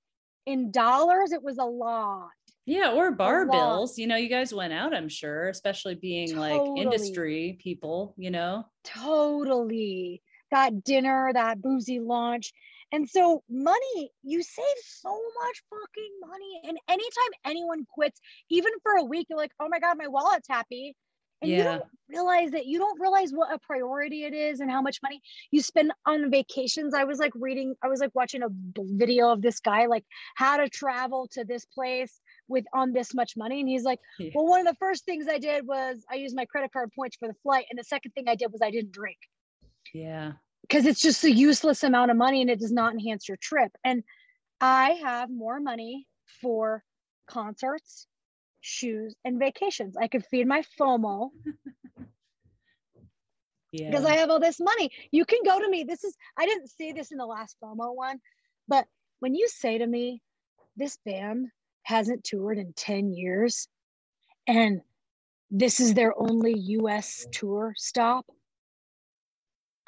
in 0.45 0.71
dollars, 0.71 1.33
it 1.33 1.43
was 1.43 1.59
a 1.59 1.65
lot. 1.65 2.29
Yeah, 2.67 2.93
or 2.93 3.13
bar 3.13 3.47
bills. 3.47 3.97
You 3.97 4.07
know, 4.07 4.17
you 4.17 4.29
guys 4.29 4.53
went 4.53 4.75
out, 4.75 4.95
I'm 4.95 5.09
sure, 5.09 5.49
especially 5.49 5.95
being 5.95 6.29
totally. 6.29 6.51
like 6.51 6.79
industry 6.79 7.59
people, 7.63 8.15
you 8.19 8.31
know. 8.31 8.67
Totally. 8.85 10.21
That 10.51 10.85
dinner, 10.85 11.31
that 11.33 11.61
boozy 11.61 12.01
lunch. 12.01 12.53
And 12.91 13.09
so 13.09 13.43
money, 13.51 14.11
you 14.23 14.43
save 14.43 14.65
so 14.83 15.11
much 15.11 15.63
fucking 15.69 16.13
money. 16.27 16.63
And 16.65 16.79
anytime 16.89 17.33
anyone 17.45 17.87
quits, 17.93 18.21
even 18.51 18.73
for 18.83 18.93
a 18.93 19.05
week, 19.05 19.27
you're 19.29 19.39
like, 19.39 19.53
oh 19.61 19.69
my 19.69 19.79
God, 19.79 19.99
my 19.99 20.09
wallet's 20.09 20.49
happy. 20.49 20.97
And 21.41 21.51
yeah. 21.51 21.57
you 21.59 21.65
don't 21.65 21.85
realize 22.09 22.51
that 22.51 22.67
you 22.67 22.79
don't 22.79 23.01
realize 23.01 23.31
what 23.31 23.55
a 23.55 23.59
priority 23.59 24.25
it 24.25 24.35
is 24.35 24.59
and 24.59 24.71
how 24.71 24.83
much 24.83 24.99
money 25.03 25.21
you 25.53 25.63
spend 25.63 25.93
on 26.05 26.31
vacations. 26.31 26.95
I 26.95 27.05
was 27.05 27.19
like 27.19 27.33
reading, 27.37 27.77
I 27.83 27.89
was 27.89 28.01
like 28.01 28.11
watching 28.15 28.43
a 28.43 28.49
video 28.77 29.31
of 29.31 29.41
this 29.41 29.61
guy, 29.61 29.87
like 29.87 30.05
how 30.35 30.57
to 30.57 30.69
travel 30.69 31.29
to 31.33 31.45
this 31.45 31.65
place 31.65 32.21
with 32.49 32.65
on 32.73 32.93
this 32.93 33.15
much 33.15 33.35
money. 33.37 33.61
And 33.61 33.69
he's 33.69 33.85
like, 33.85 34.01
yeah. 34.19 34.31
well, 34.35 34.47
one 34.47 34.61
of 34.61 34.67
the 34.67 34.77
first 34.81 35.05
things 35.05 35.27
I 35.29 35.39
did 35.39 35.67
was 35.67 36.05
I 36.11 36.17
used 36.17 36.35
my 36.35 36.47
credit 36.47 36.73
card 36.73 36.91
points 36.97 37.17
for 37.17 37.29
the 37.29 37.37
flight. 37.43 37.67
And 37.71 37.79
the 37.79 37.85
second 37.85 38.13
thing 38.13 38.25
I 38.27 38.35
did 38.35 38.51
was 38.51 38.61
I 38.63 38.73
didn't 38.73 38.93
drink. 38.93 39.19
Yeah 39.93 40.33
because 40.69 40.87
it's 40.87 41.01
just 41.01 41.25
a 41.25 41.33
useless 41.33 41.83
amount 41.83 42.11
of 42.11 42.17
money 42.17 42.41
and 42.43 42.51
it 42.51 42.61
does 42.61 42.73
not 42.73 42.93
enhance 42.93 43.27
your 43.27 43.39
trip. 43.39 43.73
And 43.85 44.03
I 44.61 44.91
have 45.03 45.31
more 45.31 45.61
money 45.61 46.07
for 46.43 46.85
concerts, 47.29 48.07
shoes, 48.61 49.15
and 49.25 49.39
vacations. 49.39 49.97
I 49.97 50.09
could 50.09 50.27
feed 50.27 50.47
my 50.47 50.63
FOMO. 50.79 51.31
yeah. 53.73 53.91
Because 53.91 54.05
I 54.05 54.17
have 54.17 54.31
all 54.31 54.41
this 54.41 54.61
money. 54.61 54.91
You 55.11 55.25
can 55.25 55.39
go 55.45 55.59
to 55.59 55.69
me. 55.69 55.85
This 55.85 56.05
is, 56.05 56.15
I 56.37 56.45
didn't 56.45 56.69
say 56.69 56.93
this 56.93 57.13
in 57.13 57.19
the 57.19 57.27
last 57.27 57.57
FOMO 57.63 57.95
one, 57.95 58.21
but 58.67 58.87
when 59.21 59.35
you 59.35 59.49
say 59.49 59.79
to 59.79 59.87
me, 59.87 60.21
this 60.77 60.99
band 61.05 61.47
hasn't 61.83 62.25
toured 62.25 62.59
in 62.59 62.75
10 62.75 63.13
years 63.13 63.69
and 64.47 64.83
this 65.51 65.81
is 65.81 65.95
their 65.95 66.13
only 66.21 66.53
US 66.59 67.27
tour 67.33 67.73
stop, 67.77 68.27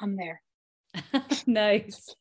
I'm 0.01 0.15
there. 0.15 0.41
nice. 1.47 2.15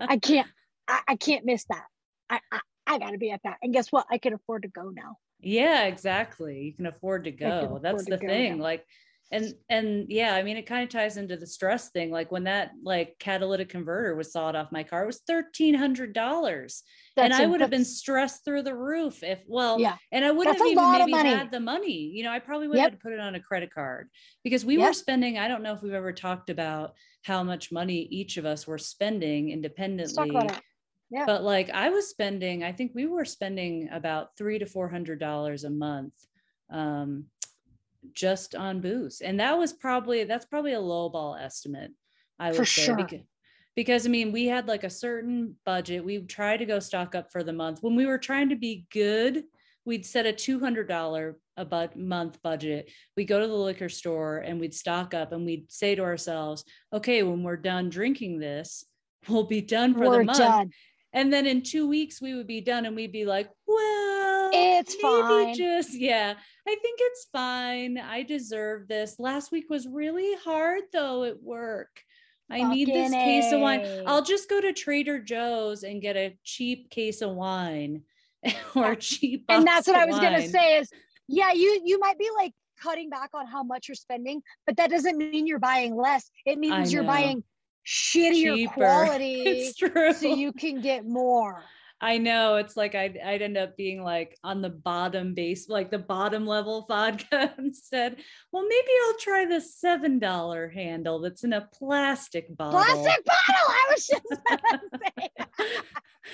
I 0.00 0.16
can't 0.16 0.48
I, 0.88 1.00
I, 1.08 1.16
can't 1.16 1.44
miss 1.44 1.64
that. 1.64 1.84
I, 2.30 2.40
I, 2.50 2.60
I 2.86 2.98
gotta 2.98 3.18
be 3.18 3.30
at 3.30 3.40
that. 3.44 3.58
And 3.62 3.72
guess 3.72 3.90
what? 3.90 4.06
I 4.10 4.18
can 4.18 4.32
afford 4.32 4.62
to 4.62 4.68
go 4.68 4.90
now. 4.90 5.16
Yeah, 5.40 5.84
exactly. 5.84 6.60
You 6.60 6.74
can 6.74 6.86
afford 6.86 7.24
to 7.24 7.32
go. 7.32 7.80
That's 7.82 8.04
the 8.04 8.18
thing. 8.18 8.58
Now. 8.58 8.62
Like 8.62 8.84
and 9.32 9.54
and 9.68 10.06
yeah, 10.08 10.34
I 10.34 10.42
mean 10.42 10.56
it 10.56 10.66
kind 10.66 10.84
of 10.84 10.88
ties 10.88 11.16
into 11.16 11.36
the 11.36 11.46
stress 11.46 11.90
thing. 11.90 12.10
Like 12.10 12.30
when 12.30 12.44
that 12.44 12.72
like 12.82 13.16
catalytic 13.18 13.68
converter 13.68 14.14
was 14.14 14.32
sawed 14.32 14.54
off 14.54 14.70
my 14.70 14.84
car, 14.84 15.02
it 15.02 15.06
was 15.06 15.20
thirteen 15.26 15.74
hundred 15.74 16.12
dollars. 16.12 16.84
and 17.16 17.32
I 17.32 17.46
would 17.46 17.60
have 17.60 17.70
been 17.70 17.84
stressed 17.84 18.44
through 18.44 18.62
the 18.62 18.74
roof 18.74 19.22
if 19.24 19.42
well, 19.48 19.80
yeah. 19.80 19.96
and 20.12 20.24
I 20.24 20.30
wouldn't 20.30 20.56
have 20.56 20.66
even 20.66 20.92
maybe 20.92 21.28
had 21.28 21.50
the 21.50 21.60
money. 21.60 22.10
You 22.14 22.22
know, 22.22 22.30
I 22.30 22.38
probably 22.38 22.68
would 22.68 22.76
yep. 22.76 22.92
have 22.92 23.00
put 23.00 23.12
it 23.12 23.20
on 23.20 23.34
a 23.34 23.40
credit 23.40 23.74
card 23.74 24.08
because 24.44 24.64
we 24.64 24.78
yep. 24.78 24.88
were 24.88 24.92
spending, 24.92 25.38
I 25.38 25.48
don't 25.48 25.62
know 25.62 25.72
if 25.72 25.82
we've 25.82 25.92
ever 25.92 26.12
talked 26.12 26.50
about 26.50 26.94
how 27.22 27.42
much 27.42 27.72
money 27.72 28.06
each 28.10 28.36
of 28.36 28.46
us 28.46 28.66
were 28.66 28.78
spending 28.78 29.50
independently. 29.50 30.30
Yeah. 31.10 31.24
But 31.24 31.42
like 31.42 31.70
I 31.70 31.90
was 31.90 32.08
spending, 32.08 32.64
I 32.64 32.72
think 32.72 32.92
we 32.94 33.06
were 33.06 33.24
spending 33.24 33.88
about 33.92 34.36
three 34.36 34.58
to 34.58 34.66
four 34.66 34.88
hundred 34.88 35.18
dollars 35.18 35.64
a 35.64 35.70
month 35.70 36.14
um, 36.70 37.26
just 38.14 38.54
on 38.54 38.80
booze. 38.80 39.20
And 39.20 39.40
that 39.40 39.58
was 39.58 39.72
probably 39.72 40.24
that's 40.24 40.46
probably 40.46 40.72
a 40.72 40.80
low 40.80 41.08
ball 41.08 41.36
estimate, 41.36 41.92
I 42.38 42.48
would 42.48 42.56
For 42.56 42.64
say. 42.64 42.82
Sure. 42.82 42.96
Because, 42.96 43.20
because 43.74 44.06
I 44.06 44.08
mean, 44.08 44.32
we 44.32 44.46
had 44.46 44.68
like 44.68 44.84
a 44.84 44.90
certain 44.90 45.56
budget. 45.64 46.04
We 46.04 46.18
tried 46.20 46.58
to 46.58 46.66
go 46.66 46.78
stock 46.78 47.14
up 47.14 47.30
for 47.30 47.42
the 47.42 47.52
month. 47.52 47.82
When 47.82 47.94
we 47.94 48.06
were 48.06 48.18
trying 48.18 48.48
to 48.48 48.56
be 48.56 48.86
good, 48.90 49.44
we'd 49.84 50.04
set 50.04 50.26
a 50.26 50.32
$200 50.32 51.34
a 51.56 51.90
month 51.96 52.42
budget, 52.42 52.90
we 53.16 53.24
go 53.24 53.40
to 53.40 53.46
the 53.46 53.54
liquor 53.54 53.88
store 53.88 54.38
and 54.38 54.60
we'd 54.60 54.74
stock 54.74 55.14
up 55.14 55.32
and 55.32 55.46
we'd 55.46 55.70
say 55.70 55.94
to 55.94 56.02
ourselves, 56.02 56.64
okay, 56.92 57.22
when 57.22 57.42
we're 57.42 57.56
done 57.56 57.88
drinking 57.88 58.38
this, 58.38 58.84
we'll 59.28 59.44
be 59.44 59.62
done 59.62 59.94
for 59.94 60.00
we're 60.00 60.18
the 60.18 60.24
month. 60.24 60.38
Done. 60.38 60.70
And 61.12 61.32
then 61.32 61.46
in 61.46 61.62
two 61.62 61.88
weeks 61.88 62.20
we 62.20 62.34
would 62.34 62.46
be 62.46 62.60
done 62.60 62.84
and 62.84 62.94
we'd 62.94 63.12
be 63.12 63.24
like, 63.24 63.48
well, 63.66 64.15
it's 64.52 64.94
fine. 64.96 65.54
Just 65.54 65.98
yeah, 65.98 66.34
I 66.68 66.76
think 66.82 66.98
it's 67.00 67.26
fine. 67.32 67.98
I 67.98 68.22
deserve 68.22 68.88
this. 68.88 69.18
Last 69.18 69.52
week 69.52 69.66
was 69.70 69.86
really 69.86 70.34
hard 70.44 70.82
though 70.92 71.24
at 71.24 71.42
work. 71.42 72.00
I 72.50 72.60
Fucking 72.60 72.70
need 72.70 72.88
this 72.88 73.10
case 73.10 73.52
of 73.52 73.60
wine. 73.60 73.84
I'll 74.06 74.22
just 74.22 74.48
go 74.48 74.60
to 74.60 74.72
Trader 74.72 75.20
Joe's 75.20 75.82
and 75.82 76.00
get 76.00 76.16
a 76.16 76.36
cheap 76.44 76.90
case 76.90 77.20
of 77.20 77.30
wine 77.30 78.02
or 78.76 78.94
cheap. 78.94 79.44
And 79.48 79.66
that's 79.66 79.88
what 79.88 79.96
I 79.96 80.04
was 80.04 80.18
gonna 80.18 80.46
say 80.46 80.78
is 80.78 80.90
yeah 81.28 81.52
you 81.52 81.80
you 81.84 81.98
might 81.98 82.18
be 82.18 82.28
like 82.36 82.52
cutting 82.80 83.08
back 83.08 83.30
on 83.34 83.46
how 83.46 83.62
much 83.62 83.88
you're 83.88 83.94
spending 83.94 84.42
but 84.66 84.76
that 84.76 84.90
doesn't 84.90 85.16
mean 85.16 85.46
you're 85.46 85.58
buying 85.58 85.96
less 85.96 86.30
it 86.44 86.58
means 86.58 86.92
you're 86.92 87.04
buying 87.04 87.42
shittier 87.86 88.54
Cheaper. 88.54 88.74
quality 88.74 89.72
so 89.72 90.34
you 90.34 90.52
can 90.52 90.80
get 90.80 91.06
more 91.06 91.62
I 92.00 92.18
know 92.18 92.56
it's 92.56 92.76
like 92.76 92.94
I'd, 92.94 93.18
I'd 93.18 93.42
end 93.42 93.56
up 93.56 93.76
being 93.76 94.02
like 94.02 94.36
on 94.44 94.60
the 94.60 94.68
bottom 94.68 95.34
base, 95.34 95.68
like 95.68 95.90
the 95.90 95.98
bottom 95.98 96.46
level 96.46 96.84
vodka 96.88 97.54
instead. 97.58 98.16
Well, 98.52 98.64
maybe 98.68 98.88
I'll 99.06 99.18
try 99.18 99.46
the 99.46 99.60
seven 99.60 100.18
dollar 100.18 100.68
handle 100.68 101.20
that's 101.20 101.44
in 101.44 101.52
a 101.52 101.68
plastic 101.72 102.54
bottle. 102.56 102.80
Plastic 102.80 103.24
bottle. 103.24 103.68
I 103.68 103.84
was 103.90 104.06
just 104.06 104.26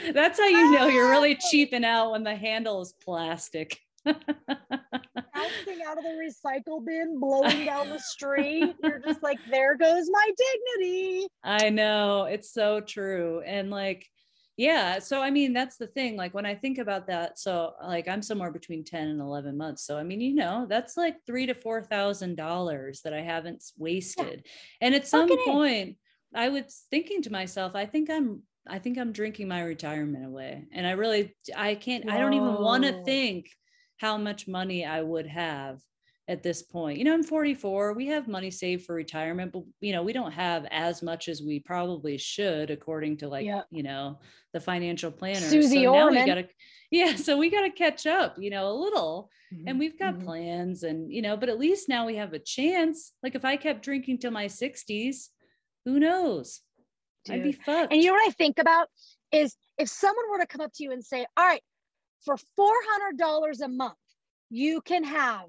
That's 0.14 0.40
how 0.40 0.46
you 0.46 0.72
know 0.72 0.86
you're 0.86 1.10
really 1.10 1.36
cheaping 1.50 1.84
out 1.84 2.12
when 2.12 2.24
the 2.24 2.34
handle 2.34 2.80
is 2.80 2.94
plastic 3.04 3.78
bouncing 4.04 5.82
out 5.86 5.98
of 5.98 6.04
the 6.04 6.10
recycle 6.10 6.84
bin, 6.84 7.18
blowing 7.18 7.64
down 7.64 7.88
the 7.88 7.98
street. 7.98 8.74
You're 8.82 9.00
just 9.00 9.22
like, 9.22 9.38
there 9.50 9.76
goes 9.76 10.08
my 10.10 10.30
dignity. 10.36 11.26
I 11.42 11.70
know. 11.70 12.24
It's 12.24 12.52
so 12.52 12.80
true. 12.80 13.42
And 13.46 13.70
like, 13.70 14.06
yeah. 14.56 14.98
So, 14.98 15.22
I 15.22 15.30
mean, 15.30 15.52
that's 15.52 15.76
the 15.76 15.86
thing. 15.86 16.16
Like, 16.16 16.34
when 16.34 16.46
I 16.46 16.54
think 16.54 16.78
about 16.78 17.06
that, 17.06 17.38
so 17.38 17.72
like, 17.82 18.08
I'm 18.08 18.22
somewhere 18.22 18.50
between 18.50 18.84
10 18.84 19.08
and 19.08 19.20
11 19.20 19.56
months. 19.56 19.84
So, 19.86 19.98
I 19.98 20.02
mean, 20.02 20.20
you 20.20 20.34
know, 20.34 20.66
that's 20.68 20.96
like 20.96 21.16
three 21.26 21.46
to 21.46 21.54
four 21.54 21.82
thousand 21.82 22.36
dollars 22.36 23.00
that 23.02 23.14
I 23.14 23.20
haven't 23.20 23.64
wasted. 23.78 24.42
Yeah. 24.44 24.86
And 24.86 24.94
at 24.94 25.06
some 25.06 25.28
point, 25.44 25.96
I 26.34 26.48
was 26.48 26.84
thinking 26.90 27.22
to 27.22 27.32
myself, 27.32 27.74
I 27.74 27.86
think 27.86 28.10
I'm 28.10 28.42
I 28.66 28.78
think 28.78 28.98
I'm 28.98 29.12
drinking 29.12 29.48
my 29.48 29.62
retirement 29.62 30.24
away. 30.24 30.66
And 30.72 30.86
I 30.86 30.92
really 30.92 31.34
I 31.56 31.74
can't 31.74 32.04
Whoa. 32.04 32.12
I 32.12 32.18
don't 32.18 32.34
even 32.34 32.54
want 32.54 32.84
to 32.84 33.02
think 33.04 33.50
how 33.98 34.16
much 34.16 34.48
money 34.48 34.84
I 34.84 35.02
would 35.02 35.26
have 35.26 35.80
at 36.32 36.42
this 36.42 36.62
point. 36.62 36.98
You 36.98 37.04
know, 37.04 37.12
I'm 37.12 37.22
44. 37.22 37.92
We 37.92 38.06
have 38.06 38.26
money 38.26 38.50
saved 38.50 38.86
for 38.86 38.94
retirement, 38.94 39.52
but 39.52 39.64
you 39.82 39.92
know, 39.92 40.02
we 40.02 40.14
don't 40.14 40.32
have 40.32 40.66
as 40.70 41.02
much 41.02 41.28
as 41.28 41.42
we 41.42 41.60
probably 41.60 42.16
should, 42.16 42.70
according 42.70 43.18
to 43.18 43.28
like, 43.28 43.46
you 43.70 43.82
know, 43.82 44.18
the 44.54 44.60
financial 44.60 45.10
planner. 45.10 45.40
Susie 45.40 45.84
so 45.84 45.94
Orman. 45.94 46.14
now 46.14 46.20
we 46.20 46.26
gotta, 46.26 46.48
yeah, 46.90 47.14
so 47.16 47.36
we 47.36 47.50
gotta 47.50 47.70
catch 47.70 48.06
up, 48.06 48.36
you 48.38 48.48
know, 48.48 48.66
a 48.70 48.72
little. 48.72 49.28
Mm-hmm. 49.52 49.68
And 49.68 49.78
we've 49.78 49.98
got 49.98 50.14
mm-hmm. 50.14 50.24
plans 50.24 50.84
and 50.84 51.12
you 51.12 51.20
know, 51.20 51.36
but 51.36 51.50
at 51.50 51.58
least 51.58 51.90
now 51.90 52.06
we 52.06 52.16
have 52.16 52.32
a 52.32 52.38
chance. 52.38 53.12
Like 53.22 53.34
if 53.34 53.44
I 53.44 53.56
kept 53.56 53.84
drinking 53.84 54.18
till 54.18 54.30
my 54.30 54.46
60s, 54.46 55.28
who 55.84 56.00
knows? 56.00 56.60
Dude. 57.26 57.36
I'd 57.36 57.42
be 57.42 57.52
fucked. 57.52 57.92
And 57.92 58.02
you 58.02 58.08
know 58.08 58.14
what 58.14 58.26
I 58.26 58.32
think 58.32 58.58
about 58.58 58.88
is 59.32 59.54
if 59.76 59.90
someone 59.90 60.24
were 60.30 60.38
to 60.38 60.46
come 60.46 60.62
up 60.62 60.72
to 60.76 60.82
you 60.82 60.92
and 60.92 61.04
say, 61.04 61.26
All 61.36 61.44
right, 61.44 61.62
for 62.24 62.36
$400 62.58 63.60
a 63.62 63.68
month, 63.68 63.98
you 64.48 64.80
can 64.80 65.04
have 65.04 65.44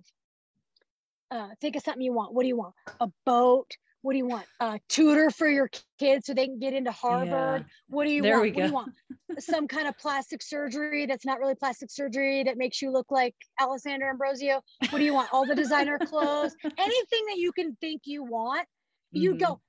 uh, 1.34 1.48
think 1.60 1.76
of 1.76 1.84
something 1.84 2.02
you 2.02 2.14
want. 2.14 2.34
What 2.34 2.44
do 2.44 2.48
you 2.48 2.58
want? 2.58 2.76
A 3.02 3.10
boat? 3.26 3.72
What 4.04 4.12
do 4.12 4.18
you 4.18 4.28
want? 4.28 4.46
A 4.60 4.80
tutor 4.90 5.32
for 5.32 5.48
your 5.48 5.70
kids 5.98 6.28
so 6.28 6.34
they 6.34 6.46
can 6.46 6.60
get 6.60 6.74
into 6.74 6.92
Harvard? 6.92 7.62
Yeah. 7.62 7.68
What 7.88 8.06
do 8.06 8.12
you 8.12 8.22
there 8.22 8.34
want? 8.34 8.44
We 8.44 8.52
go. 8.52 8.60
What 8.60 8.66
do 8.66 8.68
you 8.68 8.74
want? 8.74 8.94
Some 9.40 9.68
kind 9.68 9.88
of 9.88 9.98
plastic 9.98 10.42
surgery 10.44 11.06
that's 11.06 11.26
not 11.26 11.40
really 11.40 11.56
plastic 11.56 11.90
surgery 11.90 12.44
that 12.44 12.58
makes 12.58 12.82
you 12.82 12.92
look 12.92 13.10
like 13.10 13.34
Alessandra 13.62 14.10
Ambrosio. 14.10 14.62
What 14.90 15.00
do 15.00 15.06
you 15.06 15.14
want? 15.14 15.30
All 15.34 15.46
the 15.46 15.56
designer 15.56 15.98
clothes, 16.06 16.54
anything 16.64 17.26
that 17.30 17.38
you 17.38 17.52
can 17.54 17.76
think 17.82 18.02
you 18.06 18.24
want. 18.24 18.68
You 19.12 19.32
mm-hmm. 19.32 19.46
go, 19.46 19.62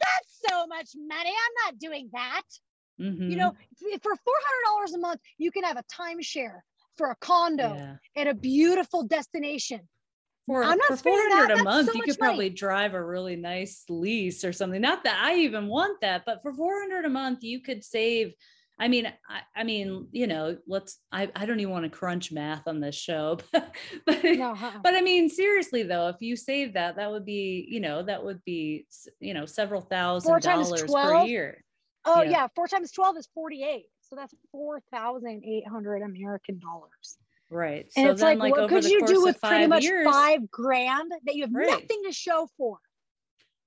that's 0.00 0.40
so 0.48 0.66
much 0.66 0.90
money. 0.96 1.30
I'm 1.30 1.66
not 1.66 1.78
doing 1.78 2.08
that. 2.12 2.42
Mm-hmm. 3.00 3.30
You 3.30 3.36
know, 3.36 3.54
for 4.02 4.12
$400 4.12 4.94
a 4.94 4.98
month, 4.98 5.20
you 5.38 5.50
can 5.50 5.64
have 5.64 5.76
a 5.76 5.84
timeshare 5.92 6.60
for 6.96 7.10
a 7.10 7.16
condo 7.16 7.74
yeah. 7.74 7.96
at 8.16 8.26
a 8.26 8.34
beautiful 8.34 9.02
destination. 9.04 9.80
For, 10.46 10.64
I'm 10.64 10.76
not 10.76 10.88
for 10.88 10.96
400 10.96 11.50
that. 11.50 11.60
a 11.60 11.62
month, 11.62 11.88
so 11.88 11.94
you 11.94 12.02
could 12.02 12.18
probably 12.18 12.50
drive 12.50 12.94
a 12.94 13.04
really 13.04 13.36
nice 13.36 13.84
lease 13.88 14.44
or 14.44 14.52
something. 14.52 14.80
Not 14.80 15.04
that 15.04 15.20
I 15.22 15.36
even 15.36 15.68
want 15.68 16.00
that, 16.00 16.24
but 16.26 16.42
for 16.42 16.52
400 16.52 17.04
a 17.04 17.08
month, 17.08 17.44
you 17.44 17.60
could 17.60 17.84
save. 17.84 18.34
I 18.78 18.88
mean, 18.88 19.06
I, 19.06 19.40
I 19.54 19.62
mean, 19.62 20.08
you 20.10 20.26
know, 20.26 20.56
let's, 20.66 20.98
I, 21.12 21.30
I 21.36 21.46
don't 21.46 21.60
even 21.60 21.72
want 21.72 21.84
to 21.84 21.90
crunch 21.90 22.32
math 22.32 22.66
on 22.66 22.80
this 22.80 22.96
show, 22.96 23.38
but, 23.52 23.72
but, 24.06 24.24
no, 24.24 24.54
huh? 24.54 24.80
but 24.82 24.94
I 24.94 25.00
mean, 25.00 25.28
seriously 25.28 25.84
though, 25.84 26.08
if 26.08 26.16
you 26.20 26.34
save 26.34 26.72
that, 26.72 26.96
that 26.96 27.10
would 27.10 27.24
be, 27.24 27.64
you 27.70 27.78
know, 27.78 28.02
that 28.02 28.24
would 28.24 28.42
be, 28.44 28.86
you 29.20 29.34
know, 29.34 29.46
several 29.46 29.82
thousand 29.82 30.40
dollars 30.40 30.82
per 30.82 31.24
year. 31.24 31.62
Oh 32.04 32.22
yeah. 32.22 32.30
yeah. 32.30 32.46
Four 32.56 32.66
times 32.66 32.90
12 32.90 33.18
is 33.18 33.28
48. 33.34 33.84
So 34.00 34.16
that's 34.16 34.34
4,800 34.50 36.02
American 36.02 36.58
dollars. 36.58 37.18
Right. 37.52 37.86
And 37.96 38.06
so 38.06 38.12
it's 38.12 38.22
like, 38.22 38.38
like 38.38 38.56
what 38.56 38.70
could 38.70 38.84
you 38.84 39.06
do 39.06 39.22
with 39.22 39.38
pretty 39.38 39.66
much 39.66 39.82
years, 39.82 40.06
five 40.06 40.50
grand 40.50 41.12
that 41.26 41.34
you 41.34 41.42
have 41.42 41.52
right. 41.52 41.68
nothing 41.68 42.02
to 42.06 42.12
show 42.12 42.48
for? 42.56 42.78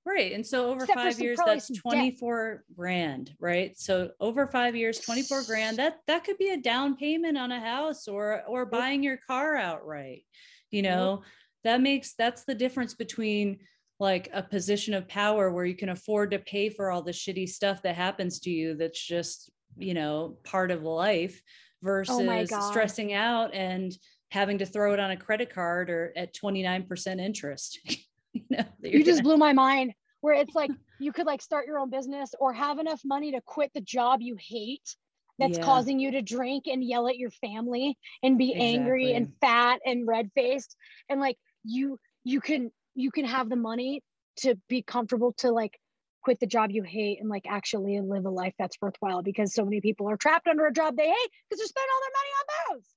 Right. 0.04 0.32
And 0.32 0.44
so 0.44 0.70
over 0.70 0.82
Except 0.84 0.98
five 0.98 1.20
years, 1.20 1.38
that's 1.44 1.70
24 1.70 2.54
debt. 2.54 2.76
grand, 2.76 3.32
right? 3.38 3.78
So 3.78 4.10
over 4.18 4.48
five 4.48 4.74
years, 4.74 4.98
24 4.98 5.44
grand, 5.44 5.76
that 5.78 5.98
that 6.08 6.24
could 6.24 6.36
be 6.36 6.50
a 6.50 6.56
down 6.56 6.96
payment 6.96 7.38
on 7.38 7.52
a 7.52 7.60
house 7.60 8.08
or 8.08 8.42
or 8.48 8.66
buying 8.66 9.04
your 9.04 9.18
car 9.24 9.56
outright. 9.56 10.24
You 10.72 10.82
know, 10.82 11.22
that 11.62 11.80
makes 11.80 12.14
that's 12.14 12.44
the 12.44 12.56
difference 12.56 12.94
between 12.94 13.60
like 14.00 14.28
a 14.32 14.42
position 14.42 14.94
of 14.94 15.08
power 15.08 15.52
where 15.52 15.64
you 15.64 15.76
can 15.76 15.90
afford 15.90 16.32
to 16.32 16.40
pay 16.40 16.70
for 16.70 16.90
all 16.90 17.02
the 17.02 17.12
shitty 17.12 17.48
stuff 17.48 17.82
that 17.82 17.94
happens 17.94 18.40
to 18.40 18.50
you 18.50 18.74
that's 18.74 19.02
just 19.02 19.50
you 19.78 19.94
know 19.94 20.36
part 20.44 20.70
of 20.70 20.82
life 20.82 21.40
Oh 21.82 21.86
versus 21.86 22.50
oh 22.52 22.70
stressing 22.70 23.12
out 23.12 23.54
and 23.54 23.92
having 24.30 24.58
to 24.58 24.66
throw 24.66 24.92
it 24.92 25.00
on 25.00 25.10
a 25.10 25.16
credit 25.16 25.52
card 25.52 25.90
or 25.90 26.12
at 26.16 26.34
29% 26.34 27.20
interest 27.20 27.78
you, 28.32 28.42
know, 28.50 28.64
you 28.82 29.04
just 29.04 29.22
gonna... 29.22 29.22
blew 29.22 29.36
my 29.36 29.52
mind 29.52 29.92
where 30.20 30.34
it's 30.34 30.54
like 30.54 30.70
you 30.98 31.12
could 31.12 31.26
like 31.26 31.42
start 31.42 31.66
your 31.66 31.78
own 31.78 31.90
business 31.90 32.34
or 32.40 32.52
have 32.52 32.78
enough 32.78 33.00
money 33.04 33.32
to 33.32 33.40
quit 33.42 33.70
the 33.74 33.80
job 33.80 34.20
you 34.20 34.36
hate 34.38 34.96
that's 35.38 35.58
yeah. 35.58 35.64
causing 35.64 36.00
you 36.00 36.10
to 36.12 36.22
drink 36.22 36.64
and 36.66 36.82
yell 36.82 37.08
at 37.08 37.18
your 37.18 37.30
family 37.30 37.96
and 38.22 38.38
be 38.38 38.52
exactly. 38.52 38.74
angry 38.74 39.12
and 39.12 39.32
fat 39.40 39.80
and 39.84 40.06
red 40.06 40.30
faced 40.34 40.76
and 41.08 41.20
like 41.20 41.36
you 41.64 41.98
you 42.24 42.40
can 42.40 42.70
you 42.94 43.10
can 43.10 43.24
have 43.24 43.48
the 43.48 43.56
money 43.56 44.02
to 44.36 44.56
be 44.68 44.82
comfortable 44.82 45.32
to 45.34 45.50
like 45.50 45.78
quit 46.26 46.40
the 46.40 46.46
job 46.46 46.72
you 46.72 46.82
hate 46.82 47.20
and 47.20 47.28
like 47.28 47.46
actually 47.48 48.00
live 48.00 48.26
a 48.26 48.28
life 48.28 48.52
that's 48.58 48.76
worthwhile 48.82 49.22
because 49.22 49.54
so 49.54 49.64
many 49.64 49.80
people 49.80 50.10
are 50.10 50.16
trapped 50.16 50.48
under 50.48 50.66
a 50.66 50.72
job 50.72 50.96
they 50.96 51.06
hate 51.06 51.30
because 51.48 51.60
they're 51.60 51.68
spending 51.68 51.88
all 51.94 52.00
their 52.02 52.16
money 52.18 52.32
on 52.40 52.76
booze. 52.78 52.88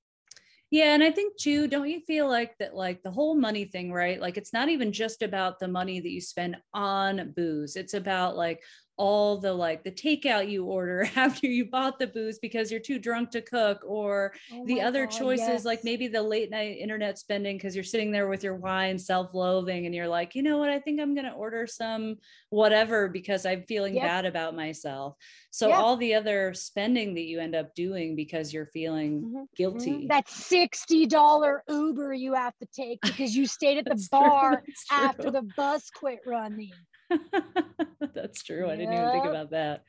Yeah, 0.72 0.94
and 0.94 1.04
I 1.04 1.12
think 1.12 1.36
too, 1.36 1.68
don't 1.68 1.88
you 1.88 2.00
feel 2.00 2.28
like 2.28 2.58
that 2.58 2.74
like 2.74 3.04
the 3.04 3.10
whole 3.12 3.36
money 3.36 3.66
thing, 3.66 3.92
right? 3.92 4.20
Like 4.20 4.36
it's 4.36 4.52
not 4.52 4.68
even 4.68 4.90
just 4.92 5.22
about 5.22 5.60
the 5.60 5.68
money 5.68 6.00
that 6.00 6.10
you 6.10 6.20
spend 6.20 6.56
on 6.74 7.32
booze. 7.36 7.76
It's 7.76 7.94
about 7.94 8.36
like 8.36 8.64
all 9.00 9.38
the 9.38 9.50
like 9.50 9.82
the 9.82 9.90
takeout 9.90 10.50
you 10.50 10.66
order 10.66 11.08
after 11.16 11.46
you 11.46 11.64
bought 11.64 11.98
the 11.98 12.06
booze 12.06 12.38
because 12.38 12.70
you're 12.70 12.78
too 12.78 12.98
drunk 12.98 13.30
to 13.30 13.40
cook 13.40 13.82
or 13.86 14.34
oh 14.52 14.66
the 14.66 14.78
other 14.78 15.06
God, 15.06 15.16
choices 15.16 15.48
yes. 15.48 15.64
like 15.64 15.82
maybe 15.84 16.06
the 16.06 16.22
late 16.22 16.50
night 16.50 16.76
internet 16.78 17.18
spending 17.18 17.56
because 17.56 17.74
you're 17.74 17.82
sitting 17.82 18.12
there 18.12 18.28
with 18.28 18.44
your 18.44 18.56
wine 18.56 18.98
self-loathing 18.98 19.86
and 19.86 19.94
you're 19.94 20.06
like 20.06 20.34
you 20.34 20.42
know 20.42 20.58
what 20.58 20.68
i 20.68 20.78
think 20.78 21.00
i'm 21.00 21.14
going 21.14 21.24
to 21.24 21.32
order 21.32 21.66
some 21.66 22.16
whatever 22.50 23.08
because 23.08 23.46
i'm 23.46 23.62
feeling 23.62 23.94
yep. 23.94 24.04
bad 24.04 24.26
about 24.26 24.54
myself 24.54 25.16
so 25.50 25.68
yep. 25.68 25.78
all 25.78 25.96
the 25.96 26.14
other 26.14 26.52
spending 26.52 27.14
that 27.14 27.24
you 27.24 27.40
end 27.40 27.54
up 27.54 27.74
doing 27.74 28.14
because 28.14 28.52
you're 28.52 28.66
feeling 28.66 29.22
mm-hmm. 29.22 29.44
guilty 29.56 29.92
mm-hmm. 29.92 30.08
that 30.08 30.26
$60 30.26 31.60
uber 31.70 32.12
you 32.12 32.34
have 32.34 32.56
to 32.58 32.66
take 32.66 33.00
because 33.00 33.34
you 33.34 33.46
stayed 33.46 33.78
at 33.78 33.86
the 33.86 34.08
bar 34.12 34.62
after 34.92 35.30
the 35.30 35.48
bus 35.56 35.88
quit 35.88 36.20
running 36.26 36.70
That's 38.14 38.42
true. 38.42 38.68
I 38.68 38.76
didn't 38.76 38.94
even 38.94 39.10
think 39.10 39.26
about 39.26 39.50
that. 39.50 39.84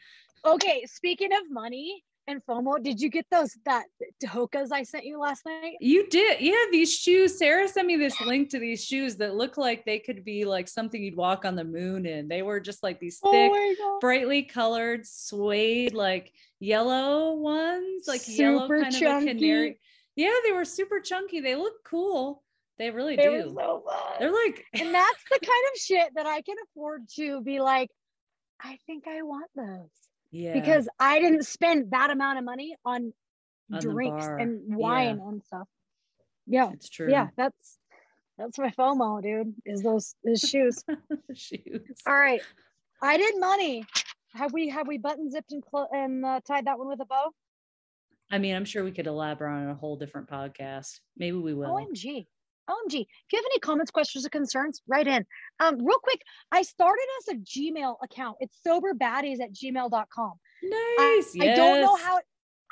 Okay, 0.46 0.86
speaking 0.86 1.34
of 1.34 1.50
money 1.50 2.04
and 2.28 2.44
FOMO, 2.46 2.82
did 2.82 3.02
you 3.02 3.10
get 3.10 3.26
those 3.32 3.58
that 3.66 3.86
Hokas 4.24 4.72
I 4.72 4.84
sent 4.84 5.06
you 5.06 5.20
last 5.20 5.46
night? 5.46 5.76
You 5.80 6.08
did. 6.10 6.40
Yeah, 6.40 6.56
these 6.72 6.94
shoes. 6.94 7.38
Sara 7.38 7.68
sent 7.68 7.88
me 7.88 7.98
this 7.98 8.20
link 8.22 8.50
to 8.50 8.60
these 8.60 8.84
shoes 8.84 9.16
that 9.18 9.36
look 9.36 9.58
like 9.58 9.86
they 9.86 10.00
could 10.00 10.24
be 10.24 10.46
like 10.46 10.68
something 10.68 11.02
you'd 11.04 11.16
walk 11.16 11.46
on 11.46 11.56
the 11.56 11.64
moon 11.64 12.06
in. 12.06 12.28
They 12.28 12.42
were 12.42 12.60
just 12.60 12.84
like 12.84 13.00
these 13.00 13.20
oh 13.24 13.32
thick, 13.32 13.52
oh 13.82 13.98
brightly 14.02 14.44
colored 14.44 15.06
suede, 15.06 15.94
like 15.94 16.32
yellow 16.60 17.34
ones, 17.34 18.08
like 18.08 18.22
super 18.22 18.42
yellow 18.42 18.68
kind 18.68 18.94
chunky. 18.94 19.06
of 19.06 19.24
a 19.24 19.40
canary. 19.40 19.80
Yeah, 20.16 20.34
they 20.44 20.52
were 20.52 20.66
super 20.66 21.00
chunky. 21.00 21.40
They 21.40 21.56
look 21.56 21.84
cool. 21.84 22.44
They 22.82 22.90
really 22.90 23.16
they 23.16 23.26
do. 23.26 23.54
So 23.56 23.84
They're 24.18 24.32
like, 24.32 24.66
and 24.74 24.92
that's 24.92 25.24
the 25.30 25.40
kind 25.46 25.66
of 25.72 25.80
shit 25.80 26.16
that 26.16 26.26
I 26.26 26.42
can 26.42 26.56
afford 26.66 27.08
to 27.18 27.40
be 27.44 27.60
like, 27.60 27.92
I 28.60 28.80
think 28.88 29.04
I 29.08 29.22
want 29.22 29.52
those. 29.56 29.92
Yeah. 30.32 30.54
Because 30.54 30.90
I 31.00 31.20
didn't 31.20 31.46
spend 31.46 31.92
that 31.92 32.10
amount 32.10 32.40
of 32.40 32.44
money 32.44 32.76
on, 32.84 33.14
on 33.72 33.82
drinks 33.82 34.26
and 34.26 34.76
wine 34.76 35.20
yeah. 35.20 35.30
and 35.30 35.44
stuff. 35.44 35.68
Yeah. 36.48 36.72
It's 36.74 36.90
true. 36.90 37.12
Yeah. 37.12 37.28
That's, 37.38 37.78
that's 38.40 38.58
my 38.58 38.72
FOMO, 38.72 39.22
dude, 39.22 39.54
is 39.64 39.84
those, 39.84 40.16
those 40.26 40.40
shoes. 40.40 40.84
shoes. 41.36 41.82
All 42.08 42.18
right. 42.18 42.42
I 43.00 43.18
did 43.18 43.40
money. 43.40 43.86
Have 44.34 44.54
we, 44.54 44.70
have 44.70 44.88
we 44.88 44.98
button 44.98 45.30
zipped 45.30 45.52
and, 45.52 45.62
clo- 45.62 45.90
and 45.92 46.26
uh, 46.26 46.40
tied 46.48 46.66
that 46.66 46.80
one 46.80 46.88
with 46.88 47.00
a 47.00 47.06
bow? 47.06 47.30
I 48.32 48.40
mean, 48.40 48.56
I'm 48.56 48.66
sure 48.66 48.84
we 48.84 48.92
could 48.92 49.06
elaborate 49.06 49.52
on 49.52 49.70
a 49.70 49.76
whole 49.76 49.98
different 49.98 50.32
podcast. 50.32 51.00
Maybe 51.16 51.38
we 51.38 51.54
will. 51.54 51.70
OMG. 51.70 52.26
OMG, 52.72 53.02
if 53.02 53.34
you 53.34 53.38
have 53.38 53.46
any 53.46 53.60
comments, 53.60 53.92
questions, 53.92 54.26
or 54.26 54.30
concerns, 54.30 54.82
write 54.88 55.08
in. 55.08 55.26
Um, 55.60 55.86
real 55.86 56.00
quick, 56.00 56.22
I 56.52 56.62
started 56.64 57.06
as 57.20 57.36
a 57.36 57.38
Gmail 57.38 57.96
account. 58.04 58.38
It's 58.40 58.58
soberbaddies 58.66 59.42
at 59.42 59.54
gmail.com. 59.54 60.34
Nice. 60.64 60.76
I, 61.00 61.30
yes. 61.36 61.42
I 61.42 61.56
don't 61.56 61.82
know 61.82 61.96
how 61.96 62.20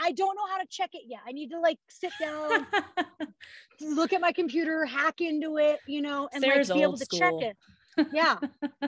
I 0.02 0.12
don't 0.14 0.36
know 0.36 0.48
how 0.50 0.58
to 0.60 0.68
check 0.70 0.92
it 0.94 1.04
yet. 1.08 1.20
I 1.28 1.34
need 1.34 1.50
to 1.50 1.60
like 1.60 1.78
sit 1.90 2.12
down, 2.20 2.66
look 3.82 4.14
at 4.14 4.22
my 4.22 4.32
computer, 4.32 4.86
hack 4.86 5.20
into 5.20 5.58
it, 5.58 5.80
you 5.88 6.02
know, 6.02 6.30
and 6.34 6.42
Sara's 6.42 6.70
like 6.70 6.78
be 6.78 6.84
able 6.84 6.98
to 6.98 7.06
school. 7.06 7.20
check 7.20 7.34
it. 7.42 7.58
Yeah. 8.14 8.38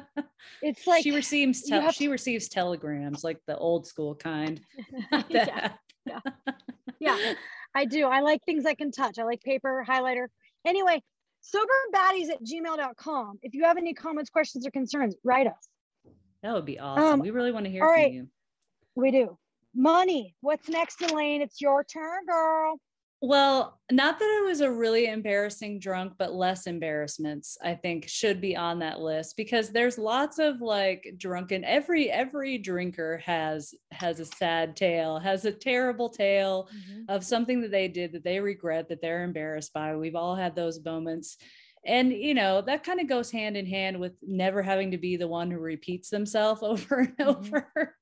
it's 0.61 0.87
like 0.87 1.03
she 1.03 1.11
receives 1.11 1.63
te- 1.63 1.91
she 1.91 2.07
receives 2.07 2.47
telegrams 2.47 3.25
like 3.25 3.39
the 3.45 3.57
old 3.57 3.85
school 3.85 4.15
kind. 4.15 4.61
yeah. 5.29 5.73
yeah. 6.05 6.19
yeah. 6.99 7.33
I 7.75 7.85
do. 7.85 8.07
I 8.07 8.21
like 8.21 8.43
things 8.45 8.65
I 8.65 8.73
can 8.73 8.91
touch. 8.91 9.19
I 9.19 9.23
like 9.23 9.41
paper, 9.41 9.85
highlighter. 9.87 10.27
Anyway, 10.65 11.01
soberbaddies 11.43 12.29
at 12.29 12.43
gmail.com. 12.43 13.39
If 13.41 13.53
you 13.53 13.63
have 13.63 13.77
any 13.77 13.93
comments, 13.93 14.29
questions, 14.29 14.65
or 14.65 14.71
concerns, 14.71 15.15
write 15.23 15.47
us. 15.47 15.69
That 16.43 16.53
would 16.53 16.65
be 16.65 16.79
awesome. 16.79 17.03
Um, 17.03 17.19
we 17.19 17.31
really 17.31 17.51
want 17.51 17.65
to 17.65 17.71
hear 17.71 17.81
from 17.81 17.89
right. 17.89 18.11
you. 18.11 18.27
We 18.95 19.11
do. 19.11 19.37
Money. 19.75 20.35
What's 20.41 20.67
next, 20.67 21.01
Elaine? 21.01 21.41
It's 21.41 21.61
your 21.61 21.83
turn, 21.83 22.25
girl. 22.25 22.79
Well, 23.23 23.79
not 23.91 24.17
that 24.17 24.39
it 24.41 24.45
was 24.45 24.61
a 24.61 24.71
really 24.71 25.05
embarrassing 25.05 25.77
drunk, 25.77 26.13
but 26.17 26.33
less 26.33 26.65
embarrassments, 26.65 27.55
I 27.63 27.75
think 27.75 28.07
should 28.07 28.41
be 28.41 28.55
on 28.55 28.79
that 28.79 28.99
list 28.99 29.37
because 29.37 29.69
there's 29.69 29.99
lots 29.99 30.39
of 30.39 30.59
like 30.59 31.13
drunken 31.17 31.63
every 31.63 32.09
every 32.09 32.57
drinker 32.57 33.19
has 33.19 33.75
has 33.91 34.19
a 34.19 34.25
sad 34.25 34.75
tale, 34.75 35.19
has 35.19 35.45
a 35.45 35.51
terrible 35.51 36.09
tale 36.09 36.67
mm-hmm. 36.75 37.03
of 37.09 37.23
something 37.23 37.61
that 37.61 37.69
they 37.69 37.87
did 37.87 38.11
that 38.13 38.23
they 38.23 38.39
regret 38.39 38.89
that 38.89 39.03
they're 39.03 39.23
embarrassed 39.23 39.71
by. 39.71 39.95
We've 39.95 40.15
all 40.15 40.35
had 40.35 40.55
those 40.55 40.83
moments 40.83 41.37
and 41.85 42.11
you 42.13 42.33
know 42.33 42.61
that 42.61 42.83
kind 42.83 42.99
of 42.99 43.07
goes 43.07 43.31
hand 43.31 43.57
in 43.57 43.65
hand 43.65 43.99
with 43.99 44.13
never 44.21 44.61
having 44.61 44.91
to 44.91 44.97
be 44.97 45.17
the 45.17 45.27
one 45.27 45.49
who 45.49 45.57
repeats 45.57 46.09
themselves 46.09 46.61
over 46.63 46.99
and 46.99 47.17
mm-hmm. 47.17 47.55
over 47.55 47.95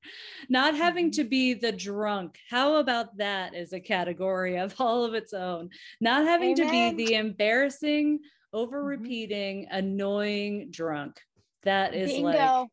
not 0.48 0.74
having 0.74 1.06
mm-hmm. 1.06 1.22
to 1.22 1.24
be 1.24 1.54
the 1.54 1.72
drunk 1.72 2.38
how 2.48 2.76
about 2.76 3.16
that 3.16 3.54
as 3.54 3.72
a 3.72 3.80
category 3.80 4.58
of 4.58 4.74
all 4.78 5.04
of 5.04 5.14
its 5.14 5.32
own 5.32 5.70
not 6.00 6.24
having 6.24 6.58
Amen. 6.58 6.94
to 6.94 6.96
be 6.96 7.04
the 7.04 7.14
embarrassing 7.14 8.18
over 8.52 8.80
mm-hmm. 8.80 9.02
repeating 9.02 9.64
mm-hmm. 9.64 9.76
annoying 9.76 10.68
drunk 10.70 11.16
that 11.64 11.94
is 11.94 12.10
bingo. 12.10 12.28
like 12.28 12.68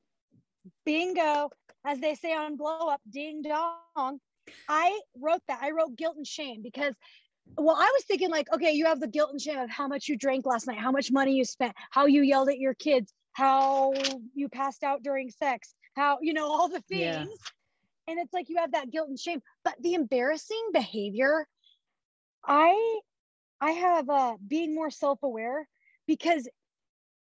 bingo 0.85 1.49
as 1.85 1.99
they 1.99 2.15
say 2.15 2.33
on 2.33 2.57
blow 2.57 2.89
up 2.89 3.01
ding 3.09 3.41
dong 3.41 4.19
i 4.67 4.99
wrote 5.19 5.41
that 5.47 5.59
i 5.61 5.71
wrote 5.71 5.95
guilt 5.95 6.17
and 6.17 6.27
shame 6.27 6.61
because 6.61 6.93
well, 7.57 7.75
I 7.75 7.89
was 7.93 8.03
thinking 8.05 8.29
like, 8.29 8.51
okay, 8.53 8.71
you 8.71 8.85
have 8.85 8.99
the 8.99 9.07
guilt 9.07 9.31
and 9.31 9.41
shame 9.41 9.59
of 9.59 9.69
how 9.69 9.87
much 9.87 10.07
you 10.07 10.17
drank 10.17 10.45
last 10.45 10.67
night, 10.67 10.77
how 10.77 10.91
much 10.91 11.11
money 11.11 11.33
you 11.33 11.45
spent, 11.45 11.75
how 11.91 12.05
you 12.05 12.21
yelled 12.21 12.49
at 12.49 12.59
your 12.59 12.73
kids, 12.73 13.13
how 13.33 13.93
you 14.33 14.49
passed 14.49 14.83
out 14.83 15.03
during 15.03 15.29
sex, 15.29 15.73
how, 15.95 16.17
you 16.21 16.33
know, 16.33 16.51
all 16.51 16.69
the 16.69 16.81
things. 16.81 17.01
Yeah. 17.01 17.25
And 18.07 18.19
it's 18.19 18.33
like 18.33 18.49
you 18.49 18.57
have 18.57 18.71
that 18.71 18.91
guilt 18.91 19.09
and 19.09 19.19
shame. 19.19 19.41
But 19.63 19.75
the 19.81 19.93
embarrassing 19.95 20.69
behavior, 20.73 21.47
I 22.45 22.99
I 23.59 23.71
have 23.71 24.09
uh 24.09 24.35
being 24.47 24.73
more 24.73 24.89
self-aware 24.89 25.67
because 26.07 26.47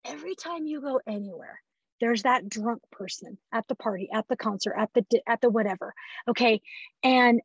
every 0.05 0.35
time 0.35 0.67
you 0.67 0.81
go 0.81 1.01
anywhere, 1.07 1.61
there's 2.01 2.25
that 2.25 2.49
drunk 2.49 2.83
person 2.93 3.39
at 3.53 3.67
the 3.69 3.75
party, 3.75 4.09
at 4.13 4.29
the 4.29 4.37
concert, 4.37 4.75
at 4.79 4.91
the 4.95 5.05
at 5.27 5.41
the 5.41 5.49
whatever. 5.49 5.95
Okay. 6.29 6.61
And 7.03 7.41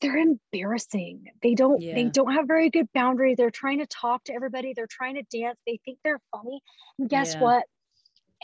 they're 0.00 0.18
embarrassing. 0.18 1.24
They 1.42 1.54
don't 1.54 1.80
yeah. 1.80 1.94
they 1.94 2.04
don't 2.04 2.32
have 2.32 2.46
very 2.46 2.70
good 2.70 2.88
boundaries. 2.92 3.36
They're 3.36 3.50
trying 3.50 3.78
to 3.78 3.86
talk 3.86 4.24
to 4.24 4.34
everybody. 4.34 4.72
They're 4.74 4.86
trying 4.88 5.14
to 5.14 5.22
dance. 5.22 5.58
They 5.66 5.80
think 5.84 5.98
they're 6.04 6.20
funny. 6.30 6.60
And 6.98 7.08
guess 7.08 7.34
yeah. 7.34 7.40
what? 7.40 7.64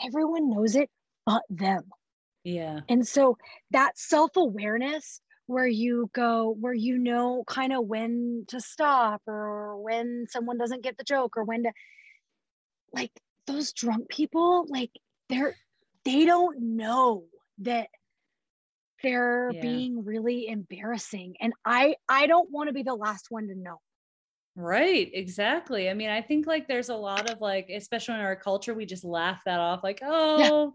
Everyone 0.03 0.49
knows 0.49 0.75
it 0.75 0.89
but 1.25 1.43
them. 1.49 1.83
Yeah. 2.43 2.81
And 2.89 3.07
so 3.07 3.37
that 3.71 3.97
self-awareness 3.97 5.21
where 5.45 5.67
you 5.67 6.09
go 6.13 6.55
where 6.59 6.73
you 6.73 6.97
know 6.97 7.43
kind 7.47 7.73
of 7.73 7.85
when 7.85 8.45
to 8.47 8.61
stop 8.61 9.21
or 9.27 9.77
when 9.81 10.25
someone 10.29 10.57
doesn't 10.57 10.83
get 10.83 10.97
the 10.97 11.03
joke 11.03 11.35
or 11.35 11.43
when 11.43 11.63
to 11.63 11.71
like 12.93 13.11
those 13.45 13.73
drunk 13.73 14.07
people 14.07 14.65
like 14.69 14.91
they're 15.29 15.55
they 16.05 16.25
don't 16.25 16.61
know 16.61 17.25
that 17.59 17.89
they're 19.03 19.51
yeah. 19.53 19.61
being 19.61 20.03
really 20.03 20.47
embarrassing 20.47 21.35
and 21.41 21.53
i 21.65 21.95
i 22.09 22.25
don't 22.25 22.49
want 22.49 22.67
to 22.67 22.73
be 22.73 22.83
the 22.83 22.95
last 22.95 23.27
one 23.29 23.47
to 23.47 23.55
know 23.55 23.79
right 24.55 25.09
exactly 25.13 25.89
i 25.89 25.93
mean 25.93 26.09
i 26.09 26.21
think 26.21 26.47
like 26.47 26.67
there's 26.67 26.89
a 26.89 26.95
lot 26.95 27.29
of 27.29 27.41
like 27.41 27.69
especially 27.69 28.15
in 28.15 28.21
our 28.21 28.35
culture 28.35 28.73
we 28.73 28.85
just 28.85 29.03
laugh 29.03 29.41
that 29.45 29.59
off 29.59 29.83
like 29.83 29.99
oh 30.03 30.37
yeah. 30.39 30.69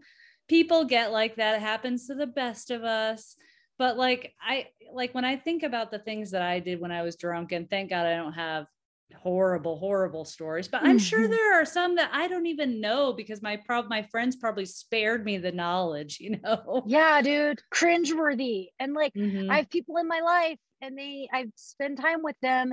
people 0.48 0.84
get 0.84 1.12
like 1.12 1.36
that 1.36 1.54
it 1.54 1.60
happens 1.60 2.06
to 2.06 2.14
the 2.14 2.26
best 2.26 2.70
of 2.70 2.82
us 2.84 3.36
but 3.78 3.96
like 3.96 4.34
i 4.40 4.66
like 4.92 5.14
when 5.14 5.24
i 5.24 5.36
think 5.36 5.62
about 5.62 5.90
the 5.90 5.98
things 6.00 6.30
that 6.32 6.42
i 6.42 6.58
did 6.58 6.80
when 6.80 6.92
i 6.92 7.02
was 7.02 7.16
drunk 7.16 7.52
and 7.52 7.70
thank 7.70 7.90
god 7.90 8.04
i 8.04 8.16
don't 8.16 8.32
have 8.32 8.66
horrible 9.16 9.78
horrible 9.78 10.24
stories 10.24 10.68
but 10.68 10.82
i'm 10.84 10.98
sure 10.98 11.20
mm-hmm. 11.22 11.30
there 11.30 11.60
are 11.60 11.64
some 11.64 11.96
that 11.96 12.10
i 12.12 12.28
don't 12.28 12.46
even 12.46 12.80
know 12.80 13.12
because 13.12 13.42
my 13.42 13.56
prob 13.56 13.86
my 13.88 14.02
friends 14.02 14.36
probably 14.36 14.66
spared 14.66 15.24
me 15.24 15.38
the 15.38 15.50
knowledge 15.50 16.18
you 16.20 16.38
know 16.42 16.82
yeah 16.86 17.20
dude 17.22 17.58
cringeworthy 17.74 18.68
and 18.78 18.92
like 18.92 19.12
mm-hmm. 19.14 19.50
i 19.50 19.58
have 19.58 19.70
people 19.70 19.96
in 19.96 20.06
my 20.06 20.20
life 20.20 20.58
and 20.82 20.96
they 20.96 21.28
i 21.32 21.46
spend 21.56 21.98
time 21.98 22.22
with 22.22 22.36
them 22.42 22.72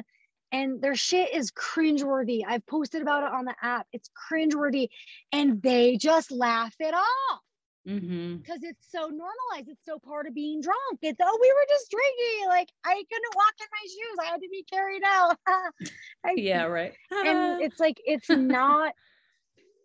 and 0.52 0.82
their 0.82 0.96
shit 0.96 1.34
is 1.34 1.52
cringeworthy 1.52 2.42
i've 2.48 2.66
posted 2.68 3.02
about 3.02 3.24
it 3.24 3.32
on 3.32 3.46
the 3.46 3.56
app 3.62 3.88
it's 3.94 4.10
cringeworthy 4.30 4.90
and 5.32 5.62
they 5.62 5.96
just 5.96 6.32
laugh 6.32 6.76
it 6.80 6.94
off 6.94 7.42
Mm-hmm. 7.88 8.38
because 8.38 8.64
it's 8.64 8.92
so 8.92 9.02
normalized. 9.02 9.70
It's 9.70 9.86
so 9.86 10.00
part 10.00 10.26
of 10.26 10.34
being 10.34 10.60
drunk. 10.60 11.00
It's 11.04 11.20
oh, 11.22 11.40
we 11.40 11.54
were 11.54 11.66
just 11.70 11.92
drinking. 11.92 12.48
Like 12.48 12.70
I 12.84 12.94
couldn't 12.94 13.36
walk 13.36 13.54
in 13.60 13.68
my 13.72 13.88
shoes. 13.88 14.18
I 14.22 14.26
had 14.26 14.42
to 14.42 14.50
be 14.50 14.64
carried 14.64 15.04
out. 15.06 15.38
I, 16.26 16.34
yeah, 16.36 16.64
right. 16.66 16.94
and 17.12 17.62
it's 17.62 17.80
like 17.80 18.02
it's 18.04 18.30
not 18.30 18.94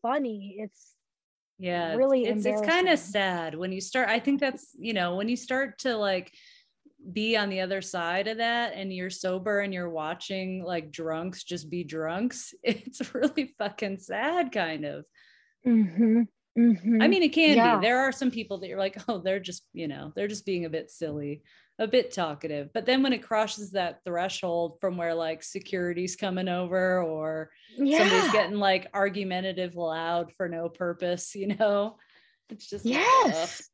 funny. 0.01 0.57
It's 0.59 0.95
yeah, 1.59 1.95
really 1.95 2.25
it's 2.25 2.47
it's 2.47 2.63
kind 2.63 2.89
of 2.89 2.99
sad 2.99 3.55
when 3.55 3.71
you 3.71 3.83
start. 3.83 4.09
I 4.09 4.19
think 4.19 4.41
that's 4.41 4.75
you 4.79 4.95
know 4.95 5.17
when 5.17 5.29
you 5.29 5.37
start 5.37 5.81
to 5.81 5.95
like 5.95 6.33
be 7.13 7.37
on 7.37 7.51
the 7.51 7.61
other 7.61 7.83
side 7.83 8.29
of 8.29 8.39
that 8.39 8.75
and 8.75 8.93
you're 8.93 9.11
sober 9.11 9.61
and 9.61 9.73
you're 9.73 9.89
watching 9.89 10.63
like 10.65 10.91
drunks 10.91 11.45
just 11.45 11.69
be 11.69 11.85
drunks. 11.85 12.55
It's 12.63 13.15
really 13.15 13.55
fucking 13.59 13.99
sad, 13.99 14.53
kind 14.53 14.87
of. 14.87 15.05
Mm-hmm. 15.67 16.23
Mm-hmm. 16.59 17.01
I 17.01 17.09
mean, 17.09 17.23
it 17.23 17.33
can 17.33 17.57
yeah. 17.57 17.77
be. 17.77 17.83
There 17.83 18.01
are 18.01 18.13
some 18.13 18.31
people 18.31 18.59
that 18.59 18.69
you're 18.69 18.79
like, 18.79 18.97
oh, 19.09 19.19
they're 19.19 19.41
just, 19.41 19.65
you 19.73 19.89
know, 19.89 20.13
they're 20.15 20.29
just 20.29 20.47
being 20.47 20.65
a 20.65 20.71
bit 20.71 20.91
silly, 20.91 21.43
a 21.79 21.87
bit 21.87 22.13
talkative. 22.13 22.71
But 22.73 22.87
then 22.87 23.03
when 23.03 23.13
it 23.13 23.23
crosses 23.23 23.73
that 23.73 24.01
threshold 24.05 24.79
from 24.81 24.97
where 24.97 25.15
like 25.15 25.43
security's 25.43 26.17
coming 26.17 26.49
over 26.49 27.03
or 27.03 27.51
yeah. 27.77 27.99
somebody's 27.99 28.33
getting 28.33 28.59
like 28.59 28.89
argumentative 28.95 29.77
loud 29.77 30.33
for 30.37 30.49
no 30.49 30.69
purpose, 30.69 31.35
you 31.35 31.55
know, 31.57 31.97
it's 32.49 32.69
just 32.69 32.85
yes. 32.85 33.61
Like, 33.61 33.67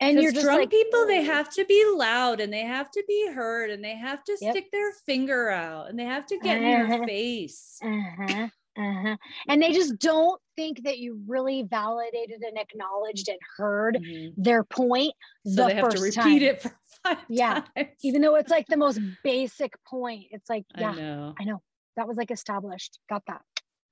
and 0.00 0.20
you're 0.20 0.32
just 0.32 0.44
drunk 0.44 0.60
like, 0.60 0.70
people, 0.70 1.06
they 1.06 1.22
have 1.22 1.48
to 1.50 1.64
be 1.64 1.84
loud 1.94 2.40
and 2.40 2.52
they 2.52 2.62
have 2.62 2.90
to 2.90 3.04
be 3.06 3.30
heard 3.32 3.70
and 3.70 3.84
they 3.84 3.96
have 3.96 4.24
to 4.24 4.36
yep. 4.40 4.52
stick 4.52 4.72
their 4.72 4.90
finger 5.06 5.48
out 5.48 5.90
and 5.90 5.98
they 5.98 6.04
have 6.04 6.26
to 6.26 6.38
get 6.38 6.58
uh-huh. 6.58 6.66
in 6.66 6.88
your 6.88 7.06
face. 7.06 7.78
Uh-huh. 7.84 8.48
Uh-huh. 8.76 9.16
And 9.48 9.62
they 9.62 9.72
just 9.72 9.98
don't 9.98 10.40
think 10.56 10.84
that 10.84 10.98
you 10.98 11.20
really 11.26 11.62
validated 11.62 12.42
and 12.42 12.58
acknowledged 12.58 13.28
and 13.28 13.38
heard 13.56 13.98
mm-hmm. 14.00 14.40
their 14.40 14.64
point. 14.64 15.12
So 15.46 15.62
the 15.62 15.68
they 15.68 15.74
have 15.74 15.88
to 15.90 16.00
repeat 16.00 16.14
time. 16.14 16.42
it 16.42 16.62
for 16.62 16.76
five 17.04 17.18
yeah. 17.28 17.62
Times. 17.76 17.88
Even 18.02 18.22
though 18.22 18.36
it's 18.36 18.50
like 18.50 18.66
the 18.66 18.76
most 18.76 19.00
basic 19.22 19.74
point. 19.84 20.26
It's 20.30 20.48
like, 20.48 20.64
yeah, 20.76 20.90
I 20.90 20.94
know. 20.94 21.34
I 21.40 21.44
know. 21.44 21.62
That 21.96 22.08
was 22.08 22.16
like 22.16 22.30
established. 22.30 22.98
Got 23.08 23.22
that. 23.26 23.42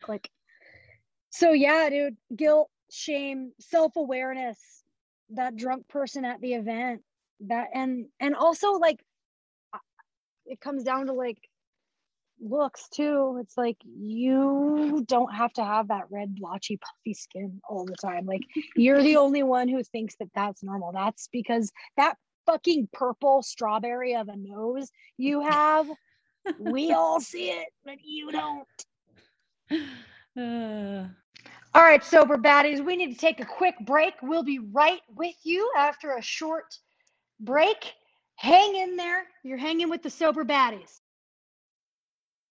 Click. 0.03 0.29
So 1.31 1.53
yeah, 1.53 1.89
dude, 1.91 2.17
guilt, 2.35 2.71
shame, 2.91 3.53
self-awareness, 3.61 4.59
that 5.31 5.57
drunk 5.57 5.89
person 5.89 6.25
at 6.25 6.41
the 6.41 6.55
event. 6.55 7.03
That 7.47 7.69
and 7.73 8.07
and 8.19 8.35
also 8.35 8.73
like 8.73 9.01
it 10.47 10.61
comes 10.61 10.83
down 10.83 11.07
to 11.07 11.13
like 11.13 11.39
looks 12.41 12.89
too. 12.89 13.39
It's 13.41 13.57
like 13.57 13.77
you 13.85 15.05
don't 15.07 15.35
have 15.35 15.53
to 15.55 15.65
have 15.65 15.89
that 15.89 16.05
red, 16.11 16.35
blotchy, 16.37 16.79
puffy 16.79 17.15
skin 17.15 17.61
all 17.69 17.85
the 17.85 17.97
time. 17.97 18.27
Like 18.27 18.43
you're 18.77 19.03
the 19.03 19.17
only 19.17 19.43
one 19.43 19.69
who 19.69 19.83
thinks 19.83 20.17
that 20.17 20.31
that's 20.35 20.63
normal. 20.63 20.93
That's 20.93 21.29
because 21.33 21.71
that 21.97 22.17
fucking 22.47 22.89
purple 22.93 23.43
strawberry 23.43 24.15
of 24.17 24.29
a 24.29 24.37
nose 24.37 24.91
you 25.19 25.41
have, 25.43 25.89
we 26.59 26.93
all 26.93 27.21
see 27.21 27.51
it, 27.51 27.69
but 27.85 27.99
you 28.03 28.33
don't. 28.33 28.67
Uh. 30.37 31.09
All 31.73 31.83
right, 31.83 32.03
sober 32.03 32.37
baddies, 32.37 32.85
we 32.85 32.97
need 32.97 33.13
to 33.13 33.19
take 33.19 33.39
a 33.39 33.45
quick 33.45 33.77
break. 33.87 34.15
We'll 34.23 34.43
be 34.43 34.59
right 34.59 34.99
with 35.15 35.37
you 35.45 35.71
after 35.79 36.17
a 36.17 36.23
short 36.23 36.65
break. 37.39 37.93
Hang 38.35 38.75
in 38.75 38.97
there. 38.97 39.23
You're 39.45 39.57
hanging 39.57 39.89
with 39.89 40.03
the 40.03 40.11
sober 40.11 40.45
baddies. 40.45 41.01